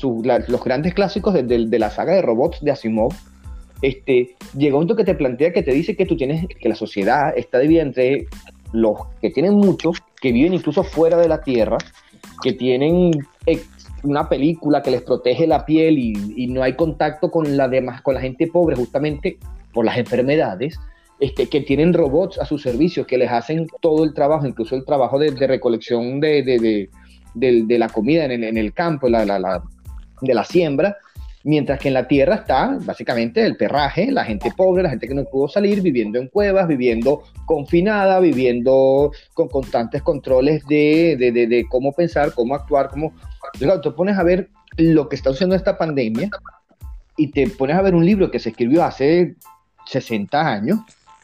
los 0.47 0.63
grandes 0.63 0.93
clásicos 0.93 1.33
de, 1.33 1.43
de, 1.43 1.79
la 1.79 1.89
saga 1.89 2.13
de 2.13 2.21
robots 2.21 2.61
de 2.61 2.71
Asimov, 2.71 3.13
este, 3.81 4.35
llega 4.55 4.75
un 4.75 4.83
momento 4.83 4.95
que 4.95 5.05
te 5.05 5.15
plantea 5.15 5.53
que 5.53 5.63
te 5.63 5.71
dice 5.71 5.95
que 5.95 6.05
tú 6.05 6.15
tienes, 6.15 6.45
que 6.47 6.69
la 6.69 6.75
sociedad 6.75 7.33
está 7.35 7.57
dividida 7.57 7.81
entre 7.81 8.27
los 8.73 8.97
que 9.21 9.31
tienen 9.31 9.55
mucho, 9.55 9.91
que 10.21 10.31
viven 10.31 10.53
incluso 10.53 10.83
fuera 10.83 11.17
de 11.17 11.27
la 11.27 11.41
Tierra, 11.41 11.77
que 12.41 12.53
tienen 12.53 13.11
una 14.03 14.27
película 14.27 14.81
que 14.81 14.91
les 14.91 15.01
protege 15.01 15.47
la 15.47 15.65
piel 15.65 15.97
y, 15.99 16.47
no 16.47 16.63
hay 16.63 16.73
contacto 16.73 17.31
con 17.31 17.55
la 17.55 17.67
demás, 17.67 18.01
con 18.01 18.15
la 18.15 18.21
gente 18.21 18.47
pobre 18.47 18.75
justamente 18.75 19.37
por 19.73 19.85
las 19.85 19.97
enfermedades, 19.97 20.79
este, 21.19 21.47
que 21.47 21.61
tienen 21.61 21.93
robots 21.93 22.39
a 22.39 22.45
su 22.45 22.57
servicio, 22.57 23.05
que 23.05 23.17
les 23.17 23.31
hacen 23.31 23.67
todo 23.79 24.03
el 24.03 24.13
trabajo, 24.13 24.47
incluso 24.47 24.75
el 24.75 24.85
trabajo 24.85 25.19
de, 25.19 25.29
recolección 25.47 26.19
de, 26.19 26.89
la 27.35 27.89
comida 27.89 28.25
en 28.25 28.57
el, 28.57 28.73
campo, 28.73 29.07
de 29.07 30.33
la 30.33 30.43
siembra, 30.43 30.97
mientras 31.43 31.79
que 31.79 31.87
en 31.87 31.95
la 31.95 32.07
tierra 32.07 32.35
está 32.35 32.77
básicamente 32.81 33.45
el 33.45 33.57
perraje, 33.57 34.11
la 34.11 34.23
gente 34.23 34.51
pobre, 34.55 34.83
la 34.83 34.89
gente 34.89 35.07
que 35.07 35.13
no 35.13 35.23
pudo 35.25 35.47
salir, 35.47 35.81
viviendo 35.81 36.19
en 36.19 36.27
cuevas, 36.27 36.67
viviendo 36.67 37.23
confinada, 37.45 38.19
viviendo 38.19 39.11
con 39.33 39.47
constantes 39.47 40.01
controles 40.01 40.65
de, 40.67 41.15
de, 41.17 41.31
de 41.31 41.65
cómo 41.69 41.91
pensar, 41.93 42.33
cómo 42.33 42.55
actuar, 42.55 42.89
cómo 42.89 43.13
entonces, 43.53 43.81
tú 43.81 43.95
pones 43.95 44.17
a 44.17 44.23
ver 44.23 44.49
lo 44.77 45.09
que 45.09 45.15
está 45.15 45.31
haciendo 45.31 45.55
esta 45.55 45.77
pandemia 45.77 46.29
y 47.17 47.31
te 47.31 47.47
pones 47.49 47.75
a 47.75 47.81
ver 47.81 47.95
un 47.95 48.05
libro 48.05 48.31
que 48.31 48.39
se 48.39 48.49
escribió 48.49 48.83
hace 48.83 49.35
60 49.87 50.39
años 50.39 50.79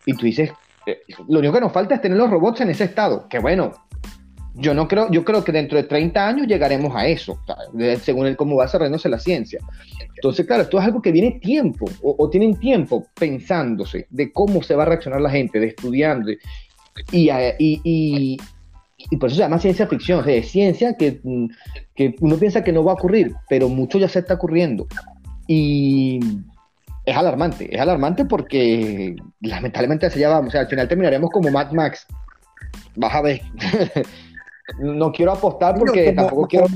y 0.05 0.13
tú 0.13 0.25
dices, 0.25 0.51
eh, 0.85 0.99
lo 1.27 1.39
único 1.39 1.53
que 1.53 1.61
nos 1.61 1.71
falta 1.71 1.95
es 1.95 2.01
tener 2.01 2.17
los 2.17 2.29
robots 2.29 2.61
en 2.61 2.69
ese 2.69 2.85
estado. 2.85 3.27
Que 3.29 3.39
bueno, 3.39 3.73
yo 4.55 4.73
no 4.73 4.87
creo, 4.87 5.09
yo 5.11 5.23
creo 5.23 5.43
que 5.43 5.51
dentro 5.51 5.77
de 5.77 5.83
30 5.83 6.27
años 6.27 6.47
llegaremos 6.47 6.95
a 6.95 7.07
eso, 7.07 7.39
según 8.01 8.27
el 8.27 8.35
cómo 8.35 8.55
va 8.55 8.65
desarrollándose 8.65 9.09
la 9.09 9.19
ciencia. 9.19 9.59
Entonces, 10.17 10.45
claro, 10.45 10.63
esto 10.63 10.79
es 10.79 10.85
algo 10.85 11.01
que 11.01 11.11
viene 11.11 11.39
tiempo, 11.39 11.85
o, 12.01 12.29
tienen 12.29 12.59
tiempo 12.59 13.05
pensándose 13.19 14.07
de 14.09 14.31
cómo 14.31 14.61
se 14.61 14.75
va 14.75 14.83
a 14.83 14.87
reaccionar 14.87 15.21
la 15.21 15.29
gente, 15.29 15.59
de 15.59 15.67
estudiando. 15.67 16.31
Y, 17.11 17.29
y, 17.59 18.37
y 19.11 19.17
por 19.17 19.27
eso 19.27 19.35
se 19.35 19.43
llama 19.43 19.59
ciencia 19.59 19.87
ficción, 19.87 20.19
o 20.19 20.23
sea, 20.23 20.35
es 20.35 20.49
ciencia 20.49 20.95
que, 20.97 21.19
mm, 21.23 21.47
que, 21.95 22.15
uno 22.19 22.35
piensa 22.37 22.63
que 22.63 22.73
no 22.73 22.83
va 22.83 22.91
a 22.91 22.95
ocurrir, 22.95 23.33
pero 23.47 23.69
mucho 23.69 23.99
ya 23.99 24.09
se 24.09 24.19
está 24.19 24.35
ocurriendo. 24.35 24.87
Y 25.47 26.19
es 27.05 27.15
alarmante, 27.15 27.73
es 27.73 27.79
alarmante 27.79 28.25
porque 28.25 29.15
lamentablemente 29.39 30.09
se 30.09 30.19
ya 30.19 30.39
o 30.39 30.49
sea, 30.49 30.61
al 30.61 30.67
final 30.67 30.87
terminaremos 30.87 31.29
como 31.31 31.49
Mad 31.51 31.71
Max. 31.71 32.05
Vas 32.95 33.13
a 33.13 33.21
ver. 33.21 33.41
no 34.79 35.11
quiero 35.11 35.31
apostar 35.31 35.77
porque 35.77 36.11
tampoco 36.11 36.47
quiero... 36.47 36.67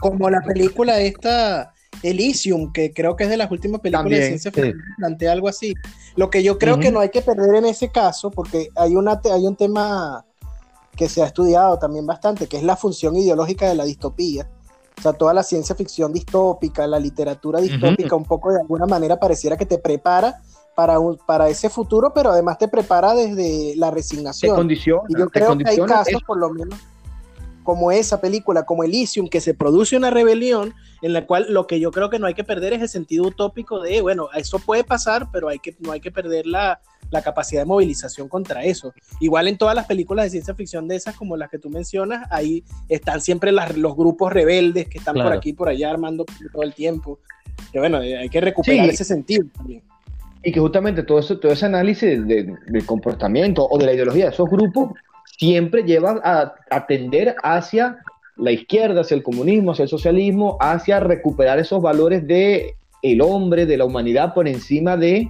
Como, 0.00 0.30
la 0.30 0.40
película 0.42 1.00
esta... 1.00 1.73
Elysium, 2.04 2.72
que 2.72 2.92
creo 2.92 3.16
que 3.16 3.24
es 3.24 3.30
de 3.30 3.36
las 3.36 3.50
últimas 3.50 3.80
películas 3.80 4.10
de 4.10 4.26
ciencia 4.26 4.52
ficción, 4.52 4.78
plantea 4.98 5.32
algo 5.32 5.48
así. 5.48 5.74
Lo 6.16 6.30
que 6.30 6.42
yo 6.42 6.58
creo 6.58 6.78
que 6.78 6.90
no 6.90 7.00
hay 7.00 7.08
que 7.08 7.22
perder 7.22 7.54
en 7.54 7.64
ese 7.64 7.90
caso, 7.90 8.30
porque 8.30 8.68
hay, 8.76 8.94
una, 8.94 9.20
hay 9.32 9.46
un 9.46 9.56
tema 9.56 10.24
que 10.94 11.08
se 11.08 11.22
ha 11.22 11.26
estudiado 11.26 11.78
también 11.78 12.06
bastante, 12.06 12.46
que 12.46 12.58
es 12.58 12.62
la 12.62 12.76
función 12.76 13.16
ideológica 13.16 13.68
de 13.68 13.74
la 13.74 13.84
distopía. 13.84 14.46
O 14.98 15.02
sea, 15.02 15.12
toda 15.12 15.34
la 15.34 15.42
ciencia 15.42 15.74
ficción 15.74 16.12
distópica, 16.12 16.86
la 16.86 17.00
literatura 17.00 17.60
distópica, 17.60 18.14
un 18.14 18.24
poco 18.24 18.52
de 18.52 18.60
alguna 18.60 18.86
manera 18.86 19.18
pareciera 19.18 19.56
que 19.56 19.66
te 19.66 19.78
prepara 19.78 20.40
para, 20.74 20.98
para 21.26 21.48
ese 21.48 21.68
futuro, 21.68 22.12
pero 22.14 22.30
además 22.30 22.58
te 22.58 22.68
prepara 22.68 23.14
desde 23.14 23.74
la 23.76 23.90
resignación. 23.90 24.70
y 24.70 25.18
yo 25.18 25.28
creo 25.30 25.56
que 25.56 25.68
hay 25.68 25.78
casos, 25.78 26.22
por 26.26 26.38
lo 26.38 26.50
menos, 26.50 26.78
como 27.64 27.90
esa 27.90 28.20
película, 28.20 28.64
como 28.64 28.84
Elysium, 28.84 29.28
que 29.28 29.40
se 29.40 29.54
produce 29.54 29.96
una 29.96 30.10
rebelión 30.10 30.74
en 31.02 31.12
la 31.12 31.26
cual 31.26 31.46
lo 31.48 31.66
que 31.66 31.80
yo 31.80 31.90
creo 31.90 32.10
que 32.10 32.20
no 32.20 32.26
hay 32.26 32.34
que 32.34 32.44
perder 32.44 32.74
es 32.74 32.82
el 32.82 32.88
sentido 32.88 33.24
utópico 33.24 33.80
de, 33.80 34.00
bueno, 34.00 34.28
eso 34.36 34.60
puede 34.60 34.84
pasar, 34.84 35.28
pero 35.32 35.48
hay 35.48 35.58
que, 35.58 35.74
no 35.80 35.90
hay 35.90 36.00
que 36.00 36.12
perder 36.12 36.46
la, 36.46 36.80
la 37.10 37.22
capacidad 37.22 37.62
de 37.62 37.66
movilización 37.66 38.28
contra 38.28 38.64
eso. 38.64 38.92
Igual 39.20 39.48
en 39.48 39.58
todas 39.58 39.74
las 39.74 39.86
películas 39.86 40.26
de 40.26 40.30
ciencia 40.30 40.54
ficción 40.54 40.86
de 40.86 40.96
esas, 40.96 41.16
como 41.16 41.36
las 41.36 41.50
que 41.50 41.58
tú 41.58 41.70
mencionas, 41.70 42.26
ahí 42.30 42.62
están 42.88 43.20
siempre 43.20 43.50
los 43.52 43.96
grupos 43.96 44.32
rebeldes 44.32 44.88
que 44.88 44.98
están 44.98 45.14
por 45.14 45.32
aquí 45.32 45.52
por 45.52 45.68
allá 45.68 45.90
armando 45.90 46.24
todo 46.52 46.62
el 46.62 46.74
tiempo. 46.74 47.18
Que 47.72 47.78
bueno, 47.78 48.02
eh, 48.02 48.18
hay 48.18 48.28
que 48.28 48.40
recuperar 48.40 48.88
ese 48.88 49.04
sentido 49.04 49.46
también. 49.56 49.82
Y 50.42 50.52
que 50.52 50.60
justamente 50.60 51.02
todo, 51.02 51.18
eso, 51.18 51.38
todo 51.38 51.52
ese 51.52 51.64
análisis 51.64 52.26
del 52.26 52.84
comportamiento 52.84 53.66
o 53.66 53.78
de 53.78 53.86
la 53.86 53.94
ideología 53.94 54.26
de 54.26 54.30
esos 54.32 54.48
grupos 54.50 54.92
siempre 55.38 55.82
lleva 55.82 56.20
a, 56.22 56.54
atender 56.70 57.36
hacia 57.42 57.98
la 58.36 58.52
izquierda, 58.52 59.02
hacia 59.02 59.16
el 59.16 59.22
comunismo, 59.22 59.72
hacia 59.72 59.84
el 59.84 59.88
socialismo, 59.88 60.56
hacia 60.60 61.00
recuperar 61.00 61.58
esos 61.58 61.80
valores 61.80 62.26
de 62.26 62.74
el 63.02 63.20
hombre, 63.20 63.66
de 63.66 63.76
la 63.76 63.84
humanidad 63.84 64.34
por 64.34 64.48
encima 64.48 64.96
de 64.96 65.28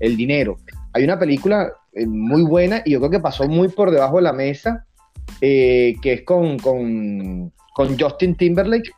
el 0.00 0.16
dinero. 0.16 0.56
Hay 0.92 1.04
una 1.04 1.18
película 1.18 1.72
eh, 1.92 2.06
muy 2.06 2.42
buena 2.42 2.82
y 2.84 2.92
yo 2.92 2.98
creo 3.00 3.10
que 3.10 3.20
pasó 3.20 3.48
muy 3.48 3.68
por 3.68 3.90
debajo 3.90 4.16
de 4.16 4.22
la 4.22 4.32
mesa, 4.32 4.86
eh, 5.40 5.94
que 6.00 6.12
es 6.14 6.22
con, 6.22 6.58
con, 6.58 7.52
Justin 7.98 8.36
Timberlake, 8.36 8.90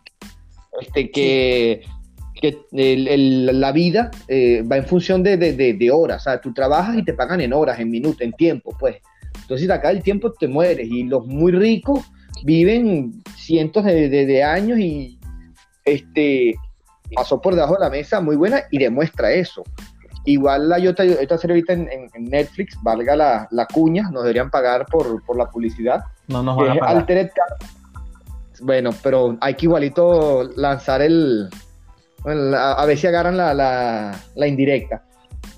este, 0.80 1.10
que, 1.10 1.82
que 2.40 2.58
la 2.70 3.72
vida 3.72 4.10
eh, 4.28 4.62
va 4.62 4.76
en 4.76 4.86
función 4.86 5.22
de, 5.22 5.36
de, 5.36 5.90
horas, 5.90 6.22
o 6.22 6.24
sea, 6.24 6.40
tú 6.40 6.52
trabajas 6.52 6.96
y 6.96 7.04
te 7.04 7.14
pagan 7.14 7.40
en 7.40 7.52
horas, 7.52 7.80
en 7.80 7.90
minutos, 7.90 8.20
en 8.20 8.32
tiempo, 8.32 8.76
pues. 8.78 8.96
Entonces, 9.42 9.70
acá 9.70 9.90
el 9.90 10.02
tiempo 10.02 10.32
te 10.32 10.48
mueres 10.48 10.88
y 10.88 11.04
los 11.04 11.26
muy 11.26 11.52
ricos 11.52 12.04
viven 12.44 13.22
cientos 13.36 13.84
de, 13.84 14.44
años 14.44 14.78
y 14.78 15.18
este 15.84 16.54
pasó 17.14 17.40
por 17.40 17.54
debajo 17.54 17.74
de 17.74 17.80
la 17.80 17.90
mesa 17.90 18.20
muy 18.20 18.36
buena 18.36 18.62
y 18.70 18.78
demuestra 18.78 19.32
eso. 19.32 19.64
Igual 20.24 20.70
hay 20.72 20.86
otra, 20.86 21.06
otra 21.22 21.38
serie 21.38 21.54
ahorita 21.54 21.72
en, 21.72 22.10
Netflix, 22.18 22.76
valga 22.82 23.16
la, 23.16 23.48
la, 23.50 23.66
cuña, 23.66 24.10
nos 24.10 24.24
deberían 24.24 24.50
pagar 24.50 24.84
por, 24.86 25.24
por 25.24 25.38
la 25.38 25.48
publicidad. 25.48 26.02
No 26.26 26.42
nos 26.42 26.56
van 26.56 26.72
a 26.72 26.80
pagar. 26.80 26.96
Altered 26.98 27.30
bueno, 28.60 28.90
pero 29.02 29.36
hay 29.40 29.54
que 29.54 29.66
igualito 29.66 30.44
lanzar 30.56 31.02
el, 31.02 31.48
a, 32.24 32.84
ver 32.86 32.98
si 32.98 33.06
agarran 33.06 33.36
la, 33.36 34.46
indirecta. 34.46 35.04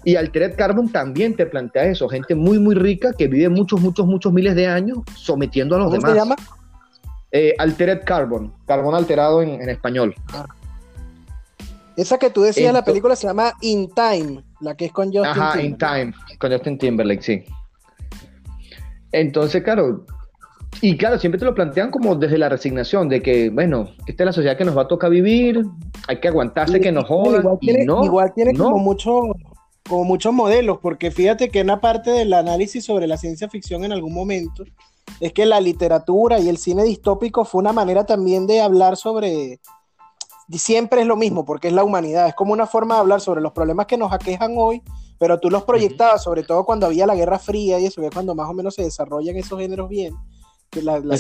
Y 0.05 0.17
Altered 0.17 0.57
Carbon 0.57 0.91
también 0.91 1.37
te 1.37 1.47
plantea 1.47 1.85
eso, 1.85 2.09
gente 2.09 2.35
muy, 2.35 2.59
muy 2.59 2.75
rica 2.75 3.13
que 3.13 3.29
vive 3.29 3.49
muchos, 3.49 3.81
muchos, 3.81 4.07
muchos 4.07 4.33
miles 4.33 4.55
de 4.55 4.67
años 4.67 4.99
sometiendo 5.15 5.77
a 5.77 5.79
los 5.81 5.93
demás. 5.93 6.05
¿Cómo 6.05 6.15
se 6.15 6.21
llama? 6.21 6.37
Eh, 7.33 7.55
Altered 7.59 8.03
Carbon, 8.05 8.53
carbón 8.67 8.95
alterado 8.95 9.43
en, 9.43 9.69
español. 9.69 10.15
Ah. 10.33 10.47
Esa 11.97 12.19
que 12.19 12.31
tú 12.31 12.43
decías, 12.43 12.73
la 12.73 12.85
película 12.85 13.15
se 13.15 13.27
llama 13.27 13.53
In 13.61 13.91
Time, 13.95 14.43
la 14.61 14.75
que 14.75 14.87
es 14.87 14.93
con 14.93 15.07
Justin 15.07 15.27
Ajá, 15.27 15.61
In 15.61 15.77
Time, 15.77 16.15
con 16.39 16.51
Justin 16.51 16.79
Timberlake, 16.79 17.23
sí. 17.23 17.45
Entonces, 19.13 19.63
claro, 19.63 20.07
y 20.81 20.97
claro, 20.97 21.19
siempre 21.19 21.39
te 21.39 21.45
lo 21.45 21.55
plantean 21.55 21.91
como 21.91 22.15
desde 22.15 22.39
la 22.39 22.49
resignación, 22.49 23.09
de 23.09 23.21
que, 23.21 23.51
bueno, 23.51 23.91
esta 24.07 24.23
es 24.23 24.27
la 24.27 24.33
sociedad 24.33 24.57
que 24.57 24.65
nos 24.65 24.77
va 24.77 24.83
a 24.83 24.89
tocar 24.89 25.11
vivir, 25.11 25.63
hay 26.09 26.21
que 26.21 26.29
aguantarse 26.29 26.81
que 26.81 26.91
nos 26.91 27.05
jodan. 27.05 27.41
Igual 27.41 27.59
tiene, 27.61 27.85
igual 27.85 28.33
tiene 28.35 28.55
como, 28.55 28.79
mucho, 28.79 29.21
como 29.91 30.05
muchos 30.05 30.33
modelos, 30.33 30.79
porque 30.81 31.11
fíjate 31.11 31.51
que 31.51 31.63
una 31.63 31.81
parte 31.81 32.13
del 32.13 32.33
análisis 32.33 32.85
sobre 32.85 33.09
la 33.09 33.17
ciencia 33.17 33.49
ficción 33.49 33.85
en 33.85 33.93
algún 33.93 34.15
momento 34.15 34.65
es 35.19 35.33
que 35.33 35.45
la 35.45 35.61
literatura 35.61 36.39
y 36.39 36.49
el 36.49 36.59
cine 36.59 36.85
distópico 36.85 37.45
fue 37.45 37.59
una 37.59 37.73
manera 37.73 38.07
también 38.07 38.47
de 38.47 38.61
hablar 38.61 38.97
sobre... 38.97 39.61
Siempre 40.53 41.03
es 41.03 41.07
lo 41.07 41.17
mismo, 41.17 41.45
porque 41.45 41.69
es 41.69 41.75
la 41.75 41.85
humanidad, 41.85 42.29
es 42.29 42.35
como 42.35 42.53
una 42.53 42.67
forma 42.67 42.95
de 42.95 43.01
hablar 43.01 43.21
sobre 43.21 43.41
los 43.41 43.53
problemas 43.53 43.87
que 43.87 43.97
nos 43.97 44.13
aquejan 44.13 44.55
hoy, 44.57 44.83
pero 45.19 45.39
tú 45.39 45.51
los 45.51 45.65
proyectabas, 45.65 46.23
sobre 46.23 46.45
todo 46.45 46.65
cuando 46.65 46.87
había 46.87 47.07
la 47.07 47.15
Guerra 47.15 47.39
Fría 47.39 47.79
y 47.79 47.87
eso, 47.87 48.01
que 48.01 48.09
es 48.09 48.15
cuando 48.15 48.35
más 48.35 48.49
o 48.49 48.55
menos 48.55 48.75
se 48.75 48.83
desarrollan 48.83 49.37
esos 49.37 49.59
géneros 49.59 49.89
bien 49.89 50.15
la, 50.83 51.01
la 51.01 51.17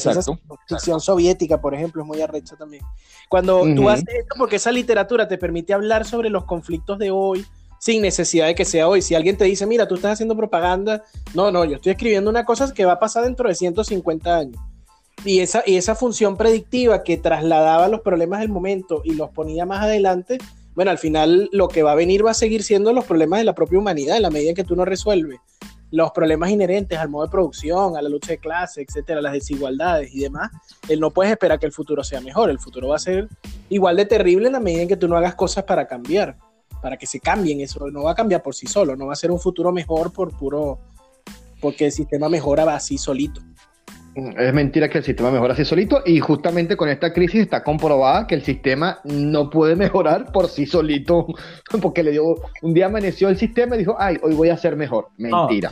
ficción 0.68 1.00
soviética, 1.00 1.60
por 1.60 1.74
ejemplo, 1.74 2.02
es 2.02 2.08
muy 2.08 2.20
arrecha 2.20 2.56
también. 2.56 2.84
Cuando 3.28 3.62
tú 3.74 3.88
haces 3.88 4.06
esto, 4.08 4.36
porque 4.38 4.56
esa 4.56 4.70
literatura 4.70 5.26
te 5.26 5.38
permite 5.38 5.74
hablar 5.74 6.04
sobre 6.04 6.30
los 6.30 6.44
conflictos 6.44 6.98
de 6.98 7.10
hoy 7.10 7.44
sin 7.80 8.02
necesidad 8.02 8.46
de 8.46 8.54
que 8.54 8.64
sea 8.64 8.86
hoy. 8.86 9.02
Si 9.02 9.14
alguien 9.14 9.36
te 9.36 9.46
dice, 9.46 9.66
mira, 9.66 9.88
tú 9.88 9.96
estás 9.96 10.12
haciendo 10.12 10.36
propaganda, 10.36 11.02
no, 11.34 11.50
no, 11.50 11.64
yo 11.64 11.76
estoy 11.76 11.92
escribiendo 11.92 12.30
una 12.30 12.44
cosa 12.44 12.72
que 12.72 12.84
va 12.84 12.92
a 12.92 13.00
pasar 13.00 13.24
dentro 13.24 13.48
de 13.48 13.54
150 13.54 14.36
años. 14.36 14.60
Y 15.24 15.40
esa, 15.40 15.62
y 15.66 15.76
esa 15.76 15.94
función 15.94 16.36
predictiva 16.36 17.02
que 17.02 17.16
trasladaba 17.16 17.88
los 17.88 18.02
problemas 18.02 18.40
del 18.40 18.50
momento 18.50 19.00
y 19.02 19.14
los 19.14 19.30
ponía 19.30 19.66
más 19.66 19.82
adelante, 19.82 20.38
bueno, 20.74 20.90
al 20.90 20.98
final 20.98 21.48
lo 21.52 21.68
que 21.68 21.82
va 21.82 21.92
a 21.92 21.96
venir 21.96 22.24
va 22.24 22.30
a 22.30 22.34
seguir 22.34 22.62
siendo 22.62 22.92
los 22.92 23.06
problemas 23.06 23.40
de 23.40 23.44
la 23.44 23.54
propia 23.54 23.78
humanidad 23.78 24.16
en 24.16 24.22
la 24.22 24.30
medida 24.30 24.50
en 24.50 24.56
que 24.56 24.64
tú 24.64 24.76
no 24.76 24.84
resuelves 24.84 25.40
los 25.90 26.12
problemas 26.12 26.50
inherentes 26.50 26.98
al 26.98 27.08
modo 27.08 27.24
de 27.24 27.30
producción, 27.30 27.96
a 27.96 28.02
la 28.02 28.08
lucha 28.08 28.32
de 28.32 28.38
clase, 28.38 28.82
etcétera, 28.82 29.20
las 29.20 29.32
desigualdades 29.32 30.14
y 30.14 30.20
demás, 30.20 30.50
él 30.88 31.00
no 31.00 31.10
puedes 31.10 31.32
esperar 31.32 31.58
que 31.58 31.66
el 31.66 31.72
futuro 31.72 32.04
sea 32.04 32.20
mejor. 32.20 32.50
El 32.50 32.58
futuro 32.58 32.88
va 32.88 32.96
a 32.96 33.00
ser 33.00 33.28
igual 33.68 33.96
de 33.96 34.06
terrible 34.06 34.46
en 34.46 34.52
la 34.52 34.60
medida 34.60 34.82
en 34.82 34.88
que 34.88 34.96
tú 34.96 35.08
no 35.08 35.16
hagas 35.16 35.34
cosas 35.34 35.64
para 35.64 35.86
cambiar, 35.86 36.36
para 36.80 36.96
que 36.96 37.06
se 37.06 37.20
cambien 37.20 37.60
eso. 37.60 37.90
No 37.90 38.04
va 38.04 38.12
a 38.12 38.14
cambiar 38.14 38.42
por 38.42 38.54
sí 38.54 38.66
solo, 38.66 38.96
no 38.96 39.06
va 39.06 39.12
a 39.12 39.16
ser 39.16 39.30
un 39.30 39.38
futuro 39.38 39.72
mejor 39.72 40.12
por 40.12 40.36
puro, 40.36 40.78
porque 41.60 41.86
el 41.86 41.92
sistema 41.92 42.28
mejora 42.28 42.74
así 42.74 42.98
solito. 42.98 43.40
Es 44.14 44.52
mentira 44.52 44.88
que 44.88 44.98
el 44.98 45.04
sistema 45.04 45.30
mejora 45.30 45.54
así 45.54 45.64
solito 45.64 46.02
y 46.04 46.18
justamente 46.18 46.76
con 46.76 46.88
esta 46.88 47.12
crisis 47.12 47.42
está 47.42 47.62
comprobada 47.62 48.26
que 48.26 48.34
el 48.34 48.42
sistema 48.42 48.98
no 49.04 49.48
puede 49.50 49.76
mejorar 49.76 50.32
por 50.32 50.48
sí 50.48 50.66
solito 50.66 51.28
porque 51.80 52.02
le 52.02 52.10
dio 52.10 52.34
un 52.62 52.74
día 52.74 52.86
amaneció 52.86 53.28
el 53.28 53.36
sistema 53.38 53.76
y 53.76 53.80
dijo, 53.80 53.94
ay, 53.98 54.18
hoy 54.22 54.34
voy 54.34 54.48
a 54.48 54.56
ser 54.56 54.74
mejor. 54.74 55.08
Mentira. 55.16 55.68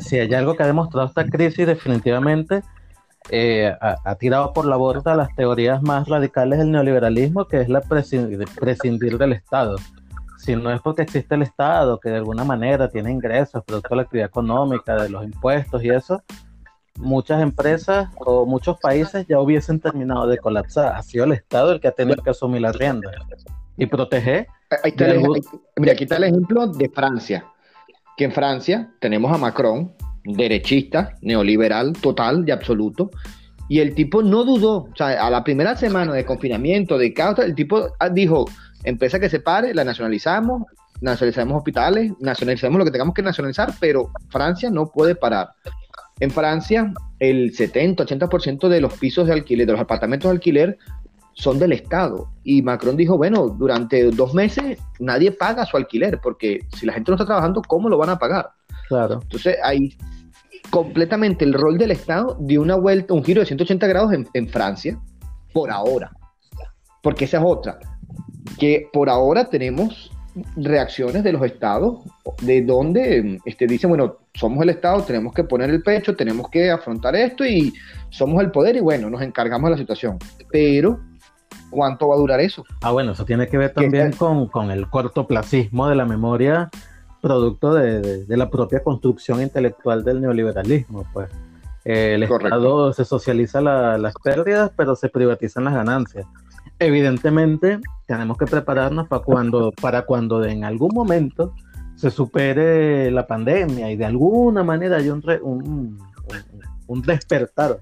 si, 0.00 0.16
hay, 0.16 0.32
algo 0.32 0.54
que 0.54 0.62
ha 0.62 0.66
demostrado 0.66 1.08
esta 1.08 1.26
crisis 1.26 1.66
definitivamente 1.66 2.62
eh, 3.30 3.72
ha, 3.80 4.14
tirado 4.14 4.52
por 4.52 4.66
la 4.66 4.76
borda 4.76 5.16
las 5.16 5.34
teorías 5.34 5.82
más 5.82 6.08
radicales 6.08 6.60
del 6.60 6.70
neoliberalismo 6.70 7.46
que 7.46 7.62
es 7.62 7.68
la 7.68 7.80
prescindir 7.80 9.18
del 9.18 9.32
Estado. 9.32 9.76
Si 10.42 10.56
no 10.56 10.72
es 10.72 10.80
porque 10.80 11.02
existe 11.02 11.36
el 11.36 11.42
Estado, 11.42 12.00
que 12.00 12.08
de 12.08 12.16
alguna 12.16 12.42
manera 12.42 12.88
tiene 12.88 13.12
ingresos, 13.12 13.62
producto 13.64 13.90
de 13.90 13.96
la 13.96 14.02
actividad 14.02 14.26
económica, 14.26 15.00
de 15.00 15.08
los 15.08 15.22
impuestos 15.22 15.84
y 15.84 15.90
eso, 15.90 16.20
muchas 16.98 17.40
empresas 17.40 18.08
o 18.16 18.44
muchos 18.44 18.76
países 18.80 19.24
ya 19.28 19.38
hubiesen 19.38 19.78
terminado 19.78 20.26
de 20.26 20.38
colapsar. 20.38 20.96
Ha 20.96 21.02
sido 21.04 21.26
el 21.26 21.32
Estado 21.32 21.70
el 21.70 21.80
que 21.80 21.86
ha 21.86 21.92
tenido 21.92 22.20
que 22.20 22.30
asumir 22.30 22.60
la 22.60 22.72
rienda 22.72 23.08
y 23.76 23.86
proteger. 23.86 24.48
mira, 25.76 25.92
aquí 25.92 26.02
está 26.02 26.16
el 26.16 26.24
ejemplo 26.24 26.66
de 26.66 26.88
Francia, 26.88 27.46
que 28.16 28.24
en 28.24 28.32
Francia 28.32 28.90
tenemos 28.98 29.32
a 29.32 29.38
Macron, 29.38 29.94
derechista, 30.24 31.14
neoliberal, 31.20 31.92
total 31.92 32.42
y 32.48 32.50
absoluto, 32.50 33.12
y 33.72 33.80
el 33.80 33.94
tipo 33.94 34.22
no 34.22 34.44
dudó, 34.44 34.82
o 34.82 34.94
sea, 34.94 35.26
a 35.26 35.30
la 35.30 35.42
primera 35.42 35.74
semana 35.74 36.12
de 36.12 36.26
confinamiento, 36.26 36.98
de 36.98 37.14
caos, 37.14 37.38
el 37.38 37.54
tipo 37.54 37.88
dijo, 38.12 38.44
empresa 38.84 39.18
que 39.18 39.30
se 39.30 39.40
pare, 39.40 39.72
la 39.72 39.82
nacionalizamos, 39.82 40.64
nacionalizamos 41.00 41.56
hospitales, 41.56 42.12
nacionalizamos 42.20 42.78
lo 42.78 42.84
que 42.84 42.90
tengamos 42.90 43.14
que 43.14 43.22
nacionalizar, 43.22 43.72
pero 43.80 44.10
Francia 44.28 44.68
no 44.68 44.88
puede 44.88 45.14
parar. 45.14 45.52
En 46.20 46.30
Francia, 46.30 46.92
el 47.18 47.56
70-80% 47.56 48.68
de 48.68 48.82
los 48.82 48.92
pisos 48.98 49.26
de 49.26 49.32
alquiler, 49.32 49.66
de 49.66 49.72
los 49.72 49.80
apartamentos 49.80 50.30
de 50.30 50.34
alquiler, 50.34 50.78
son 51.32 51.58
del 51.58 51.72
Estado. 51.72 52.28
Y 52.44 52.60
Macron 52.60 52.98
dijo, 52.98 53.16
bueno, 53.16 53.48
durante 53.48 54.10
dos 54.10 54.34
meses 54.34 54.78
nadie 55.00 55.32
paga 55.32 55.64
su 55.64 55.78
alquiler, 55.78 56.20
porque 56.22 56.60
si 56.76 56.84
la 56.84 56.92
gente 56.92 57.10
no 57.10 57.14
está 57.14 57.24
trabajando, 57.24 57.62
¿cómo 57.62 57.88
lo 57.88 57.96
van 57.96 58.10
a 58.10 58.18
pagar? 58.18 58.50
Claro. 58.88 59.20
Entonces, 59.22 59.56
ahí 59.64 59.96
completamente 60.72 61.44
el 61.44 61.52
rol 61.52 61.76
del 61.76 61.90
Estado 61.90 62.38
dio 62.40 62.62
una 62.62 62.76
vuelta, 62.76 63.12
un 63.12 63.22
giro 63.22 63.40
de 63.40 63.46
180 63.46 63.86
grados 63.86 64.14
en, 64.14 64.26
en 64.32 64.48
Francia, 64.48 64.98
por 65.52 65.70
ahora. 65.70 66.10
Porque 67.02 67.26
esa 67.26 67.38
es 67.38 67.44
otra. 67.46 67.78
Que 68.58 68.88
por 68.90 69.10
ahora 69.10 69.50
tenemos 69.50 70.10
reacciones 70.56 71.24
de 71.24 71.32
los 71.32 71.42
estados 71.42 72.00
de 72.40 72.62
donde 72.62 73.38
este, 73.44 73.66
dicen, 73.66 73.90
bueno, 73.90 74.16
somos 74.32 74.62
el 74.62 74.70
Estado, 74.70 75.02
tenemos 75.02 75.34
que 75.34 75.44
poner 75.44 75.68
el 75.68 75.82
pecho, 75.82 76.16
tenemos 76.16 76.48
que 76.48 76.70
afrontar 76.70 77.14
esto 77.16 77.44
y 77.44 77.74
somos 78.08 78.42
el 78.42 78.50
poder 78.50 78.76
y 78.76 78.80
bueno, 78.80 79.10
nos 79.10 79.20
encargamos 79.20 79.68
de 79.68 79.72
la 79.72 79.76
situación. 79.76 80.18
Pero, 80.50 81.00
¿cuánto 81.68 82.08
va 82.08 82.14
a 82.14 82.18
durar 82.18 82.40
eso? 82.40 82.64
Ah, 82.80 82.92
bueno, 82.92 83.12
eso 83.12 83.26
tiene 83.26 83.46
que 83.46 83.58
ver 83.58 83.74
también 83.74 84.12
con, 84.12 84.48
con, 84.48 84.70
el 84.70 84.88
cortoplacismo 84.88 85.86
de 85.86 85.96
la 85.96 86.06
memoria 86.06 86.70
producto 87.22 87.72
de, 87.72 88.26
de, 88.26 88.36
la 88.36 88.50
propia 88.50 88.82
construcción 88.82 89.40
intelectual 89.40 90.04
del 90.04 90.20
neoliberalismo, 90.20 91.06
pues. 91.14 91.30
el 91.84 92.24
Estado 92.24 92.92
se 92.92 93.06
socializa 93.06 93.62
las 93.62 94.14
pérdidas, 94.22 94.70
pero 94.76 94.94
se 94.96 95.08
privatizan 95.08 95.64
las 95.64 95.74
ganancias 95.74 96.26
evidentemente 96.78 97.80
tenemos 98.06 98.36
que 98.36 98.46
prepararnos 98.46 99.08
para 99.08 99.22
cuando, 99.22 99.72
para 99.72 100.02
cuando 100.02 100.44
en 100.44 100.64
algún 100.64 100.90
momento 100.92 101.54
se 101.94 102.10
supere 102.10 103.10
la 103.10 103.26
pandemia 103.26 103.90
y 103.90 103.96
de 103.96 104.04
alguna 104.04 104.64
manera 104.64 104.96
hay 104.96 105.08
un, 105.08 105.98
un, 106.86 107.02
despertar 107.02 107.78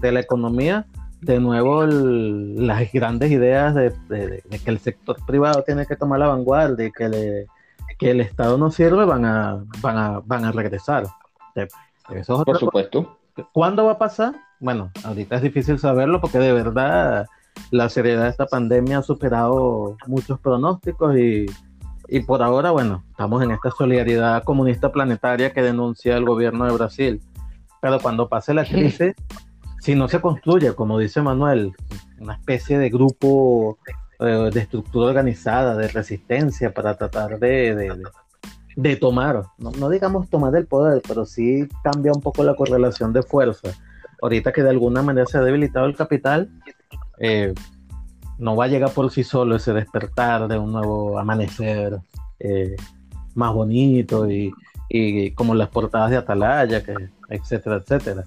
de 0.00 0.12
la 0.12 0.20
economía, 0.20 0.86
de 1.20 1.40
nuevo 1.40 1.86
las 1.86 2.92
grandes 2.92 3.30
ideas 3.30 3.74
de, 3.74 4.42
que 4.64 4.70
el 4.70 4.78
sector 4.78 5.16
privado 5.26 5.62
tiene 5.62 5.86
que 5.86 5.96
tomar 5.96 6.18
la 6.18 6.28
vanguardia 6.28 6.86
y 6.86 6.92
que, 6.92 7.46
que 7.98 8.10
el 8.10 8.20
Estado 8.20 8.58
no 8.58 8.70
sirve 8.70 9.04
van 9.04 9.24
a, 9.24 9.64
van 9.80 9.96
a, 9.96 10.20
van 10.20 10.44
a 10.44 10.52
regresar. 10.52 11.06
Eso 12.10 12.44
Por 12.44 12.58
supuesto. 12.58 13.18
¿Cuándo 13.52 13.86
va 13.86 13.92
a 13.92 13.98
pasar? 13.98 14.34
Bueno, 14.60 14.90
ahorita 15.04 15.36
es 15.36 15.42
difícil 15.42 15.78
saberlo 15.78 16.20
porque 16.20 16.38
de 16.38 16.52
verdad 16.52 17.26
la 17.70 17.88
seriedad 17.88 18.24
de 18.24 18.30
esta 18.30 18.46
pandemia 18.46 18.98
ha 18.98 19.02
superado 19.02 19.96
muchos 20.06 20.38
pronósticos 20.40 21.16
y, 21.16 21.46
por 22.26 22.42
ahora, 22.42 22.70
bueno, 22.70 23.02
estamos 23.10 23.42
en 23.42 23.52
esta 23.52 23.70
solidaridad 23.70 24.44
comunista 24.44 24.92
planetaria 24.92 25.52
que 25.52 25.62
denuncia 25.62 26.16
el 26.16 26.24
gobierno 26.24 26.66
de 26.66 26.72
Brasil. 26.72 27.22
Pero 27.80 27.98
cuando 28.00 28.28
pase 28.28 28.54
la 28.54 28.64
crisis, 28.64 29.14
si 29.80 29.94
no 29.94 30.08
se 30.08 30.20
construye, 30.20 30.74
como 30.74 30.98
dice 30.98 31.22
Manuel, 31.22 31.72
una 32.20 32.34
especie 32.34 32.78
de 32.78 32.90
grupo 32.90 33.78
eh, 34.22 34.50
de 34.52 34.60
estructura 34.60 35.08
organizada, 35.08 35.76
de 35.76 35.88
resistencia 35.88 36.72
para 36.72 36.96
tratar 36.96 37.38
de, 37.38 37.98
de, 38.76 38.96
tomar, 38.96 39.44
no, 39.58 39.70
no, 39.72 39.88
digamos 39.88 40.30
tomar 40.30 40.54
el 40.56 40.66
poder, 40.66 41.02
pero 41.06 41.26
sí 41.26 41.68
cambia 41.82 42.12
un 42.12 42.20
poco 42.20 42.44
la 42.44 42.54
correlación 42.54 43.12
de 43.12 43.22
fuerza. 43.22 43.70
Ahorita 44.20 44.52
que 44.52 44.62
de 44.62 44.70
alguna 44.70 45.02
manera 45.02 45.26
se 45.26 45.38
ha 45.38 45.42
debilitado 45.42 45.86
el 45.86 45.96
capital, 45.96 46.50
eh, 47.18 47.52
no 48.38 48.56
va 48.56 48.64
a 48.64 48.68
llegar 48.68 48.90
por 48.90 49.10
sí 49.10 49.24
solo 49.24 49.56
ese 49.56 49.72
despertar 49.72 50.48
de 50.48 50.58
un 50.58 50.72
nuevo 50.72 51.18
amanecer 51.18 52.00
eh, 52.38 52.76
más 53.34 53.52
bonito 53.54 54.28
y, 54.30 54.52
como 55.34 55.54
las 55.54 55.68
portadas 55.68 56.10
de 56.10 56.18
Atalaya, 56.18 56.84
que, 56.84 56.94
etcétera, 57.30 57.76
etcétera. 57.76 58.24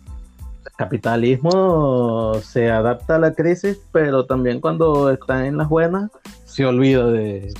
El 0.65 0.71
capitalismo 0.77 2.33
se 2.41 2.71
adapta 2.71 3.15
a 3.15 3.19
la 3.19 3.33
crisis, 3.33 3.79
pero 3.91 4.25
también 4.25 4.59
cuando 4.59 5.11
está 5.11 5.45
en 5.45 5.57
las 5.57 5.69
buenas 5.69 6.09
se 6.45 6.65
olvida 6.65 7.05
de 7.07 7.53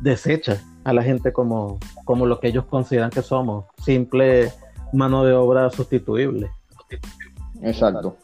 desecha 0.00 0.62
a 0.84 0.92
la 0.92 1.02
gente 1.02 1.32
como, 1.32 1.78
como 2.04 2.26
lo 2.26 2.40
que 2.40 2.48
ellos 2.48 2.64
consideran 2.66 3.10
que 3.10 3.22
somos, 3.22 3.66
simple 3.84 4.52
mano 4.92 5.24
de 5.24 5.34
obra 5.34 5.70
sustituible. 5.70 6.50
Exacto. 7.62 8.16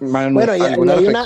bueno, 0.00 0.56
y, 0.56 0.60
hay, 0.60 0.78
una, 0.78 1.24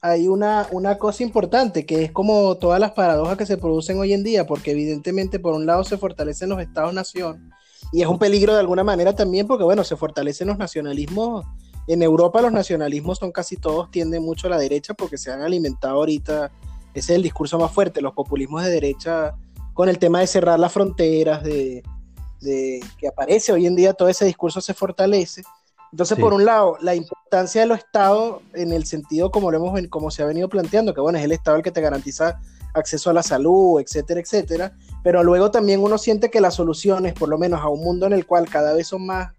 hay 0.00 0.28
una, 0.72 0.98
cosa 0.98 1.22
importante 1.22 1.86
que 1.86 2.04
es 2.04 2.12
como 2.12 2.56
todas 2.56 2.80
las 2.80 2.92
paradojas 2.92 3.36
que 3.36 3.46
se 3.46 3.58
producen 3.58 3.98
hoy 3.98 4.12
en 4.12 4.24
día, 4.24 4.46
porque 4.46 4.72
evidentemente 4.72 5.38
por 5.38 5.54
un 5.54 5.66
lado 5.66 5.84
se 5.84 5.98
fortalecen 5.98 6.48
los 6.48 6.60
estados-nación 6.60 7.52
y 7.92 8.02
es 8.02 8.08
un 8.08 8.18
peligro 8.18 8.54
de 8.54 8.60
alguna 8.60 8.84
manera 8.84 9.14
también 9.14 9.46
porque, 9.46 9.64
bueno, 9.64 9.84
se 9.84 9.96
fortalecen 9.96 10.48
los 10.48 10.58
nacionalismos. 10.58 11.46
En 11.86 12.02
Europa 12.02 12.42
los 12.42 12.52
nacionalismos 12.52 13.18
son 13.18 13.32
casi 13.32 13.56
todos, 13.56 13.90
tienden 13.90 14.22
mucho 14.22 14.46
a 14.46 14.50
la 14.50 14.58
derecha 14.58 14.94
porque 14.94 15.16
se 15.16 15.32
han 15.32 15.40
alimentado 15.40 15.94
ahorita, 15.96 16.50
ese 16.92 17.12
es 17.12 17.16
el 17.16 17.22
discurso 17.22 17.58
más 17.58 17.72
fuerte, 17.72 18.02
los 18.02 18.12
populismos 18.12 18.62
de 18.62 18.70
derecha 18.70 19.34
con 19.72 19.88
el 19.88 19.98
tema 19.98 20.20
de 20.20 20.26
cerrar 20.26 20.58
las 20.58 20.72
fronteras, 20.72 21.42
de, 21.42 21.82
de 22.40 22.84
que 22.98 23.08
aparece 23.08 23.52
hoy 23.52 23.66
en 23.66 23.76
día 23.76 23.94
todo 23.94 24.08
ese 24.08 24.26
discurso 24.26 24.60
se 24.60 24.74
fortalece 24.74 25.42
entonces, 25.92 26.18
por 26.18 26.34
un 26.34 26.44
lado, 26.44 26.76
la 26.80 26.94
importancia 26.94 27.62
de 27.62 27.66
los 27.66 27.78
estados 27.78 28.42
en 28.52 28.72
el 28.72 28.84
sentido 28.84 29.30
como 29.30 29.50
lo 29.50 29.56
hemos 29.56 29.80
como 29.88 30.10
se 30.10 30.22
ha 30.22 30.26
venido 30.26 30.48
planteando, 30.48 30.92
que 30.92 31.00
bueno, 31.00 31.18
es 31.18 31.24
el 31.24 31.32
estado 31.32 31.56
el 31.56 31.62
que 31.62 31.70
te 31.70 31.80
garantiza 31.80 32.40
acceso 32.74 33.10
a 33.10 33.12
la 33.12 33.22
salud, 33.22 33.80
etcétera, 33.80 34.20
etcétera, 34.20 34.72
pero 35.02 35.22
luego 35.22 35.50
también 35.50 35.80
uno 35.82 35.98
siente 35.98 36.30
que 36.30 36.40
las 36.40 36.54
soluciones, 36.54 37.14
por 37.14 37.28
lo 37.28 37.38
menos 37.38 37.60
a 37.60 37.68
un 37.68 37.80
mundo 37.82 38.06
en 38.06 38.12
el 38.12 38.26
cual 38.26 38.48
cada 38.48 38.74
vez 38.74 38.88
son 38.88 39.06
más 39.06 39.32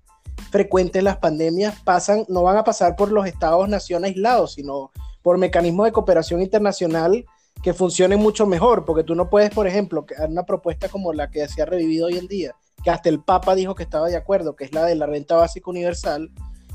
frecuentes 0.51 1.03
las 1.03 1.17
pandemias, 1.17 1.75
pasan, 1.83 2.25
no 2.27 2.43
van 2.43 2.57
a 2.57 2.63
pasar 2.63 2.95
por 2.95 3.11
los 3.11 3.25
estados 3.25 3.67
nación 3.69 4.05
aislados, 4.05 4.53
sino 4.53 4.91
por 5.21 5.37
mecanismos 5.37 5.85
de 5.85 5.91
cooperación 5.91 6.41
internacional 6.41 7.25
que 7.61 7.73
funcionen 7.73 8.19
mucho 8.19 8.45
mejor, 8.45 8.85
porque 8.85 9.03
tú 9.03 9.15
no 9.15 9.29
puedes, 9.29 9.49
por 9.49 9.67
ejemplo, 9.67 10.05
una 10.27 10.43
propuesta 10.43 10.87
como 10.87 11.13
la 11.13 11.29
que 11.29 11.47
se 11.47 11.61
ha 11.61 11.65
revivido 11.65 12.07
hoy 12.07 12.17
en 12.17 12.27
día, 12.27 12.55
que 12.83 12.89
hasta 12.89 13.09
el 13.09 13.21
Papa 13.21 13.55
dijo 13.55 13.75
que 13.75 13.83
estaba 13.83 14.07
de 14.07 14.15
acuerdo, 14.15 14.55
que 14.55 14.63
es 14.63 14.73
la 14.73 14.85
de 14.85 14.95
la 14.95 15.05
renta 15.05 15.35
básica 15.35 15.69
universal, 15.69 16.31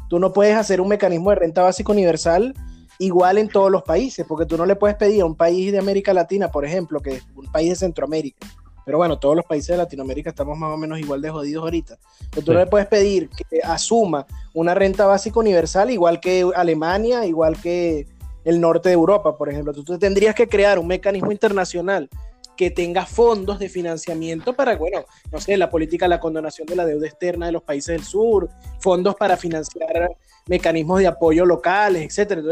tú 0.09 0.19
no 0.19 0.33
puedes 0.33 0.57
hacer 0.57 0.81
un 0.81 0.89
mecanismo 0.89 1.31
de 1.31 1.37
renta 1.37 1.63
básica 1.63 1.91
universal 1.91 2.55
igual 2.99 3.39
en 3.39 3.49
todos 3.49 3.71
los 3.71 3.83
países, 3.83 4.27
porque 4.27 4.47
tú 4.47 4.57
no 4.57 4.67
le 4.67 4.77
puedes 4.77 4.97
pedir 4.97 5.23
a 5.23 5.27
un 5.27 5.35
país 5.35 5.73
de 5.73 5.79
América 5.79 6.13
Latina, 6.13 6.51
por 6.51 6.65
ejemplo, 6.65 7.01
que 7.01 7.15
es 7.17 7.25
un 7.35 7.51
país 7.51 7.71
de 7.71 7.77
Centroamérica, 7.77 8.47
pero 8.85 8.99
bueno, 8.99 9.19
todos 9.19 9.35
los 9.35 9.45
países 9.45 9.69
de 9.69 9.79
Latinoamérica 9.79 10.31
estamos 10.31 10.59
más 10.59 10.71
o 10.73 10.77
menos 10.77 10.99
igual 10.99 11.23
de 11.23 11.31
jodidos 11.31 11.65
ahorita. 11.65 11.99
Pero 12.31 12.45
tú 12.45 12.53
no 12.53 12.59
le 12.59 12.67
puedes 12.67 12.87
pedir 12.87 13.31
que 13.31 13.61
asuma 13.63 14.27
una 14.53 14.75
renta 14.75 15.07
básica 15.07 15.41
universal 15.41 15.91
igual 15.91 16.21
que 16.21 16.47
Alemania, 16.55 17.25
igual 17.25 17.57
que 17.61 18.07
el 18.45 18.61
norte 18.61 18.91
de 18.91 18.95
Europa, 18.95 19.39
por 19.39 19.49
ejemplo. 19.49 19.73
Tú 19.73 19.99
tendrías 19.99 20.35
que 20.35 20.49
crear 20.49 20.79
un 20.79 20.87
mecanismo 20.87 21.33
internacional 21.33 22.11
que 22.57 22.71
tenga 22.71 23.07
fondos 23.07 23.59
de 23.59 23.69
financiamiento 23.69 24.55
para, 24.55 24.77
bueno, 24.77 25.05
no 25.33 25.41
sé, 25.41 25.57
la 25.57 25.71
política, 25.71 26.09
la 26.09 26.21
condonación 26.21 26.67
de 26.67 26.77
la 26.77 26.87
deuda 26.87 27.07
externa 27.07 27.47
de 27.47 27.53
los 27.53 27.63
países 27.63 27.97
del 27.97 28.05
sur, 28.05 28.49
fondos 28.81 29.17
para 29.17 29.37
financiar 29.37 30.17
mecanismos 30.47 31.01
de 31.01 31.07
apoyo 31.07 31.45
locales, 31.45 32.03
etcétera. 32.03 32.43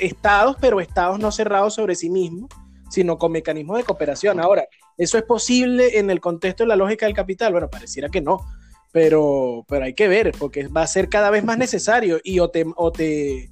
Estados, 0.00 0.56
pero 0.60 0.80
estados 0.80 1.18
no 1.18 1.30
cerrados 1.30 1.74
sobre 1.74 1.94
sí 1.94 2.10
mismos, 2.10 2.50
sino 2.90 3.18
con 3.18 3.32
mecanismos 3.32 3.78
de 3.78 3.84
cooperación. 3.84 4.40
Ahora, 4.40 4.68
¿eso 4.96 5.18
es 5.18 5.24
posible 5.24 5.98
en 5.98 6.10
el 6.10 6.20
contexto 6.20 6.64
de 6.64 6.68
la 6.68 6.76
lógica 6.76 7.06
del 7.06 7.14
capital? 7.14 7.52
Bueno, 7.52 7.70
pareciera 7.70 8.08
que 8.08 8.20
no, 8.20 8.44
pero, 8.92 9.64
pero 9.68 9.84
hay 9.84 9.94
que 9.94 10.08
ver, 10.08 10.32
porque 10.38 10.68
va 10.68 10.82
a 10.82 10.86
ser 10.86 11.08
cada 11.08 11.30
vez 11.30 11.44
más 11.44 11.58
necesario 11.58 12.20
y 12.22 12.38
o 12.40 12.50
te, 12.50 12.64
o 12.76 12.92
te, 12.92 13.50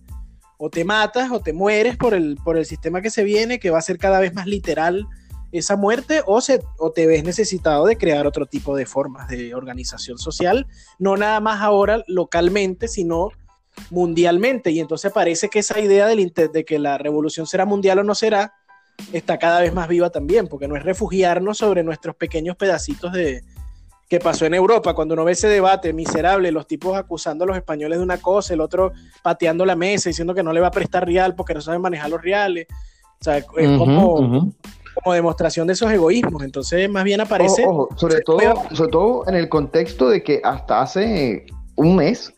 o 0.58 0.70
te 0.70 0.84
matas 0.84 1.30
o 1.32 1.40
te 1.40 1.52
mueres 1.52 1.96
por 1.96 2.14
el, 2.14 2.36
por 2.44 2.56
el 2.56 2.66
sistema 2.66 3.02
que 3.02 3.10
se 3.10 3.24
viene, 3.24 3.58
que 3.58 3.70
va 3.70 3.78
a 3.78 3.82
ser 3.82 3.98
cada 3.98 4.20
vez 4.20 4.34
más 4.34 4.46
literal 4.46 5.06
esa 5.52 5.76
muerte 5.76 6.22
o, 6.26 6.40
se, 6.40 6.62
o 6.78 6.90
te 6.90 7.06
ves 7.06 7.24
necesitado 7.24 7.86
de 7.86 7.96
crear 7.96 8.26
otro 8.26 8.46
tipo 8.46 8.74
de 8.74 8.86
formas 8.86 9.28
de 9.28 9.54
organización 9.54 10.18
social, 10.18 10.66
no 10.98 11.16
nada 11.16 11.40
más 11.40 11.60
ahora 11.60 12.02
localmente, 12.08 12.88
sino 12.88 13.30
mundialmente. 13.90 14.70
Y 14.70 14.80
entonces 14.80 15.12
parece 15.12 15.48
que 15.48 15.60
esa 15.60 15.78
idea 15.78 16.06
del, 16.06 16.32
de 16.32 16.64
que 16.64 16.78
la 16.78 16.98
revolución 16.98 17.46
será 17.46 17.66
mundial 17.66 17.98
o 17.98 18.04
no 18.04 18.14
será, 18.14 18.54
está 19.12 19.38
cada 19.38 19.60
vez 19.60 19.72
más 19.72 19.88
viva 19.88 20.10
también, 20.10 20.48
porque 20.48 20.68
no 20.68 20.76
es 20.76 20.82
refugiarnos 20.82 21.58
sobre 21.58 21.82
nuestros 21.82 22.16
pequeños 22.16 22.56
pedacitos 22.56 23.12
de 23.12 23.42
que 24.08 24.20
pasó 24.20 24.44
en 24.44 24.52
Europa, 24.52 24.92
cuando 24.92 25.14
uno 25.14 25.24
ve 25.24 25.32
ese 25.32 25.48
debate 25.48 25.94
miserable, 25.94 26.52
los 26.52 26.66
tipos 26.66 26.98
acusando 26.98 27.44
a 27.44 27.46
los 27.46 27.56
españoles 27.56 27.96
de 27.96 28.04
una 28.04 28.18
cosa, 28.18 28.52
el 28.52 28.60
otro 28.60 28.92
pateando 29.22 29.64
la 29.64 29.74
mesa, 29.74 30.10
diciendo 30.10 30.34
que 30.34 30.42
no 30.42 30.52
le 30.52 30.60
va 30.60 30.66
a 30.66 30.70
prestar 30.70 31.06
real 31.06 31.34
porque 31.34 31.54
no 31.54 31.62
sabe 31.62 31.78
manejar 31.78 32.10
los 32.10 32.20
reales. 32.20 32.66
O 33.18 33.24
sea, 33.24 33.38
es 33.38 33.44
como, 33.78 34.52
como 34.94 35.14
demostración 35.14 35.66
de 35.66 35.74
esos 35.74 35.90
egoísmos. 35.90 36.42
Entonces, 36.42 36.88
más 36.90 37.04
bien 37.04 37.20
aparece. 37.20 37.64
sobre, 37.96 38.20
todo, 38.20 38.40
sobre 38.72 38.90
todo 38.90 39.28
en 39.28 39.36
el 39.36 39.48
contexto 39.48 40.08
de 40.08 40.22
que 40.22 40.40
hasta 40.44 40.82
hace 40.82 41.46
un 41.76 41.96
mes, 41.96 42.32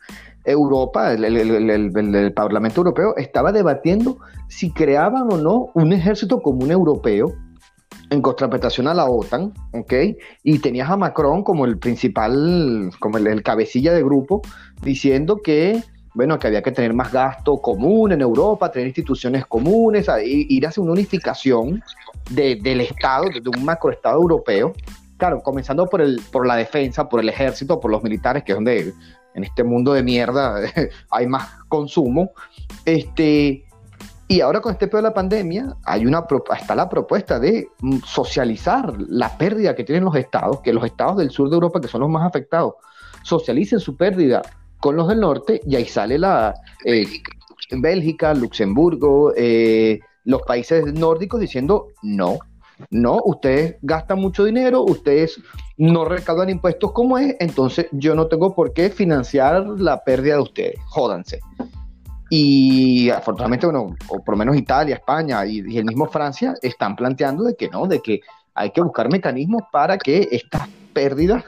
Europa, 0.45 1.13
el, 1.13 2.33
Parlamento 2.35 2.81
Europeo, 2.81 3.17
estaba 3.17 3.53
debatiendo 3.53 4.19
si 4.49 4.71
creaban 4.71 5.33
o 5.33 5.37
no 5.37 5.71
un 5.75 5.93
ejército 5.93 6.43
común 6.43 6.71
europeo 6.71 7.35
en 8.11 8.21
contraprestación 8.21 8.87
a 8.87 8.95
la 8.95 9.07
OTAN, 9.07 9.53
¿ok? 9.73 9.93
Y 10.43 10.59
tenías 10.59 10.91
a 10.91 10.97
Macron 10.97 11.43
como 11.43 11.65
el 11.65 11.79
principal, 11.79 12.91
como 13.01 13.19
el 13.19 13.43
cabecilla 13.43 13.93
de 13.95 14.03
grupo, 14.03 14.43
diciendo 14.83 15.41
que 15.43 15.83
bueno, 16.15 16.39
que 16.39 16.47
había 16.47 16.63
que 16.63 16.71
tener 16.71 16.95
más 16.95 17.13
gasto 17.13 17.61
común 17.61 18.13
en 18.13 18.21
Europa, 18.21 18.71
tener 18.71 18.87
instituciones 18.87 19.47
comunes, 19.47 20.07
ir 20.25 20.67
hacia 20.67 20.83
una 20.83 20.93
unificación 20.93 21.83
del 22.31 22.81
Estado, 22.81 23.25
de 23.29 23.49
un 23.49 23.65
macroestado 23.65 24.21
europeo. 24.21 24.73
Claro, 25.17 25.41
comenzando 25.43 25.87
por, 25.87 26.01
el, 26.01 26.21
por 26.33 26.47
la 26.47 26.57
defensa, 26.57 27.09
por 27.09 27.21
el 27.21 27.29
ejército, 27.29 27.81
por 27.81 27.91
los 27.91 28.03
militares, 28.03 28.43
que 28.43 28.53
es 28.53 28.57
donde 28.57 28.93
en 29.35 29.45
este 29.45 29.65
mundo 29.65 29.93
de 29.93 30.03
mierda 30.03 30.61
hay 31.11 31.27
más 31.27 31.49
consumo. 31.69 32.31
Este, 32.85 33.65
y 34.27 34.41
ahora 34.41 34.61
con 34.61 34.73
este 34.73 34.89
peor 34.89 35.03
de 35.03 35.09
la 35.11 35.15
pandemia, 35.15 35.77
hay 35.85 36.07
una, 36.07 36.25
está 36.59 36.75
la 36.75 36.89
propuesta 36.89 37.39
de 37.39 37.69
socializar 38.05 38.95
la 38.99 39.37
pérdida 39.37 39.75
que 39.75 39.85
tienen 39.85 40.05
los 40.05 40.17
estados, 40.17 40.61
que 40.61 40.73
los 40.73 40.85
estados 40.85 41.19
del 41.19 41.31
sur 41.31 41.49
de 41.51 41.55
Europa, 41.55 41.81
que 41.81 41.89
son 41.89 42.01
los 42.01 42.11
más 42.11 42.27
afectados, 42.27 42.75
socialicen 43.23 43.81
su 43.81 43.97
pérdida 43.97 44.43
con 44.81 44.97
los 44.97 45.09
del 45.09 45.21
norte 45.21 45.61
y 45.67 45.77
ahí 45.77 45.87
sale 45.87 46.19
la 46.19 46.55
eh, 46.85 47.07
Bélgica, 47.71 48.35
Luxemburgo, 48.35 49.33
eh, 49.37 50.01
los 50.25 50.43
países 50.43 50.93
nórdicos 50.93 51.41
diciendo 51.41 51.89
no, 52.03 52.39
no, 52.91 53.21
ustedes 53.25 53.77
gastan 53.83 54.19
mucho 54.19 54.45
dinero, 54.45 54.83
ustedes 54.83 55.41
no 55.77 56.05
recaudan 56.05 56.51
impuestos 56.51 56.93
como 56.93 57.19
es, 57.19 57.37
entonces 57.41 57.87
yo 57.93 58.15
no 58.15 58.27
tengo 58.27 58.55
por 58.55 58.73
qué 58.73 58.91
financiar 58.91 59.65
la 59.79 60.03
pérdida 60.03 60.35
de 60.35 60.43
ustedes, 60.43 60.75
jódanse. 60.87 61.41
Y 62.31 63.11
afortunadamente, 63.11 63.67
bueno, 63.67 63.95
o 64.09 64.25
por 64.25 64.35
lo 64.35 64.39
menos 64.39 64.57
Italia, 64.57 64.97
España 64.97 65.45
y, 65.47 65.63
y, 65.69 65.79
el 65.79 65.85
mismo 65.85 66.07
Francia 66.07 66.55
están 66.63 66.97
planteando 66.97 67.45
de 67.45 67.55
que 67.55 67.69
no, 67.69 67.87
de 67.87 68.01
que 68.01 68.21
hay 68.55 68.71
que 68.71 68.81
buscar 68.81 69.11
mecanismos 69.11 69.63
para 69.71 69.99
que 69.99 70.29
estas 70.33 70.69
pérdidas 70.93 71.45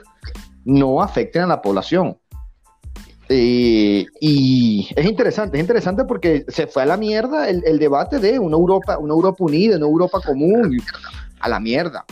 no 0.65 1.03
afecten 1.03 1.43
a 1.43 1.47
la 1.47 1.63
población. 1.63 2.19
Eh, 3.29 4.07
y 4.21 4.89
es 4.95 5.05
interesante, 5.05 5.57
es 5.57 5.61
interesante 5.61 6.05
porque 6.05 6.45
se 6.49 6.67
fue 6.67 6.83
a 6.83 6.87
la 6.87 6.97
mierda 6.97 7.49
el, 7.49 7.79
debate 7.79 8.21
de 8.21 8.39
una 8.39 8.57
Europa, 8.57 8.99
una 8.99 9.15
Europa 9.15 9.45
unida, 9.45 9.77
una 9.77 9.87
Europa 9.87 10.21
común, 10.25 10.81
a 11.41 11.49
la 11.49 11.59
mierda. 11.59 12.05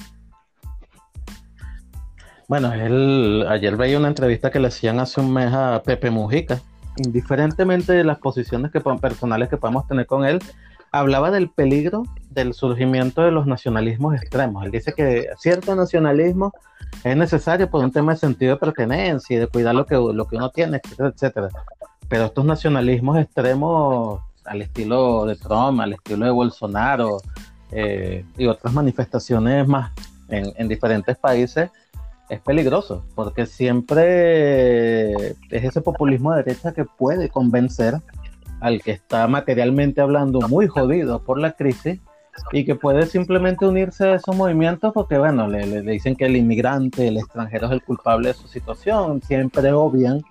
Bueno, 2.48 2.72
él, 2.72 3.46
ayer 3.48 3.76
veía 3.76 3.98
una 3.98 4.08
entrevista 4.08 4.50
que 4.50 4.60
le 4.60 4.68
hacían 4.68 5.00
hace 5.00 5.20
un 5.20 5.32
mes 5.32 5.52
a 5.52 5.82
Pepe 5.84 6.10
Mujica, 6.10 6.60
indiferentemente 6.96 7.92
de 7.92 8.04
las 8.04 8.18
posiciones 8.18 8.70
que, 8.70 8.80
personales 8.80 9.48
que 9.48 9.56
podamos 9.56 9.86
tener 9.86 10.06
con 10.06 10.24
él, 10.24 10.40
hablaba 10.94 11.32
del 11.32 11.50
peligro 11.50 12.04
del 12.30 12.54
surgimiento 12.54 13.22
de 13.22 13.32
los 13.32 13.46
nacionalismos 13.46 14.14
extremos. 14.14 14.64
Él 14.64 14.70
dice 14.70 14.92
que 14.92 15.28
cierto 15.38 15.74
nacionalismo 15.74 16.52
es 17.02 17.16
necesario 17.16 17.68
por 17.68 17.84
un 17.84 17.90
tema 17.90 18.12
de 18.12 18.18
sentido 18.18 18.54
de 18.54 18.60
pertenencia 18.60 19.36
y 19.36 19.40
de 19.40 19.48
cuidar 19.48 19.74
lo 19.74 19.86
que, 19.86 19.96
lo 19.96 20.24
que 20.26 20.36
uno 20.36 20.50
tiene, 20.50 20.76
etcétera, 20.76 21.08
etcétera. 21.08 21.48
Pero 22.08 22.26
estos 22.26 22.44
nacionalismos 22.44 23.18
extremos 23.18 24.20
al 24.44 24.62
estilo 24.62 25.26
de 25.26 25.34
Trump, 25.34 25.80
al 25.80 25.94
estilo 25.94 26.26
de 26.26 26.30
Bolsonaro 26.30 27.18
eh, 27.72 28.24
y 28.38 28.46
otras 28.46 28.72
manifestaciones 28.72 29.66
más 29.66 29.90
en, 30.28 30.52
en 30.56 30.68
diferentes 30.68 31.16
países, 31.16 31.70
es 32.28 32.40
peligroso, 32.40 33.04
porque 33.16 33.46
siempre 33.46 35.12
es 35.32 35.36
ese 35.50 35.80
populismo 35.80 36.32
de 36.32 36.44
derecha 36.44 36.72
que 36.72 36.84
puede 36.84 37.28
convencer 37.28 38.00
al 38.64 38.80
que 38.80 38.92
está 38.92 39.28
materialmente 39.28 40.00
hablando 40.00 40.40
muy 40.48 40.66
jodido 40.68 41.22
por 41.22 41.38
la 41.38 41.52
crisis 41.52 42.00
y 42.50 42.64
que 42.64 42.74
puede 42.74 43.04
simplemente 43.04 43.66
unirse 43.66 44.08
a 44.08 44.14
esos 44.14 44.34
movimientos 44.34 44.90
porque, 44.94 45.18
bueno, 45.18 45.46
le, 45.46 45.66
le, 45.66 45.82
dicen 45.82 46.16
que 46.16 46.24
el 46.24 46.34
inmigrante, 46.34 47.08
el 47.08 47.18
extranjero 47.18 47.66
es 47.66 47.72
el 47.72 47.82
culpable 47.82 48.28
de 48.28 48.34
su 48.34 48.48
situación, 48.48 49.20
siempre 49.20 49.70
obvian 49.70 50.22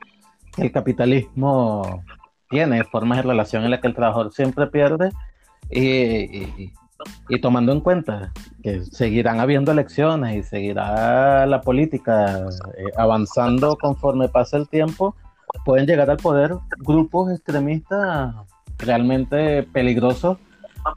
que 0.55 0.63
el 0.63 0.71
capitalismo 0.71 2.03
tiene 2.49 2.83
formas 2.85 3.19
de 3.19 3.21
relación 3.21 3.65
en 3.65 3.69
las 3.69 3.81
que 3.81 3.87
el 3.87 3.93
trabajador 3.93 4.33
siempre 4.33 4.65
pierde 4.65 5.11
y, 5.69 6.71
y, 7.29 7.39
tomando 7.39 7.71
en 7.71 7.81
cuenta 7.81 8.33
que 8.63 8.81
seguirán 8.81 9.39
habiendo 9.39 9.71
elecciones 9.71 10.37
y 10.37 10.41
seguirá 10.41 11.45
la 11.45 11.61
política 11.61 12.47
eh, 12.77 12.83
avanzando 12.97 13.77
conforme 13.77 14.27
pasa 14.27 14.57
el 14.57 14.67
tiempo, 14.67 15.15
pueden 15.65 15.85
llegar 15.85 16.09
al 16.09 16.17
poder 16.17 16.55
grupos 16.79 17.31
extremistas 17.31 18.35
realmente 18.77 19.63
peligrosos 19.63 20.37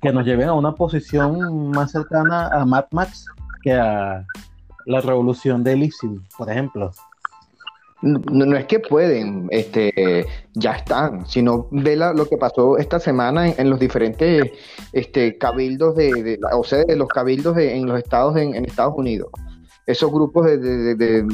que 0.02 0.12
nos 0.12 0.24
lleven 0.24 0.48
a 0.48 0.54
una 0.54 0.74
posición 0.74 1.70
más 1.70 1.92
cercana 1.92 2.48
a 2.48 2.64
Mad 2.64 2.86
Max 2.90 3.26
que 3.62 3.72
a 3.72 4.24
la 4.86 5.00
revolución 5.00 5.62
de 5.64 5.72
Elysium, 5.72 6.22
por 6.36 6.50
ejemplo. 6.50 6.92
No, 8.02 8.56
es 8.56 8.66
que 8.66 8.78
pueden, 8.78 9.48
este, 9.50 10.26
ya 10.52 10.72
están, 10.72 11.26
sino 11.26 11.66
ve 11.70 11.96
lo 11.96 12.28
que 12.28 12.36
pasó 12.36 12.76
esta 12.76 13.00
semana 13.00 13.48
en, 13.48 13.70
los 13.70 13.80
diferentes 13.80 14.52
este, 14.92 15.38
cabildos 15.38 15.96
de, 15.96 16.38
o 16.52 16.62
sea, 16.62 16.84
de 16.84 16.94
los 16.94 17.08
cabildos 17.08 17.56
en 17.56 17.86
los 17.86 17.98
estados 17.98 18.36
en, 18.36 18.54
Estados 18.66 18.94
Unidos. 18.96 19.30
Esos 19.86 20.12
grupos 20.12 20.44
de, 20.44 21.26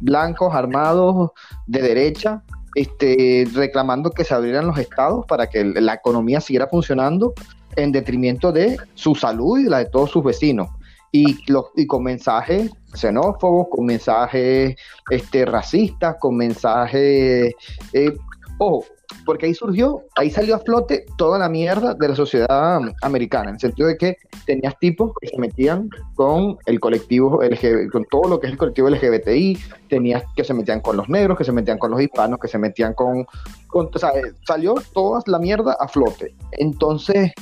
blancos 0.00 0.54
armados 0.54 1.30
de 1.66 1.82
derecha, 1.82 2.42
este, 2.74 3.46
reclamando 3.54 4.10
que 4.10 4.24
se 4.24 4.34
abrieran 4.34 4.66
los 4.66 4.78
estados 4.78 5.26
para 5.26 5.48
que 5.48 5.64
la 5.64 5.94
economía 5.94 6.40
siguiera 6.40 6.68
funcionando 6.68 7.34
en 7.76 7.92
detrimento 7.92 8.52
de 8.52 8.76
su 8.94 9.14
salud 9.14 9.58
y 9.58 9.64
la 9.64 9.78
de 9.78 9.86
todos 9.86 10.10
sus 10.10 10.24
vecinos. 10.24 10.68
Y, 11.12 11.38
los, 11.50 11.66
y 11.74 11.86
con 11.86 12.04
mensajes 12.04 12.70
xenófobos, 12.94 13.66
con 13.70 13.86
mensajes 13.86 14.76
este, 15.10 15.44
racistas, 15.44 16.16
con 16.20 16.36
mensajes... 16.36 17.52
Eh, 17.92 18.16
ojo, 18.58 18.84
porque 19.24 19.46
ahí 19.46 19.54
surgió, 19.54 20.02
ahí 20.16 20.30
salió 20.30 20.54
a 20.54 20.58
flote 20.58 21.06
toda 21.16 21.38
la 21.38 21.48
mierda 21.48 21.94
de 21.94 22.08
la 22.08 22.14
sociedad 22.14 22.80
americana, 23.02 23.50
en 23.50 23.54
el 23.54 23.60
sentido 23.60 23.88
de 23.88 23.96
que 23.96 24.16
tenías 24.46 24.78
tipos 24.78 25.12
que 25.20 25.28
se 25.28 25.38
metían 25.38 25.88
con 26.14 26.58
el 26.66 26.80
colectivo 26.80 27.42
LGBT, 27.42 27.90
con 27.90 28.04
todo 28.04 28.28
lo 28.28 28.40
que 28.40 28.46
es 28.46 28.52
el 28.52 28.58
colectivo 28.58 28.88
LGBTI, 28.88 29.58
tenías 29.88 30.22
que 30.36 30.44
se 30.44 30.54
metían 30.54 30.80
con 30.80 30.96
los 30.96 31.08
negros, 31.08 31.38
que 31.38 31.44
se 31.44 31.52
metían 31.52 31.78
con 31.78 31.90
los 31.90 32.00
hispanos, 32.00 32.38
que 32.38 32.48
se 32.48 32.58
metían 32.58 32.94
con, 32.94 33.26
con 33.68 33.90
o 33.92 33.98
sea, 33.98 34.12
salió 34.46 34.74
toda 34.92 35.22
la 35.26 35.38
mierda 35.38 35.76
a 35.78 35.88
flote. 35.88 36.34
Entonces, 36.52 37.32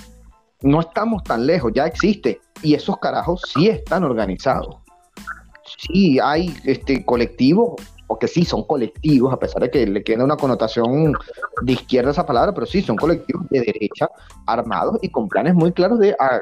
no 0.63 0.81
estamos 0.81 1.23
tan 1.25 1.47
lejos, 1.47 1.73
ya 1.75 1.87
existe. 1.87 2.41
Y 2.63 2.75
esos 2.75 2.99
carajos 2.99 3.43
sí 3.55 3.69
están 3.69 4.05
organizados. 4.05 4.77
Sí 5.79 6.19
hay 6.21 6.55
este, 6.65 7.05
colectivos, 7.05 7.75
o 8.09 8.19
que 8.19 8.27
sí 8.27 8.45
son 8.45 8.65
colectivos, 8.65 9.33
a 9.33 9.39
pesar 9.39 9.63
de 9.63 9.71
que 9.71 9.87
le 9.87 10.03
queda 10.03 10.25
una 10.25 10.37
connotación 10.37 11.15
de 11.63 11.73
izquierda 11.73 12.11
esa 12.11 12.27
palabra, 12.27 12.53
pero 12.53 12.67
sí 12.67 12.83
son 12.83 12.97
colectivos 12.97 13.47
de 13.51 13.61
derecha, 13.61 14.09
armados 14.47 14.99
y 15.03 15.11
con 15.11 15.29
planes 15.29 15.55
muy 15.55 15.73
claros 15.73 15.99
de 15.99 16.17
ah, 16.19 16.41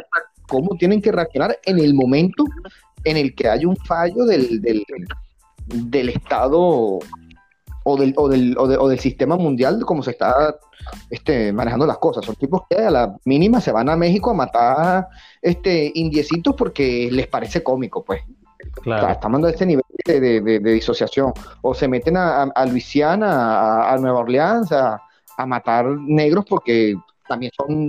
cómo 0.49 0.77
tienen 0.79 1.03
que 1.03 1.13
reaccionar 1.13 1.59
en 1.65 1.79
el 1.79 1.93
momento 1.93 2.45
en 3.05 3.17
el 3.17 3.35
que 3.35 3.49
hay 3.49 3.65
un 3.65 3.77
fallo 3.77 4.25
del, 4.25 4.61
del, 4.61 4.85
del 5.67 6.09
Estado 6.09 6.99
o 7.89 7.97
del, 7.97 8.15
o 8.17 8.29
del, 8.29 8.57
o, 8.59 8.89
del 8.89 8.99
sistema 8.99 9.37
mundial 9.37 9.85
como 9.85 10.03
se 10.03 10.11
está 10.11 10.57
este, 11.11 11.53
manejando 11.53 11.87
las 11.87 11.99
cosas. 11.99 12.25
Son 12.25 12.35
tipos 12.35 12.63
que 12.69 12.77
a 12.77 12.91
la 12.91 13.17
mínima 13.25 13.61
se 13.61 13.73
van 13.73 13.89
a 13.89 13.97
México 13.97 14.31
a 14.31 14.35
matar 14.35 15.09
este, 15.41 15.93
indiecitos 15.95 16.55
porque 16.57 17.09
les 17.11 17.29
parece 17.29 17.63
cómico, 17.63 18.05
pues. 18.05 18.23
Claro. 18.83 19.13
estamos 19.13 19.45
a 19.45 19.51
este 19.51 19.67
nivel 19.67 19.85
de, 20.05 20.61
disociación. 20.61 21.33
O 21.63 21.75
se 21.75 21.89
meten 21.89 22.17
a, 22.17 22.67
Luisiana, 22.69 23.91
a, 23.91 23.97
Nueva 23.99 24.21
Orleans, 24.21 24.71
a, 24.73 25.01
matar 25.47 25.87
negros 25.87 26.45
porque 26.49 26.97
también 27.29 27.53
son, 27.57 27.87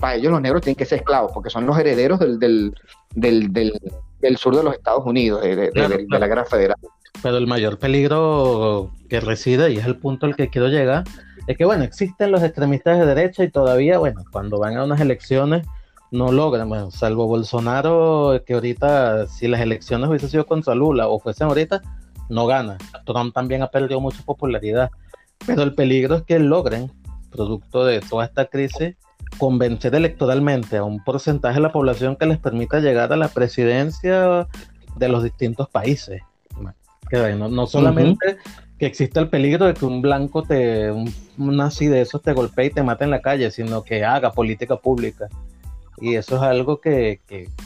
para 0.00 0.14
ellos 0.14 0.32
los 0.32 0.40
negros 0.40 0.62
tienen 0.62 0.76
que 0.76 0.86
ser 0.86 1.00
esclavos, 1.00 1.30
porque 1.32 1.50
son 1.50 1.66
los 1.66 1.78
herederos 1.78 2.18
del, 2.18 2.38
del, 3.14 3.52
del, 3.52 4.36
sur 4.36 4.56
de 4.56 4.62
los 4.62 4.74
Estados 4.74 5.04
Unidos, 5.04 5.42
de, 5.42 5.70
la 6.08 6.26
guerra 6.26 6.44
federal. 6.44 6.76
Pero 7.22 7.36
el 7.36 7.46
mayor 7.46 7.78
peligro 7.78 8.90
que 9.08 9.20
reside, 9.20 9.72
y 9.72 9.76
es 9.76 9.84
el 9.84 9.96
punto 9.96 10.26
al 10.26 10.36
que 10.36 10.48
quiero 10.48 10.68
llegar, 10.68 11.04
es 11.46 11.56
que, 11.58 11.64
bueno, 11.64 11.84
existen 11.84 12.30
los 12.30 12.42
extremistas 12.42 12.98
de 12.98 13.06
derecha 13.06 13.44
y 13.44 13.50
todavía, 13.50 13.98
bueno, 13.98 14.22
cuando 14.30 14.58
van 14.58 14.76
a 14.76 14.84
unas 14.84 15.00
elecciones 15.00 15.66
no 16.10 16.32
logran, 16.32 16.68
bueno, 16.68 16.90
salvo 16.90 17.26
Bolsonaro, 17.26 18.42
que 18.46 18.54
ahorita, 18.54 19.26
si 19.26 19.48
las 19.48 19.60
elecciones 19.60 20.08
hubiesen 20.08 20.30
sido 20.30 20.46
con 20.46 20.62
Lula 20.76 21.08
o 21.08 21.18
fuesen 21.18 21.48
ahorita, 21.48 21.82
no 22.28 22.46
gana. 22.46 22.78
Trump 23.06 23.34
también 23.34 23.62
ha 23.62 23.68
perdido 23.68 24.00
mucha 24.00 24.22
popularidad. 24.22 24.90
Pero 25.46 25.62
el 25.62 25.74
peligro 25.74 26.16
es 26.16 26.22
que 26.22 26.38
logren, 26.38 26.90
producto 27.30 27.84
de 27.84 28.00
toda 28.00 28.24
esta 28.24 28.46
crisis, 28.46 28.96
convencer 29.38 29.94
electoralmente 29.94 30.76
a 30.76 30.84
un 30.84 31.02
porcentaje 31.02 31.54
de 31.54 31.60
la 31.60 31.72
población 31.72 32.16
que 32.16 32.26
les 32.26 32.38
permita 32.38 32.80
llegar 32.80 33.12
a 33.12 33.16
la 33.16 33.28
presidencia 33.28 34.46
de 34.96 35.08
los 35.08 35.22
distintos 35.22 35.68
países. 35.68 36.22
No, 37.36 37.66
solamente 37.66 38.38
que 38.78 38.86
exista 38.86 39.20
el 39.20 39.28
peligro 39.28 39.66
de 39.66 39.74
que 39.74 39.84
un 39.84 40.00
blanco 40.00 40.42
te, 40.42 40.90
un, 40.90 41.12
nazi 41.36 41.86
de 41.86 42.00
esos 42.00 42.22
te 42.22 42.32
golpee 42.32 42.66
y 42.66 42.70
te 42.70 42.82
mate 42.82 43.04
en 43.04 43.10
la 43.10 43.20
calle, 43.20 43.50
sino 43.50 43.82
que 43.82 44.04
haga 44.04 44.32
política 44.32 44.76
pública. 44.76 45.28
Y 46.00 46.14
eso 46.14 46.36
es 46.36 46.42
algo 46.42 46.80
que, 46.80 47.20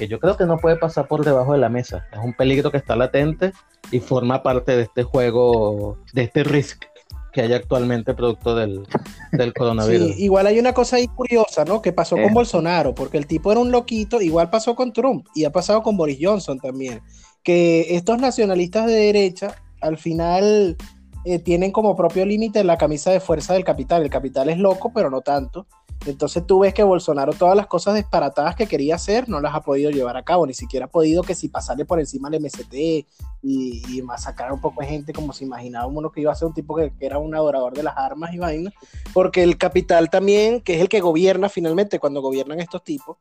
yo 0.09 0.19
creo 0.19 0.37
que 0.37 0.47
no 0.47 0.59
puede 0.59 0.77
pasar 0.77 1.07
por 1.07 1.25
debajo 1.25 1.53
de 1.53 1.59
la 1.59 1.69
mesa. 1.69 2.07
Es 2.13 2.19
un 2.19 2.35
peligro 2.35 2.71
que 2.71 2.79
está 2.79 2.97
latente 2.97 3.53
y 3.91 4.01
forma 4.01 4.43
parte 4.43 4.77
de 4.77 4.83
este 4.83 5.05
juego, 5.05 5.99
de 6.13 6.23
este 6.23 6.45
risk 6.45 6.85
que 7.33 7.41
hay 7.41 7.53
actualmente 7.53 8.15
producto 8.15 8.55
del, 8.55 8.87
coronavirus. 9.57 10.15
Sí, 10.15 10.25
igual 10.25 10.47
hay 10.47 10.59
una 10.59 10.73
cosa 10.73 10.97
ahí 10.97 11.09
curiosa, 11.09 11.65
¿no? 11.65 11.83
Que 11.83 11.93
pasó 11.93 12.15
con 12.15 12.27
eh. 12.27 12.33
Bolsonaro, 12.33 12.95
porque 12.95 13.19
el 13.19 13.27
tipo 13.27 13.51
era 13.51 13.61
un 13.61 13.73
loquito, 13.73 14.21
igual 14.21 14.51
pasó 14.51 14.77
con 14.77 14.93
Trump 14.93 15.27
y 15.35 15.45
ha 15.45 15.51
pasado 15.51 15.83
con 15.83 15.97
Boris 15.97 16.19
Johnson 16.21 16.61
también 16.61 17.03
que 17.45 17.95
estos 17.95 18.19
nacionalistas 18.19 18.87
de 18.87 18.95
derecha 18.95 19.55
al 19.81 19.99
final 19.99 20.77
eh, 21.25 21.39
tienen 21.39 21.71
como 21.71 21.95
propio 21.95 22.25
límite 22.25 22.65
la 22.65 22.79
camisa 22.79 23.13
de 23.13 23.21
fuerza 23.21 23.53
del 23.53 23.65
capital. 23.65 24.03
El 24.03 24.11
capital 24.11 24.49
es 24.49 24.59
loco, 24.59 24.93
pero 24.93 25.11
no 25.11 25.21
tanto. 25.21 25.67
Entonces 26.07 26.47
tú 26.47 26.61
ves 26.61 26.75
que 26.75 26.83
Bolsonaro 26.83 27.33
todas 27.33 27.57
las 27.57 27.67
cosas 27.67 27.95
disparatadas 27.95 28.55
que 28.57 28.67
quería 28.67 28.97
hacer 28.97 29.29
no 29.29 29.41
las 29.41 29.55
ha 29.55 29.63
podido 29.63 29.91
llevar 29.91 30.17
a 30.17 30.23
cabo, 30.23 30.47
ni 30.47 30.55
siquiera 30.55 30.87
ha 30.87 30.91
podido 30.91 31.23
que 31.23 31.35
si 31.35 31.49
pasarle 31.49 31.85
por 31.85 31.99
encima 31.99 32.29
al 32.29 32.41
MST 32.41 32.75
y, 32.75 33.07
y 33.43 34.03
masacrar 34.03 34.53
un 34.53 34.61
poco 34.61 34.83
de 34.83 34.89
gente 34.89 35.13
como 35.13 35.33
se 35.33 35.45
imaginaba 35.45 35.87
uno 35.87 36.13
que 36.13 36.21
iba 36.21 36.33
a 36.33 36.35
ser 36.35 36.49
un 36.49 36.55
tipo 36.55 36.77
que, 36.77 36.93
que, 36.97 37.07
era 37.07 37.19
un 37.19 37.35
adorador 37.35 37.75
de 37.75 37.83
las 37.83 37.97
armas 37.97 38.35
y 38.35 38.39
vainas, 38.39 38.75
porque 39.13 39.43
el 39.43 39.57
capital 39.57 40.11
también, 40.11 40.61
que 40.61 40.75
es 40.75 40.81
el 40.81 40.89
que 40.89 41.01
gobierna 41.01 41.49
finalmente 41.49 41.99
cuando 41.99 42.21
gobiernan 42.21 42.61
estos 42.61 42.85
tipos, 42.85 43.17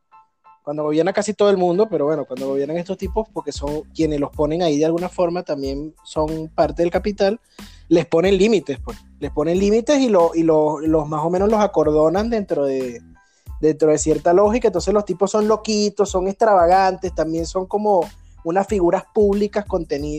cuando 0.64 0.84
gobierna 0.84 1.12
casi 1.14 1.34
todo 1.34 1.50
el 1.50 1.58
mundo, 1.58 1.88
pero 1.90 2.06
bueno, 2.06 2.26
cuando 2.26 2.48
gobiernan 2.48 2.78
estos 2.78 2.98
tipos, 2.98 3.28
porque 3.34 3.52
son 3.52 3.82
quienes 3.94 4.20
los 4.20 4.32
ponen 4.32 4.64
ahí 4.64 4.78
de 4.78 4.86
alguna 4.86 5.10
forma, 5.10 5.44
también 5.44 5.94
son 6.04 6.48
parte 6.50 6.82
del 6.82 6.92
capital, 6.92 7.40
les 7.90 8.06
ponen 8.06 8.38
límites, 8.38 8.80
pues, 8.84 8.98
les 9.20 9.32
ponen 9.32 9.60
límites 9.60 10.00
y, 10.00 10.10
lo, 10.10 10.32
y 10.34 10.44
lo, 10.44 10.80
los 10.80 11.08
más 11.08 11.24
o 11.24 11.30
menos 11.30 11.50
los 11.50 11.60
acordonan 11.60 12.30
dentro 12.30 12.66
de, 12.66 13.02
dentro 13.62 13.92
de 13.92 13.98
cierta 13.98 14.34
lógica, 14.34 14.68
entonces 14.68 14.94
los 14.94 15.06
tipos 15.06 15.32
son 15.32 15.48
loquitos, 15.48 16.10
son 16.10 16.28
extravagantes, 16.28 17.14
también 17.16 17.46
son 17.46 17.66
como 17.66 18.02
unas 18.44 18.68
figuras 18.68 19.04
públicas 19.14 19.66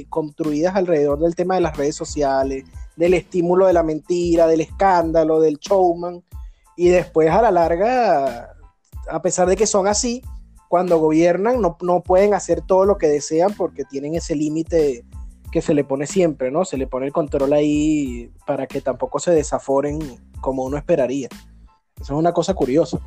construidas 0.08 0.74
alrededor 0.74 1.18
del 1.18 1.34
tema 1.34 1.56
de 1.56 1.60
las 1.60 1.76
redes 1.76 1.94
sociales, 1.94 2.64
del 2.96 3.14
estímulo 3.14 3.66
de 3.66 3.74
la 3.74 3.82
mentira, 3.82 4.46
del 4.46 4.62
escándalo, 4.62 5.40
del 5.40 5.58
showman, 5.58 6.22
y 6.76 6.88
después 6.88 7.30
a 7.30 7.42
la 7.42 7.50
larga, 7.50 8.54
a 9.10 9.22
pesar 9.22 9.48
de 9.48 9.56
que 9.56 9.66
son 9.66 9.86
así, 9.86 10.22
cuando 10.68 10.98
gobiernan 10.98 11.60
no, 11.60 12.02
pueden 12.02 12.34
hacer 12.34 12.62
todo 12.62 12.84
lo 12.84 12.98
que 12.98 13.06
desean 13.06 13.54
porque 13.54 13.84
tienen 13.84 14.14
ese 14.14 14.34
límite 14.34 15.04
que 15.54 15.62
se 15.62 15.72
le 15.72 15.84
pone 15.84 16.08
siempre, 16.08 16.50
¿no? 16.50 16.64
Se 16.64 16.76
le 16.76 16.88
pone 16.88 17.06
el 17.06 17.12
control 17.12 17.52
ahí 17.52 18.28
para 18.44 18.66
que 18.66 18.80
tampoco 18.80 19.20
se 19.20 19.30
desaforen 19.30 20.00
como 20.40 20.64
uno 20.64 20.76
esperaría. 20.76 21.28
Eso 21.94 22.02
es 22.14 22.18
una 22.18 22.32
cosa 22.32 22.54
curiosa. 22.54 22.98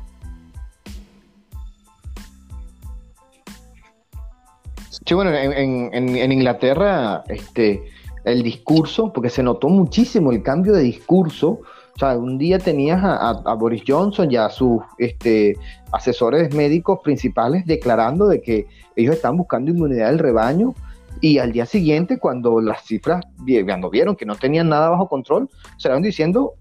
Sí, 5.04 5.12
bueno, 5.12 5.30
en, 5.34 6.32
Inglaterra, 6.32 7.22
este, 7.28 7.84
el 8.24 8.42
discurso, 8.42 9.12
porque 9.12 9.28
se 9.28 9.42
notó 9.42 9.68
muchísimo 9.68 10.32
el 10.32 10.42
cambio 10.42 10.72
de 10.72 10.84
discurso 10.84 11.60
o 11.94 11.98
sea, 11.98 12.16
un 12.16 12.38
día 12.38 12.60
tenías 12.60 13.00
a, 13.02 13.54
Boris 13.54 13.82
Johnson 13.84 14.30
y 14.30 14.36
a 14.36 14.48
sus 14.50 14.80
este, 14.98 15.56
asesores 15.90 16.54
médicos 16.54 17.00
principales 17.02 17.66
declarando 17.66 18.28
de 18.28 18.40
que 18.40 18.68
ellos 18.94 19.16
están 19.16 19.36
buscando 19.36 19.72
inmunidad 19.72 20.06
del 20.06 20.20
rebaño 20.20 20.74
y 21.20 21.38
al 21.38 21.52
día 21.52 21.66
siguiente, 21.66 22.18
cuando 22.18 22.60
las 22.60 22.84
cifras, 22.84 23.24
cuando 23.64 23.90
vieron 23.90 24.16
que 24.16 24.26
no 24.26 24.34
tenían 24.34 24.68
nada 24.68 24.90
bajo 24.90 25.08
control, 25.08 25.48
se 25.76 25.94
diciendo, 26.00 26.54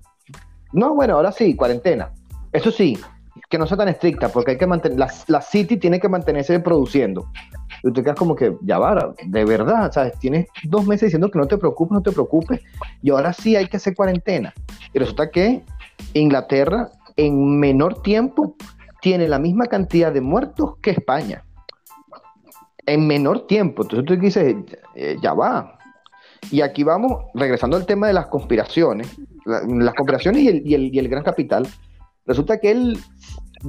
no, 0.73 0.93
bueno, 0.95 1.15
ahora 1.15 1.31
sí, 1.31 1.55
cuarentena. 1.55 2.11
Eso 2.51 2.71
sí, 2.71 2.97
que 3.49 3.57
no 3.57 3.67
sea 3.67 3.77
tan 3.77 3.87
estricta, 3.87 4.29
porque 4.29 4.51
hay 4.51 4.57
que 4.57 4.67
mantener, 4.67 4.99
la, 4.99 5.11
la 5.27 5.41
City 5.41 5.77
tiene 5.77 5.99
que 5.99 6.09
mantenerse 6.09 6.59
produciendo. 6.59 7.29
Y 7.83 7.91
tú 7.91 8.03
quedas 8.03 8.17
como 8.17 8.35
que, 8.35 8.55
ya 8.61 8.79
va, 8.79 9.13
de 9.23 9.45
verdad, 9.45 9.91
¿sabes? 9.91 10.17
Tienes 10.19 10.47
dos 10.63 10.85
meses 10.85 11.07
diciendo 11.07 11.29
que 11.29 11.39
no 11.39 11.47
te 11.47 11.57
preocupes, 11.57 11.91
no 11.91 12.01
te 12.01 12.11
preocupes, 12.11 12.61
y 13.01 13.11
ahora 13.11 13.33
sí 13.33 13.55
hay 13.55 13.67
que 13.67 13.77
hacer 13.77 13.95
cuarentena. 13.95 14.53
Y 14.93 14.99
resulta 14.99 15.29
que 15.29 15.63
Inglaterra, 16.13 16.89
en 17.15 17.59
menor 17.59 18.01
tiempo, 18.01 18.55
tiene 19.01 19.27
la 19.27 19.39
misma 19.39 19.67
cantidad 19.67 20.11
de 20.11 20.21
muertos 20.21 20.77
que 20.81 20.91
España. 20.91 21.43
En 22.87 23.05
menor 23.05 23.45
tiempo. 23.45 23.83
Entonces 23.83 24.05
tú 24.05 24.15
dices, 24.15 24.55
eh, 24.95 25.17
ya 25.21 25.33
va. 25.33 25.77
Y 26.49 26.61
aquí 26.61 26.83
vamos, 26.83 27.25
regresando 27.35 27.77
al 27.77 27.85
tema 27.85 28.07
de 28.07 28.13
las 28.13 28.27
conspiraciones, 28.27 29.15
las 29.45 29.93
conspiraciones 29.93 30.41
y 30.41 30.47
el, 30.47 30.67
y, 30.67 30.73
el, 30.73 30.95
y 30.95 30.99
el 30.99 31.09
gran 31.09 31.23
capital. 31.23 31.67
Resulta 32.25 32.59
que 32.59 32.71
el 32.71 32.97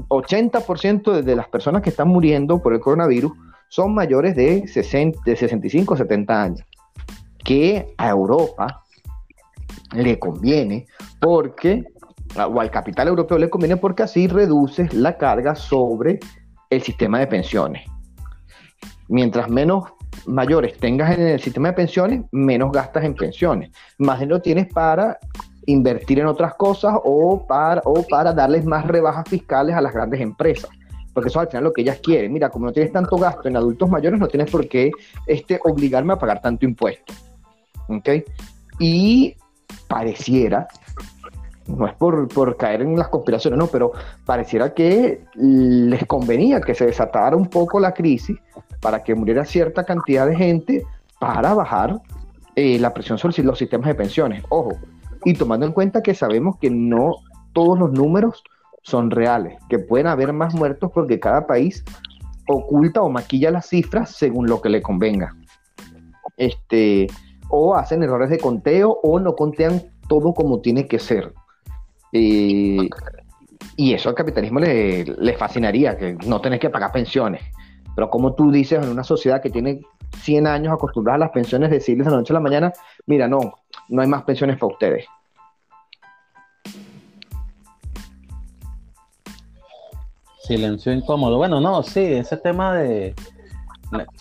80% 0.08 1.22
de 1.22 1.36
las 1.36 1.48
personas 1.48 1.82
que 1.82 1.90
están 1.90 2.08
muriendo 2.08 2.62
por 2.62 2.74
el 2.74 2.80
coronavirus 2.80 3.32
son 3.68 3.94
mayores 3.94 4.34
de, 4.34 4.66
60, 4.66 5.20
de 5.24 5.36
65 5.36 5.96
70 5.96 6.42
años, 6.42 6.66
que 7.44 7.94
a 7.98 8.08
Europa 8.08 8.84
le 9.92 10.18
conviene 10.18 10.86
porque, 11.20 11.84
o 12.36 12.60
al 12.60 12.70
capital 12.70 13.08
europeo 13.08 13.38
le 13.38 13.50
conviene 13.50 13.76
porque 13.76 14.02
así 14.02 14.26
reduces 14.26 14.92
la 14.94 15.16
carga 15.16 15.54
sobre 15.54 16.18
el 16.70 16.82
sistema 16.82 17.18
de 17.18 17.26
pensiones. 17.26 17.86
Mientras 19.08 19.48
menos 19.48 19.84
mayores 20.26 20.78
tengas 20.78 21.16
en 21.16 21.26
el 21.26 21.40
sistema 21.40 21.68
de 21.68 21.74
pensiones, 21.74 22.24
menos 22.30 22.72
gastas 22.72 23.04
en 23.04 23.14
pensiones. 23.14 23.70
Más 23.98 24.20
dinero 24.20 24.40
tienes 24.40 24.72
para 24.72 25.18
invertir 25.66 26.20
en 26.20 26.26
otras 26.26 26.54
cosas 26.54 26.94
o 27.04 27.46
para, 27.46 27.82
o 27.84 28.02
para 28.06 28.32
darles 28.32 28.64
más 28.64 28.86
rebajas 28.86 29.28
fiscales 29.28 29.76
a 29.76 29.80
las 29.80 29.92
grandes 29.92 30.20
empresas 30.20 30.70
porque 31.18 31.30
eso 31.30 31.40
al 31.40 31.48
final 31.48 31.64
lo 31.64 31.72
que 31.72 31.80
ellas 31.80 31.98
quieren. 31.98 32.32
Mira, 32.32 32.48
como 32.48 32.66
no 32.66 32.72
tienes 32.72 32.92
tanto 32.92 33.16
gasto 33.16 33.48
en 33.48 33.56
adultos 33.56 33.90
mayores, 33.90 34.20
no 34.20 34.28
tienes 34.28 34.48
por 34.48 34.68
qué 34.68 34.92
este, 35.26 35.58
obligarme 35.64 36.12
a 36.12 36.16
pagar 36.16 36.40
tanto 36.40 36.64
impuesto. 36.64 37.12
¿Ok? 37.88 38.08
Y 38.78 39.34
pareciera, 39.88 40.68
no 41.66 41.88
es 41.88 41.94
por, 41.94 42.28
por 42.28 42.56
caer 42.56 42.82
en 42.82 42.96
las 42.96 43.08
conspiraciones, 43.08 43.58
no, 43.58 43.66
pero 43.66 43.90
pareciera 44.24 44.72
que 44.72 45.24
les 45.34 46.06
convenía 46.06 46.60
que 46.60 46.76
se 46.76 46.86
desatara 46.86 47.34
un 47.34 47.48
poco 47.48 47.80
la 47.80 47.92
crisis 47.92 48.38
para 48.80 49.02
que 49.02 49.14
muriera 49.14 49.44
cierta 49.44 49.84
cantidad 49.84 50.26
de 50.26 50.36
gente 50.36 50.84
para 51.18 51.54
bajar 51.54 52.00
eh, 52.54 52.78
la 52.78 52.92
presión 52.94 53.18
sobre 53.18 53.42
los 53.42 53.58
sistemas 53.58 53.88
de 53.88 53.94
pensiones. 53.94 54.44
Ojo, 54.48 54.72
y 55.24 55.34
tomando 55.34 55.66
en 55.66 55.72
cuenta 55.72 56.02
que 56.02 56.14
sabemos 56.14 56.56
que 56.58 56.70
no 56.70 57.16
todos 57.52 57.78
los 57.78 57.92
números 57.92 58.42
son 58.82 59.10
reales, 59.10 59.58
que 59.68 59.78
pueden 59.78 60.06
haber 60.06 60.32
más 60.32 60.54
muertos 60.54 60.90
porque 60.92 61.20
cada 61.20 61.46
país 61.46 61.84
oculta 62.48 63.02
o 63.02 63.10
maquilla 63.10 63.50
las 63.50 63.68
cifras 63.68 64.12
según 64.12 64.46
lo 64.46 64.60
que 64.60 64.70
le 64.70 64.80
convenga. 64.80 65.36
Este, 66.36 67.08
o 67.48 67.74
hacen 67.74 68.02
errores 68.02 68.30
de 68.30 68.38
conteo 68.38 68.98
o 69.02 69.18
no 69.20 69.34
contean 69.34 69.82
todo 70.08 70.32
como 70.32 70.60
tiene 70.60 70.86
que 70.86 70.98
ser. 70.98 71.32
y 72.10 72.88
eso 73.76 74.08
al 74.08 74.14
capitalismo 74.14 74.60
le, 74.60 75.04
le, 75.04 75.36
fascinaría, 75.36 75.96
que 75.96 76.14
no 76.26 76.40
tenés 76.40 76.60
que 76.60 76.70
pagar 76.70 76.92
pensiones. 76.92 77.42
Pero 77.98 78.10
como 78.10 78.32
tú 78.32 78.52
dices, 78.52 78.80
en 78.80 78.90
una 78.90 79.02
sociedad 79.02 79.42
que 79.42 79.50
tiene 79.50 79.80
100 80.18 80.46
años 80.46 80.72
acostumbrada 80.72 81.16
a 81.16 81.18
las 81.18 81.30
pensiones, 81.30 81.68
decirles 81.68 82.04
de 82.04 82.12
la 82.12 82.18
noche 82.18 82.32
a 82.32 82.34
la 82.34 82.38
mañana, 82.38 82.72
mira, 83.06 83.26
no, 83.26 83.54
no 83.88 84.02
hay 84.02 84.06
más 84.06 84.22
pensiones 84.22 84.56
para 84.56 84.72
ustedes. 84.72 85.04
Silencio 90.44 90.92
incómodo. 90.92 91.38
Bueno, 91.38 91.60
no, 91.60 91.82
sí, 91.82 92.04
ese 92.04 92.36
tema 92.36 92.76
de 92.76 93.16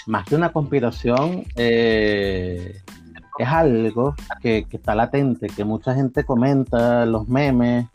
más 0.08 0.26
que 0.26 0.34
una 0.34 0.52
conspiración 0.52 1.44
eh, 1.56 2.82
es 3.38 3.48
algo 3.48 4.16
que, 4.42 4.66
que, 4.68 4.78
está 4.78 4.96
latente, 4.96 5.50
que 5.56 5.64
mucha 5.64 5.94
gente 5.94 6.24
comenta, 6.24 7.06
los 7.06 7.28
memes, 7.28 7.86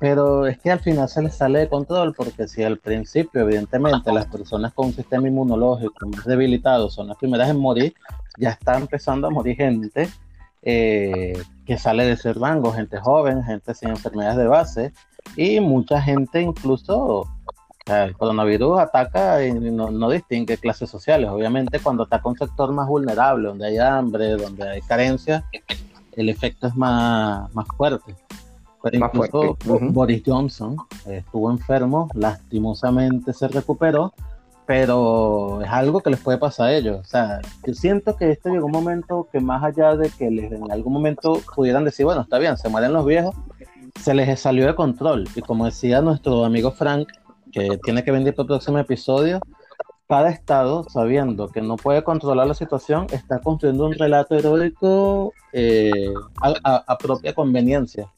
pero 0.00 0.46
es 0.46 0.58
que 0.58 0.70
al 0.70 0.80
final 0.80 1.08
se 1.08 1.22
les 1.22 1.34
sale 1.34 1.60
de 1.60 1.68
control 1.68 2.14
porque 2.14 2.46
si 2.46 2.62
al 2.62 2.78
principio, 2.78 3.42
evidentemente, 3.42 4.12
las 4.12 4.26
personas 4.26 4.72
con 4.72 4.86
un 4.86 4.92
sistema 4.92 5.26
inmunológico 5.28 6.06
más 6.08 6.24
debilitado 6.24 6.88
son 6.90 7.08
las 7.08 7.16
primeras 7.16 7.50
en 7.50 7.58
morir, 7.58 7.94
ya 8.38 8.50
está 8.50 8.76
empezando 8.76 9.26
a 9.26 9.30
morir 9.30 9.56
gente 9.56 10.08
eh, 10.62 11.40
que 11.66 11.78
sale 11.78 12.04
de 12.04 12.12
ese 12.12 12.32
rango, 12.32 12.72
gente 12.72 12.98
joven, 12.98 13.42
gente 13.42 13.74
sin 13.74 13.90
enfermedades 13.90 14.38
de 14.38 14.46
base 14.46 14.92
y 15.36 15.60
mucha 15.60 16.00
gente 16.00 16.40
incluso 16.40 17.28
el 17.86 18.16
coronavirus 18.16 18.80
ataca 18.80 19.44
y 19.44 19.52
no, 19.52 20.10
distingue 20.10 20.58
clases 20.58 20.90
sociales. 20.90 21.30
Obviamente, 21.30 21.80
cuando 21.80 22.04
ataca 22.04 22.28
un 22.28 22.36
sector 22.36 22.72
más 22.72 22.86
vulnerable, 22.86 23.48
donde 23.48 23.66
hay 23.66 23.78
hambre, 23.78 24.30
donde 24.36 24.68
hay 24.68 24.80
carencia, 24.82 25.44
el 26.12 26.28
efecto 26.28 26.66
es 26.66 26.76
más, 26.76 27.52
más 27.54 27.66
fuerte. 27.76 28.14
Pero 28.82 28.96
incluso 28.96 29.56
Boris 29.90 30.22
Johnson 30.24 30.76
estuvo 31.06 31.50
enfermo, 31.50 32.08
lastimosamente 32.14 33.32
se 33.32 33.48
recuperó, 33.48 34.12
pero 34.66 35.62
es 35.62 35.68
algo 35.70 36.00
que 36.00 36.10
les 36.10 36.20
puede 36.20 36.38
pasar 36.38 36.68
a 36.68 36.74
ellos. 36.74 37.00
O 37.00 37.04
sea, 37.04 37.40
yo 37.66 37.74
siento 37.74 38.16
que 38.16 38.30
este 38.30 38.50
llegó 38.50 38.66
un 38.66 38.72
momento 38.72 39.26
que 39.32 39.40
más 39.40 39.64
allá 39.64 39.96
de 39.96 40.10
que 40.10 40.30
les 40.30 40.52
en 40.52 40.70
algún 40.70 40.92
momento 40.92 41.40
pudieran 41.56 41.84
decir, 41.84 42.04
bueno, 42.04 42.20
está 42.20 42.38
bien, 42.38 42.56
se 42.56 42.68
mueren 42.68 42.92
los 42.92 43.04
viejos, 43.04 43.34
se 44.00 44.14
les 44.14 44.38
salió 44.38 44.66
de 44.66 44.74
control. 44.74 45.28
Y 45.34 45.40
como 45.40 45.64
decía 45.64 46.00
nuestro 46.02 46.44
amigo 46.44 46.70
Frank, 46.70 47.08
que 47.50 47.78
tiene 47.82 48.04
que 48.04 48.12
venir 48.12 48.34
para 48.34 48.42
el 48.42 48.48
próximo 48.48 48.78
episodio, 48.78 49.40
cada 50.08 50.30
estado, 50.30 50.84
sabiendo 50.88 51.48
que 51.48 51.60
no 51.60 51.76
puede 51.76 52.02
controlar 52.02 52.46
la 52.46 52.54
situación, 52.54 53.06
está 53.12 53.40
construyendo 53.40 53.84
un 53.86 53.92
relato 53.92 54.36
heroico 54.36 55.34
eh, 55.52 56.12
a, 56.42 56.98
propia 56.98 57.34
conveniencia. 57.34 58.10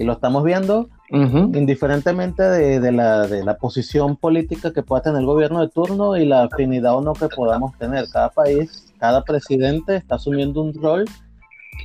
Y 0.00 0.04
lo 0.04 0.14
estamos 0.14 0.44
viendo 0.44 0.88
indiferentemente 1.10 2.42
de, 2.42 2.90
la, 2.90 3.26
de, 3.26 3.44
la, 3.44 3.58
posición 3.58 4.16
política 4.16 4.72
que 4.72 4.82
pueda 4.82 5.02
tener 5.02 5.20
el 5.20 5.26
gobierno 5.26 5.60
de 5.60 5.68
turno 5.68 6.16
y 6.16 6.24
la 6.24 6.44
afinidad 6.44 6.96
o 6.96 7.02
no 7.02 7.12
que 7.12 7.28
podamos 7.28 7.76
tener. 7.76 8.06
Cada 8.10 8.30
país, 8.30 8.90
cada 8.98 9.22
presidente 9.22 9.96
está 9.96 10.14
asumiendo 10.14 10.62
un 10.62 10.72
rol 10.72 11.04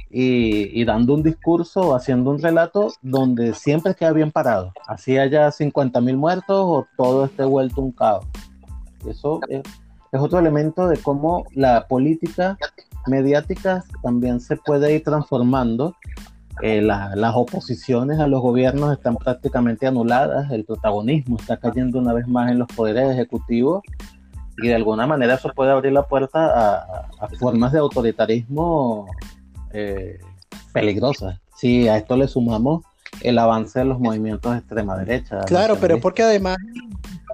y, 0.09 0.85
dando 0.85 1.13
un 1.13 1.23
discurso, 1.23 1.93
haciendo 1.93 2.31
un 2.31 2.41
relato 2.41 2.93
donde 3.01 3.53
siempre 3.53 3.93
queda 3.95 4.13
bien 4.13 4.31
parado. 4.31 4.71
Así 4.87 5.17
haya 5.17 5.51
50 5.51 5.99
mil 5.99 6.15
muertos 6.15 6.57
o 6.57 6.87
todo 6.95 7.25
esté 7.25 7.43
vuelto 7.43 7.81
un 7.81 7.91
caos. 7.91 8.25
Eso 9.05 9.41
es, 9.49 9.61
otro 10.13 10.39
elemento 10.39 10.87
de 10.87 10.95
cómo 10.99 11.43
la 11.53 11.85
política 11.89 12.57
mediática 13.07 13.83
también 14.01 14.39
se 14.39 14.55
puede 14.55 14.95
ir 14.95 15.03
transformando. 15.03 15.97
Eh, 16.61 16.81
las 16.81 17.35
oposiciones 17.35 18.19
a 18.19 18.27
los 18.27 18.41
gobiernos 18.41 18.93
están 18.93 19.17
prácticamente 19.17 19.87
anuladas, 19.87 20.51
el 20.51 20.63
protagonismo 20.63 21.37
está 21.37 21.57
cayendo 21.57 21.99
una 21.99 22.13
vez 22.13 22.27
más 22.27 22.49
en 22.49 22.59
los 22.59 22.67
poderes 22.69 23.11
ejecutivos 23.11 23.83
y 24.63 24.69
de 24.69 24.75
alguna 24.75 25.05
manera 25.05 25.33
eso 25.33 25.49
puede 25.53 25.71
abrir 25.71 25.91
la 25.91 26.03
puerta 26.03 26.45
a, 26.45 27.07
a 27.19 27.27
formas 27.39 27.73
de 27.73 27.79
autoritarismo 27.79 29.05
eh, 29.73 30.17
peligrosas. 30.71 31.39
Si 31.57 31.89
a 31.89 31.97
esto 31.97 32.15
le 32.15 32.27
sumamos 32.27 32.85
el 33.21 33.37
avance 33.37 33.79
de 33.79 33.85
los 33.85 33.99
movimientos 33.99 34.53
de 34.53 34.59
extrema 34.59 34.97
derecha. 34.97 35.41
Claro, 35.41 35.77
pero 35.79 35.99
porque 35.99 36.23
además 36.23 36.57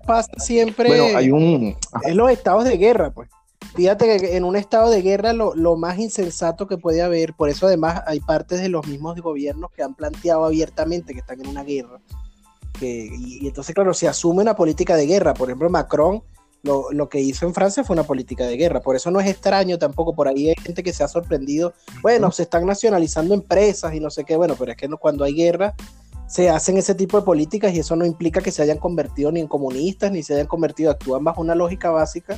pasa 0.05 0.31
siempre 0.37 0.89
bueno, 0.89 1.17
hay 1.17 1.31
un... 1.31 1.75
en 2.03 2.17
los 2.17 2.31
estados 2.31 2.63
de 2.63 2.77
guerra, 2.77 3.11
pues. 3.11 3.29
Fíjate 3.75 4.19
que 4.19 4.35
en 4.35 4.43
un 4.43 4.55
estado 4.57 4.89
de 4.89 5.01
guerra 5.01 5.31
lo, 5.31 5.55
lo, 5.55 5.77
más 5.77 5.97
insensato 5.97 6.67
que 6.67 6.77
puede 6.77 7.01
haber, 7.01 7.33
por 7.33 7.49
eso 7.49 7.67
además 7.67 8.01
hay 8.05 8.19
partes 8.19 8.61
de 8.61 8.67
los 8.67 8.85
mismos 8.85 9.19
gobiernos 9.21 9.71
que 9.71 9.81
han 9.81 9.95
planteado 9.95 10.43
abiertamente 10.43 11.13
que 11.13 11.19
están 11.19 11.39
en 11.39 11.47
una 11.47 11.63
guerra. 11.63 12.01
Que, 12.77 13.09
y, 13.11 13.45
y, 13.45 13.47
entonces, 13.47 13.73
claro, 13.73 13.93
se 13.93 14.07
asume 14.07 14.41
una 14.41 14.55
política 14.55 14.95
de 14.95 15.05
guerra. 15.05 15.33
Por 15.33 15.49
ejemplo, 15.49 15.69
Macron 15.69 16.21
lo, 16.63 16.91
lo, 16.91 17.09
que 17.09 17.19
hizo 17.19 17.45
en 17.45 17.53
Francia 17.53 17.83
fue 17.83 17.93
una 17.93 18.03
política 18.03 18.45
de 18.45 18.57
guerra. 18.57 18.81
Por 18.81 18.95
eso 18.95 19.09
no 19.09 19.19
es 19.19 19.27
extraño 19.27 19.77
tampoco, 19.77 20.13
por 20.13 20.27
ahí 20.27 20.49
hay 20.49 20.55
gente 20.61 20.83
que 20.83 20.93
se 20.93 21.03
ha 21.03 21.07
sorprendido. 21.07 21.73
Bueno, 22.01 22.31
se 22.31 22.43
están 22.43 22.65
nacionalizando 22.65 23.33
empresas 23.33 23.93
y 23.93 23.99
no 23.99 24.09
sé 24.09 24.25
qué, 24.25 24.35
bueno, 24.35 24.55
pero 24.59 24.71
es 24.71 24.77
que 24.77 24.87
no, 24.87 24.97
cuando 24.97 25.23
hay 25.23 25.33
guerra 25.33 25.73
se 26.27 26.49
hacen 26.49 26.77
ese 26.77 26.95
tipo 26.95 27.19
de 27.19 27.25
políticas 27.25 27.73
y 27.73 27.79
eso 27.79 27.95
no 27.97 28.05
implica 28.05 28.41
que 28.41 28.51
se 28.51 28.61
hayan 28.61 28.77
convertido 28.77 29.33
ni 29.33 29.41
en 29.41 29.47
comunistas 29.47 30.13
ni 30.13 30.23
se 30.23 30.33
hayan 30.33 30.47
convertido, 30.47 30.89
actúan 30.89 31.25
bajo 31.25 31.41
una 31.41 31.55
lógica 31.55 31.89
básica 31.89 32.37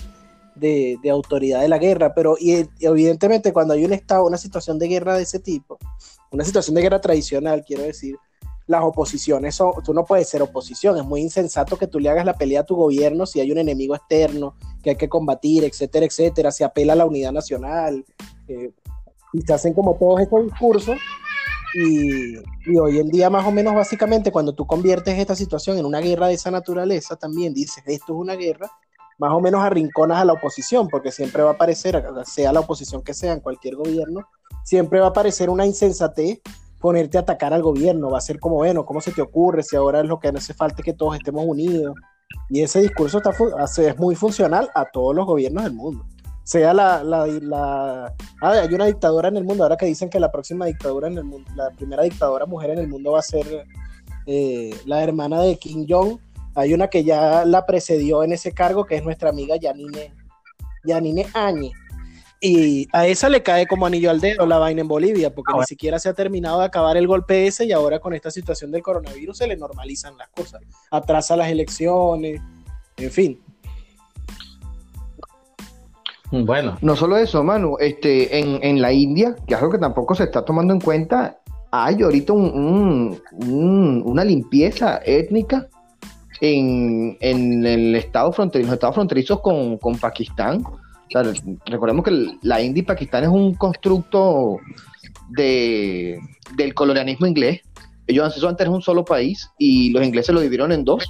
de, 0.56 0.98
de 1.02 1.10
autoridad 1.10 1.62
de 1.62 1.68
la 1.68 1.78
guerra. 1.78 2.14
Pero 2.14 2.36
y, 2.40 2.68
evidentemente 2.80 3.54
cuando 3.54 3.74
hay 3.74 3.86
un 3.86 3.94
estado, 3.94 4.26
una 4.26 4.38
situación 4.38 4.80
de 4.80 4.88
guerra 4.88 5.16
de 5.18 5.24
ese 5.24 5.40
tipo, 5.40 5.78
una 6.32 6.44
situación 6.44 6.76
de 6.76 6.82
guerra 6.82 7.02
tradicional, 7.02 7.64
quiero 7.66 7.84
decir, 7.84 8.18
las 8.66 8.84
oposiciones 8.84 9.56
son, 9.56 9.74
tú 9.84 9.94
no 9.94 10.06
puedes 10.06 10.30
ser 10.30 10.42
oposición, 10.42 10.98
es 10.98 11.04
muy 11.04 11.22
insensato 11.22 11.78
que 11.78 11.88
tú 11.88 12.00
le 12.00 12.10
hagas 12.10 12.26
la 12.26 12.36
pelea 12.36 12.62
a 12.62 12.66
tu 12.66 12.76
gobierno 12.76 13.26
si 13.26 13.40
hay 13.40 13.52
un 13.52 13.58
enemigo 13.58 13.94
externo 13.94 14.56
que 14.82 14.92
hay 14.92 14.96
que 14.96 15.10
combatir, 15.10 15.64
etcétera, 15.64 16.06
etcétera, 16.06 16.52
se 16.52 16.64
apela 16.64 16.94
a 16.94 16.96
la 16.96 17.06
unidad 17.06 17.32
nacional, 17.32 18.06
eh, 18.48 18.72
y 19.34 19.42
se 19.42 19.54
hacen 19.54 19.74
como 19.74 19.96
todos 19.96 20.22
estos 20.22 20.44
discursos 20.44 20.98
Y, 21.76 22.38
y, 22.68 22.78
hoy 22.80 23.00
en 23.00 23.10
día, 23.10 23.32
más 23.32 23.48
o 23.48 23.52
menos, 23.52 23.74
básicamente, 23.74 24.32
cuando 24.32 24.54
tú 24.54 24.68
conviertes 24.68 25.18
esta 25.18 25.36
situación 25.36 25.80
en 25.80 25.86
una 25.86 26.02
guerra 26.02 26.28
de 26.28 26.36
esa 26.36 26.52
naturaleza, 26.52 27.16
también 27.16 27.52
dices, 27.52 27.84
esto 27.88 28.14
es 28.14 28.20
una 28.20 28.36
guerra, 28.36 28.70
más 29.18 29.32
o 29.32 29.40
menos 29.40 29.62
arrinconas 29.62 30.20
a 30.20 30.26
la 30.26 30.34
oposición, 30.34 30.88
porque 30.88 31.12
siempre 31.12 31.44
va 31.44 31.52
a 31.52 31.54
aparecer, 31.54 32.04
sea 32.26 32.52
la 32.52 32.62
oposición 32.62 33.04
que 33.04 33.14
sea 33.14 33.34
en 33.34 33.40
cualquier 33.40 33.76
gobierno, 33.76 34.28
siempre 34.64 35.00
va 35.00 35.08
a 35.08 35.10
aparecer 35.10 35.50
una 35.50 35.66
insensatez 35.66 36.40
ponerte 36.80 37.18
a 37.18 37.22
atacar 37.22 37.54
al 37.54 37.62
gobierno, 37.62 38.10
va 38.10 38.18
a 38.18 38.22
ser 38.22 38.40
como, 38.40 38.56
bueno, 38.56 38.86
¿cómo 38.86 39.00
se 39.00 39.12
te 39.12 39.22
ocurre 39.22 39.64
si 39.64 39.76
ahora 39.76 40.02
es 40.02 40.06
lo 40.06 40.20
que 40.20 40.28
hace 40.28 40.54
falta 40.54 40.84
que 40.84 40.94
todos 40.94 41.16
estemos 41.16 41.46
unidos? 41.46 41.96
Y 42.50 42.62
ese 42.62 42.82
discurso 42.82 43.20
está, 43.20 43.32
es 43.82 43.98
muy 43.98 44.16
funcional 44.16 44.70
a 44.76 44.86
todos 44.86 45.16
los 45.16 45.26
gobiernos 45.26 45.64
del 45.64 45.74
mundo 45.74 46.06
sea 46.44 46.74
la, 46.74 47.04
la, 47.04 47.26
la 47.26 48.14
ah, 48.42 48.52
hay 48.52 48.74
una 48.74 48.86
dictadura 48.86 49.30
en 49.30 49.38
el 49.38 49.46
mundo, 49.46 49.64
ahora 49.64 49.78
que 49.78 49.86
dicen 49.86 50.10
que 50.10 50.20
la 50.20 50.32
próxima 50.32 50.66
dictadura 50.66 51.08
en 51.08 51.18
el 51.18 51.24
mundo, 51.24 51.50
la 51.56 51.70
primera 51.72 52.04
dictadora 52.04 52.46
mujer 52.46 52.72
en 52.72 52.80
el 52.80 52.88
mundo 52.88 53.14
va 53.14 53.20
a 53.20 53.24
ser 53.24 53.66
eh, 54.26 54.76
la 54.86 55.04
hermana 55.04 55.42
de 55.42 55.58
Kim 55.58 55.86
Jong, 55.88 56.20
hay 56.56 56.74
una 56.74 56.88
que 56.88 57.04
ya 57.04 57.46
la 57.46 57.66
precedió 57.66 58.24
en 58.24 58.34
ese 58.34 58.54
cargo, 58.54 58.86
que 58.86 58.96
es 58.96 59.04
nuestra 59.04 59.30
amiga 59.30 59.56
Yanine, 59.56 60.14
Yanine 60.84 61.28
Añe. 61.34 61.72
Y 62.46 62.90
a 62.92 63.08
esa 63.08 63.30
le 63.30 63.42
cae 63.42 63.66
como 63.68 63.86
anillo 63.86 64.10
al 64.12 64.20
dedo 64.20 64.46
la 64.46 64.58
vaina 64.58 64.82
en 64.82 64.88
Bolivia, 64.88 65.34
porque 65.34 65.54
ni 65.58 65.64
siquiera 65.64 65.98
se 65.98 66.10
ha 66.10 66.14
terminado 66.14 66.60
de 66.60 66.66
acabar 66.66 66.98
el 66.98 67.08
golpe 67.08 67.48
ese 67.48 67.66
y 67.66 67.72
ahora 67.72 68.00
con 68.00 68.14
esta 68.14 68.32
situación 68.32 68.70
del 68.70 68.84
coronavirus 68.84 69.38
se 69.38 69.48
le 69.48 69.56
normalizan 69.56 70.18
las 70.18 70.28
cosas. 70.28 70.62
Atrasa 70.92 71.38
las 71.38 71.50
elecciones, 71.50 72.42
en 72.98 73.12
fin. 73.12 73.42
Bueno. 76.32 76.78
No 76.82 76.98
solo 76.98 77.16
eso, 77.16 77.44
Manu, 77.44 77.78
este, 77.80 78.40
en, 78.40 78.82
la 78.82 78.92
India, 78.92 79.36
que 79.48 79.54
es 79.54 79.60
algo 79.60 79.72
que 79.72 79.78
tampoco 79.78 80.14
se 80.14 80.26
está 80.26 80.44
tomando 80.44 80.74
en 80.74 80.82
cuenta, 80.82 81.40
hay 81.72 82.02
ahorita 82.02 82.34
una 82.34 84.24
limpieza 84.26 85.00
étnica 85.06 85.70
en, 86.44 87.66
el 87.66 87.96
estado 87.96 88.32
fronterizo, 88.34 88.68
los 88.68 88.74
estados 88.74 88.96
fronterizos 88.96 89.40
con, 89.42 89.80
Pakistán. 90.00 90.64
recordemos 91.66 92.04
que 92.04 92.28
la 92.42 92.62
India 92.62 92.82
y 92.82 92.86
Pakistán 92.86 93.24
es 93.24 93.30
un 93.30 93.54
constructo 93.56 94.58
de, 95.30 96.20
del 96.58 96.74
colonialismo 96.74 97.28
inglés. 97.28 97.62
Ellos 98.08 98.44
antes 98.44 98.62
eran 98.62 98.74
un 98.74 98.82
solo 98.82 99.06
país 99.06 99.50
y 99.58 99.92
los 99.92 100.06
ingleses 100.06 100.36
lo 100.36 100.42
dividieron 100.42 100.74
en 100.74 100.84
dos 100.84 101.10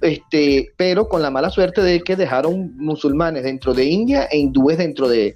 este, 0.00 0.72
pero 0.76 1.08
con 1.08 1.22
la 1.22 1.30
mala 1.30 1.50
suerte 1.50 1.80
de 1.82 2.00
que 2.00 2.16
dejaron 2.16 2.76
musulmanes 2.76 3.42
dentro 3.42 3.74
de 3.74 3.84
India 3.84 4.24
e 4.30 4.38
hindúes 4.38 4.78
dentro 4.78 5.08
de, 5.08 5.34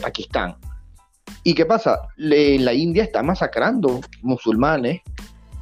Pakistán. 0.00 0.56
¿Y 1.42 1.54
qué 1.54 1.64
pasa? 1.64 1.98
la 2.16 2.74
India 2.74 3.02
está 3.02 3.22
masacrando 3.22 4.00
musulmanes 4.22 5.00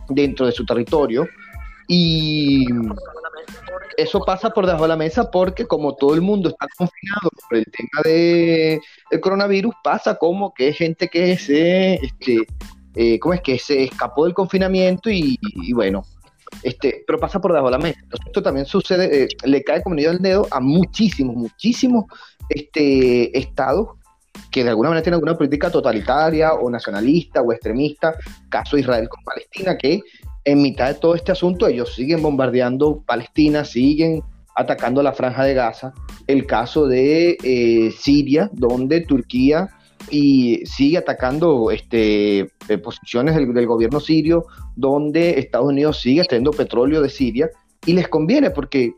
dentro 0.08 0.46
de 0.46 0.52
su 0.52 0.64
territorio 0.64 1.26
y 1.88 2.66
eso 3.96 4.20
pasa 4.20 4.50
por 4.50 4.66
debajo 4.66 4.84
de 4.84 4.90
la 4.90 4.96
mesa 4.96 5.30
porque 5.30 5.66
como 5.66 5.96
todo 5.96 6.14
el 6.14 6.20
mundo 6.20 6.50
está 6.50 6.66
confinado 6.76 7.30
por 7.48 7.58
el 7.58 7.64
tema 7.64 8.02
de 8.04 8.80
el 9.10 9.20
coronavirus, 9.20 9.74
pasa 9.82 10.14
como 10.14 10.54
que 10.54 10.66
hay 10.66 10.74
gente 10.74 11.08
que 11.08 11.36
se, 11.36 11.94
este, 11.94 12.46
eh, 12.94 13.18
¿cómo 13.18 13.34
es 13.34 13.40
que 13.40 13.58
se 13.58 13.84
escapó 13.84 14.24
del 14.24 14.34
confinamiento 14.34 15.10
y 15.10 15.38
bueno, 15.72 16.04
este, 16.62 17.04
pero 17.06 17.18
pasa 17.18 17.40
por 17.40 17.52
debajo 17.52 17.70
de 17.70 17.78
la 17.78 17.82
mesa. 17.82 18.00
esto 18.26 18.42
también 18.42 18.66
sucede, 18.66 19.24
eh, 19.24 19.28
le 19.44 19.62
cae 19.62 19.82
como 19.82 19.94
niño 19.94 20.10
al 20.10 20.18
dedo 20.18 20.46
a 20.50 20.60
muchísimos, 20.60 21.36
muchísimos 21.36 22.06
este, 22.48 23.36
estados 23.38 23.88
que 24.50 24.62
de 24.62 24.70
alguna 24.70 24.90
manera 24.90 25.02
tienen 25.02 25.16
alguna 25.16 25.36
política 25.36 25.70
totalitaria 25.70 26.54
o 26.54 26.70
nacionalista 26.70 27.42
o 27.42 27.52
extremista, 27.52 28.14
caso 28.48 28.78
Israel 28.78 29.08
con 29.08 29.22
Palestina, 29.24 29.76
que 29.76 30.00
en 30.44 30.62
mitad 30.62 30.88
de 30.88 30.94
todo 30.94 31.14
este 31.14 31.32
asunto 31.32 31.66
ellos 31.66 31.94
siguen 31.94 32.22
bombardeando 32.22 33.02
Palestina, 33.06 33.64
siguen 33.64 34.22
atacando 34.58 35.02
la 35.02 35.12
franja 35.12 35.44
de 35.44 35.54
Gaza. 35.54 35.92
El 36.26 36.46
caso 36.46 36.86
de 36.86 37.38
eh, 37.42 37.92
Siria, 37.96 38.50
donde 38.52 39.02
Turquía 39.02 39.68
y 40.10 40.64
sigue 40.66 40.98
atacando 40.98 41.70
este, 41.70 42.40
eh, 42.40 42.78
posiciones 42.82 43.36
del, 43.36 43.66
gobierno 43.66 44.00
sirio, 44.00 44.46
donde 44.74 45.38
Estados 45.38 45.68
Unidos 45.68 46.00
sigue 46.00 46.20
extrayendo 46.20 46.50
petróleo 46.50 47.02
de 47.02 47.08
Siria 47.08 47.50
y 47.86 47.92
les 47.92 48.08
conviene 48.08 48.50
porque 48.50 48.94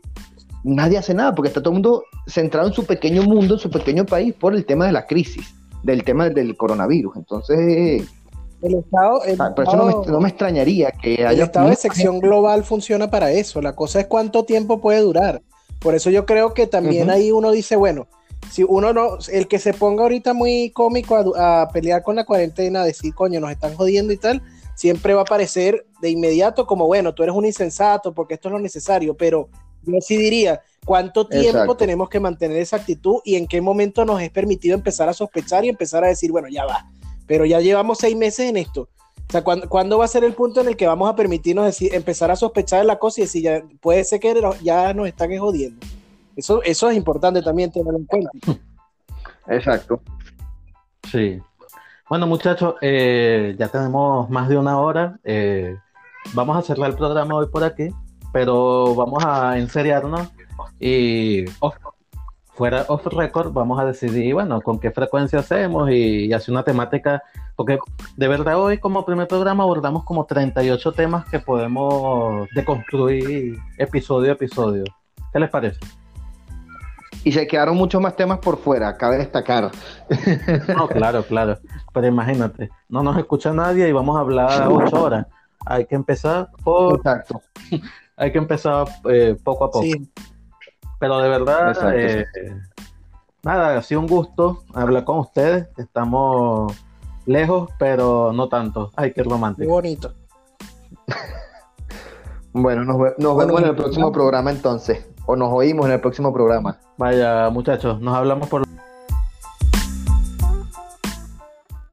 nadie 0.63 0.97
hace 0.97 1.13
nada, 1.13 1.35
porque 1.35 1.49
está 1.49 1.61
todo 1.61 1.71
el 1.71 1.81
mundo 1.81 2.03
centrado 2.27 2.67
en 2.67 2.73
su 2.73 2.85
pequeño 2.85 3.23
mundo, 3.23 3.55
en 3.55 3.59
su 3.59 3.69
pequeño 3.69 4.05
país, 4.05 4.33
por 4.33 4.55
el 4.55 4.65
tema 4.65 4.85
de 4.85 4.93
la 4.93 5.05
crisis, 5.05 5.53
del 5.83 6.03
tema 6.03 6.29
del 6.29 6.55
coronavirus. 6.55 7.17
Entonces, 7.17 8.07
el 8.61 8.75
Estado, 8.75 9.21
por 9.55 9.63
eso 9.63 10.05
no 10.07 10.19
me, 10.19 10.29
extrañaría 10.29 10.91
que 10.91 11.25
haya... 11.25 11.31
El 11.31 11.39
Estado 11.41 11.69
de 11.69 11.75
sección 11.75 12.19
global 12.19 12.63
funciona 12.63 13.09
para 13.09 13.31
eso, 13.31 13.61
la 13.61 13.75
cosa 13.75 13.99
es 13.99 14.07
cuánto 14.07 14.45
tiempo 14.45 14.79
puede 14.79 14.99
durar. 14.99 15.41
Por 15.79 15.95
eso 15.95 16.11
yo 16.11 16.25
creo 16.27 16.53
que 16.53 16.67
también 16.67 17.09
ahí 17.09 17.31
uno 17.31 17.51
dice, 17.51 17.75
bueno, 17.75 18.07
si 18.51 18.63
uno 18.63 18.93
no, 18.93 19.17
el 19.31 19.47
que 19.47 19.59
se 19.59 19.73
ponga 19.73 20.03
ahorita 20.03 20.33
muy 20.33 20.71
cómico 20.71 21.15
a, 21.35 21.67
pelear 21.69 22.03
con 22.03 22.15
la 22.15 22.25
cuarentena, 22.25 22.83
decir, 22.83 23.15
coño, 23.15 23.39
nos 23.39 23.51
están 23.51 23.75
jodiendo 23.75 24.13
y 24.13 24.17
tal, 24.17 24.43
siempre 24.75 25.13
va 25.13 25.21
a 25.21 25.25
parecer 25.25 25.85
de 26.01 26.09
inmediato 26.09 26.67
como, 26.67 26.85
bueno, 26.85 27.15
tú 27.15 27.23
eres 27.23 27.35
un 27.35 27.45
insensato 27.45 28.13
porque 28.13 28.35
esto 28.35 28.49
es 28.49 28.53
lo 28.53 28.59
necesario, 28.59 29.15
pero 29.15 29.49
yo 29.83 29.99
sí 30.01 30.17
diría, 30.17 30.61
¿cuánto 30.85 31.27
tiempo 31.27 31.75
tenemos 31.75 32.09
que 32.09 32.19
mantener 32.19 32.57
esa 32.57 32.75
actitud 32.75 33.21
y 33.23 33.35
en 33.35 33.47
qué 33.47 33.61
momento 33.61 34.05
nos 34.05 34.21
es 34.21 34.29
permitido 34.29 34.75
empezar 34.75 35.09
a 35.09 35.13
sospechar 35.13 35.65
y 35.65 35.69
empezar 35.69 36.03
a 36.03 36.07
decir, 36.07 36.31
bueno, 36.31 36.47
ya 36.47 36.65
va, 36.65 36.91
pero 37.31 37.45
ya 37.45 37.61
llevamos 37.61 37.99
seis 37.99 38.17
meses 38.17 38.49
en 38.49 38.57
esto? 38.57 38.89
O 39.29 39.31
sea, 39.31 39.41
¿cuándo, 39.41 39.97
va 39.97 40.03
a 40.03 40.09
ser 40.09 40.25
el 40.25 40.33
punto 40.33 40.59
en 40.59 40.67
el 40.67 40.75
que 40.75 40.85
vamos 40.85 41.09
a 41.09 41.15
permitirnos 41.15 41.63
decir, 41.63 41.95
empezar 41.95 42.29
a 42.29 42.35
sospechar 42.35 42.81
de 42.81 42.85
la 42.85 42.99
cosa 42.99 43.21
y 43.21 43.23
decir, 43.23 43.43
ya, 43.43 43.63
puede 43.79 44.03
ser 44.03 44.19
que 44.19 44.35
ya 44.61 44.93
nos 44.93 45.07
están 45.07 45.37
jodiendo? 45.37 45.79
Eso, 46.35 46.61
eso 46.63 46.89
es 46.89 46.97
importante 46.97 47.41
también 47.41 47.71
tenerlo 47.71 47.99
en 47.99 48.05
cuenta. 48.05 48.31
Exacto. 49.47 50.01
Sí. 51.09 51.41
Bueno, 52.09 52.27
muchachos, 52.27 52.75
eh, 52.81 53.55
ya 53.57 53.69
tenemos 53.69 54.29
más 54.29 54.49
de 54.49 54.57
una 54.57 54.77
hora. 54.77 55.17
Eh, 55.23 55.77
vamos 56.33 56.57
a 56.57 56.61
cerrar 56.61 56.89
el 56.89 56.97
programa 56.97 57.35
hoy 57.35 57.47
por 57.47 57.63
aquí, 57.63 57.87
pero 58.33 58.93
vamos 58.93 59.23
a 59.25 59.57
enseriarnos 59.57 60.27
y 60.81 61.45
fuera 62.61 62.85
off 62.89 63.07
record 63.07 63.51
vamos 63.51 63.79
a 63.79 63.85
decidir, 63.85 64.35
bueno, 64.35 64.61
con 64.61 64.79
qué 64.79 64.91
frecuencia 64.91 65.39
hacemos 65.39 65.89
y, 65.89 66.31
hacer 66.31 66.53
una 66.53 66.61
temática, 66.61 67.23
porque 67.55 67.79
de 68.15 68.27
verdad 68.27 68.59
hoy 68.59 68.77
como 68.77 69.03
primer 69.03 69.27
programa 69.27 69.63
abordamos 69.63 70.03
como 70.03 70.25
38 70.25 70.91
temas 70.91 71.25
que 71.25 71.39
podemos 71.39 72.47
deconstruir 72.53 73.57
episodio 73.79 74.29
a 74.29 74.33
episodio. 74.33 74.83
¿Qué 75.33 75.39
les 75.39 75.49
parece? 75.49 75.79
y 77.23 77.31
se 77.31 77.47
quedaron 77.47 77.77
muchos 77.77 77.99
más 77.99 78.15
temas 78.15 78.37
por 78.37 78.59
fuera, 78.59 78.95
cabe 78.95 79.17
destacar. 79.17 79.71
No, 80.77 80.87
claro, 80.87 81.23
claro. 81.23 81.57
Pero 81.91 82.05
imagínate, 82.05 82.69
no 82.89 83.01
nos 83.01 83.17
escucha 83.17 83.51
nadie 83.53 83.89
y 83.89 83.91
vamos 83.91 84.17
a 84.17 84.19
hablar 84.19 84.67
ocho 84.67 85.01
horas. 85.01 85.25
Hay 85.65 85.85
que 85.85 85.95
empezar 85.95 86.49
por... 86.63 86.97
Exacto. 86.97 87.41
Hay 88.17 88.31
que 88.31 88.37
empezar 88.37 88.85
eh, 89.09 89.35
poco 89.43 89.65
a 89.65 89.71
poco. 89.71 89.87
Pero 91.01 91.17
de 91.17 91.29
verdad, 91.29 91.95
eh, 91.95 92.27
nada, 93.41 93.75
ha 93.75 93.81
sido 93.81 94.01
un 94.01 94.07
gusto 94.07 94.61
hablar 94.71 95.03
con 95.03 95.17
ustedes. 95.17 95.67
Estamos 95.77 96.79
lejos, 97.25 97.71
pero 97.79 98.31
no 98.31 98.47
tanto. 98.49 98.91
Ay, 98.95 99.11
qué 99.11 99.23
romántico. 99.23 99.67
Muy 99.67 99.73
bonito. 99.73 100.13
bueno, 102.53 102.83
nos, 102.85 102.99
vemos 103.35 103.61
en 103.61 103.69
el 103.69 103.75
próximo 103.75 104.11
programa 104.11 104.51
entonces. 104.51 105.09
O 105.25 105.35
nos 105.35 105.51
oímos 105.51 105.87
en 105.87 105.93
el 105.93 106.01
próximo 106.01 106.31
programa. 106.31 106.77
Vaya, 106.99 107.49
muchachos, 107.49 107.99
nos 107.99 108.15
hablamos 108.15 108.47
por 108.47 108.61